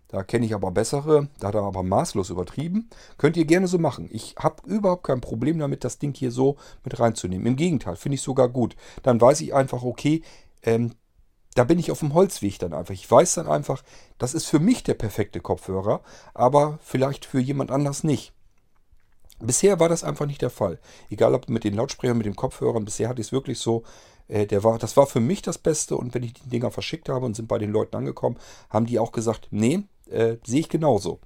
Da 0.09 0.23
kenne 0.23 0.45
ich 0.45 0.53
aber 0.53 0.71
bessere, 0.71 1.27
da 1.39 1.47
hat 1.47 1.55
er 1.55 1.63
aber 1.63 1.83
maßlos 1.83 2.29
übertrieben. 2.29 2.89
Könnt 3.17 3.35
ihr 3.35 3.45
gerne 3.45 3.67
so 3.67 3.77
machen. 3.77 4.07
Ich 4.11 4.35
habe 4.39 4.65
überhaupt 4.65 5.03
kein 5.03 5.19
Problem 5.19 5.59
damit, 5.59 5.83
das 5.83 5.99
Ding 5.99 6.13
hier 6.15 6.31
so 6.31 6.55
mit 6.83 6.97
reinzunehmen. 6.99 7.45
Im 7.45 7.55
Gegenteil, 7.57 7.97
finde 7.97 8.15
ich 8.15 8.21
sogar 8.21 8.47
gut. 8.47 8.77
Dann 9.03 9.19
weiß 9.19 9.41
ich 9.41 9.53
einfach, 9.53 9.83
okay, 9.83 10.21
ähm, 10.63 10.93
da 11.55 11.63
bin 11.63 11.79
ich 11.79 11.91
auf 11.91 11.99
dem 11.99 12.13
Holzweg 12.13 12.59
dann 12.59 12.73
einfach. 12.73 12.93
Ich 12.93 13.09
weiß 13.09 13.35
dann 13.35 13.47
einfach, 13.47 13.83
das 14.17 14.33
ist 14.33 14.45
für 14.45 14.59
mich 14.59 14.83
der 14.83 14.93
perfekte 14.93 15.41
Kopfhörer, 15.41 16.01
aber 16.33 16.79
vielleicht 16.81 17.25
für 17.25 17.39
jemand 17.39 17.71
anders 17.71 18.03
nicht. 18.03 18.31
Bisher 19.39 19.79
war 19.79 19.89
das 19.89 20.03
einfach 20.03 20.25
nicht 20.25 20.41
der 20.41 20.49
Fall. 20.49 20.79
Egal 21.09 21.35
ob 21.35 21.49
mit 21.49 21.63
den 21.63 21.75
Lautsprechern, 21.75 22.17
mit 22.17 22.25
den 22.25 22.35
Kopfhörern, 22.35 22.85
bisher 22.85 23.09
hatte 23.09 23.21
ich 23.21 23.27
es 23.27 23.31
wirklich 23.31 23.59
so, 23.59 23.83
der 24.29 24.63
war, 24.63 24.77
das 24.77 24.97
war 24.97 25.07
für 25.07 25.19
mich 25.19 25.41
das 25.41 25.57
Beste 25.57 25.95
und 25.95 26.13
wenn 26.13 26.23
ich 26.23 26.33
die 26.33 26.49
Dinger 26.49 26.71
verschickt 26.71 27.09
habe 27.09 27.25
und 27.25 27.35
sind 27.35 27.47
bei 27.47 27.57
den 27.57 27.71
Leuten 27.71 27.95
angekommen, 27.95 28.37
haben 28.69 28.85
die 28.85 28.99
auch 28.99 29.11
gesagt, 29.11 29.47
nee, 29.51 29.83
äh, 30.09 30.37
sehe 30.45 30.61
ich 30.61 30.69
genauso. 30.69 31.19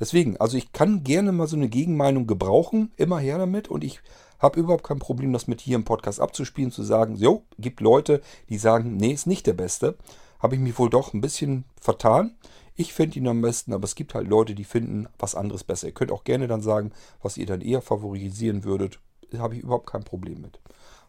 Deswegen, 0.00 0.36
also 0.38 0.56
ich 0.56 0.72
kann 0.72 1.04
gerne 1.04 1.32
mal 1.32 1.46
so 1.46 1.56
eine 1.56 1.68
Gegenmeinung 1.68 2.26
gebrauchen, 2.26 2.92
immer 2.96 3.18
her 3.18 3.38
damit 3.38 3.68
und 3.68 3.84
ich 3.84 4.00
habe 4.38 4.60
überhaupt 4.60 4.84
kein 4.84 4.98
Problem, 4.98 5.32
das 5.32 5.46
mit 5.46 5.60
hier 5.60 5.76
im 5.76 5.84
Podcast 5.84 6.20
abzuspielen, 6.20 6.70
zu 6.70 6.82
sagen, 6.82 7.16
jo, 7.16 7.44
gibt 7.58 7.80
Leute, 7.80 8.20
die 8.48 8.58
sagen, 8.58 8.96
nee, 8.96 9.12
ist 9.12 9.26
nicht 9.26 9.46
der 9.46 9.54
Beste. 9.54 9.96
Habe 10.38 10.56
ich 10.56 10.60
mich 10.60 10.78
wohl 10.78 10.90
doch 10.90 11.14
ein 11.14 11.20
bisschen 11.20 11.64
vertan. 11.80 12.36
Ich 12.76 12.92
finde 12.92 13.18
ihn 13.18 13.28
am 13.28 13.40
besten, 13.40 13.72
aber 13.72 13.84
es 13.84 13.94
gibt 13.94 14.14
halt 14.14 14.28
Leute, 14.28 14.54
die 14.54 14.64
finden 14.64 15.06
was 15.18 15.34
anderes 15.34 15.64
besser. 15.64 15.86
Ihr 15.86 15.94
könnt 15.94 16.12
auch 16.12 16.24
gerne 16.24 16.48
dann 16.48 16.60
sagen, 16.60 16.92
was 17.22 17.38
ihr 17.38 17.46
dann 17.46 17.60
eher 17.60 17.80
favorisieren 17.80 18.64
würdet. 18.64 18.98
Da 19.30 19.38
habe 19.38 19.54
ich 19.54 19.62
überhaupt 19.62 19.86
kein 19.86 20.04
Problem 20.04 20.42
mit 20.42 20.60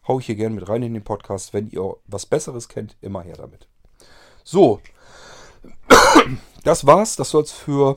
haue 0.08 0.20
ich 0.20 0.26
hier 0.26 0.36
gerne 0.36 0.54
mit 0.54 0.68
rein 0.68 0.82
in 0.82 0.94
den 0.94 1.04
Podcast. 1.04 1.52
Wenn 1.52 1.68
ihr 1.68 1.96
was 2.06 2.26
Besseres 2.26 2.68
kennt, 2.68 2.96
immer 3.00 3.22
her 3.22 3.36
damit. 3.36 3.68
So, 4.44 4.80
das 6.64 6.86
war's. 6.86 7.16
Das 7.16 7.30
soll 7.30 7.42
es 7.42 7.52
für 7.52 7.96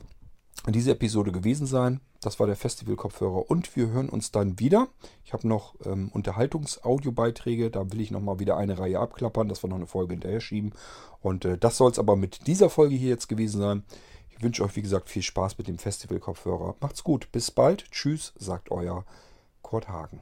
diese 0.68 0.92
Episode 0.92 1.32
gewesen 1.32 1.66
sein. 1.66 2.02
Das 2.22 2.40
war 2.40 2.48
der 2.48 2.58
Festival-Kopfhörer 2.58 3.50
und 3.50 3.76
wir 3.78 3.90
hören 3.90 4.10
uns 4.10 4.32
dann 4.32 4.60
wieder. 4.60 4.90
Ich 5.24 5.32
habe 5.32 5.48
noch 5.48 5.76
ähm, 5.86 6.10
Unterhaltungs-Audiobeiträge, 6.14 7.72
da 7.72 7.90
will 7.94 8.02
ich 8.02 8.12
nochmal 8.12 8.40
wieder 8.40 8.58
eine 8.58 8.78
Reihe 8.78 9.00
abklappern, 9.00 9.48
dass 9.48 9.64
wir 9.64 9.70
noch 9.70 9.78
eine 9.78 9.88
Folge 9.88 10.16
hinterher 10.16 10.42
schieben. 10.42 10.74
Und 11.22 11.46
äh, 11.46 11.58
das 11.58 11.78
soll 11.78 11.92
es 11.92 12.00
aber 12.00 12.18
mit 12.18 12.46
dieser 12.46 12.70
Folge 12.70 12.96
hier 12.96 13.10
jetzt 13.10 13.30
gewesen 13.30 13.62
sein. 13.62 13.84
Ich 14.30 14.44
wünsche 14.44 14.64
euch, 14.66 14.76
wie 14.76 14.82
gesagt, 14.82 15.10
viel 15.10 15.22
Spaß 15.22 15.58
mit 15.58 15.70
dem 15.70 15.78
Festival-Kopfhörer. 15.78 16.76
Macht's 16.82 17.06
gut, 17.06 17.32
bis 17.32 17.52
bald. 17.52 17.90
Tschüss, 17.92 18.34
sagt 18.38 18.70
euer 18.70 19.06
Kurt 19.62 19.88
Hagen. 19.88 20.22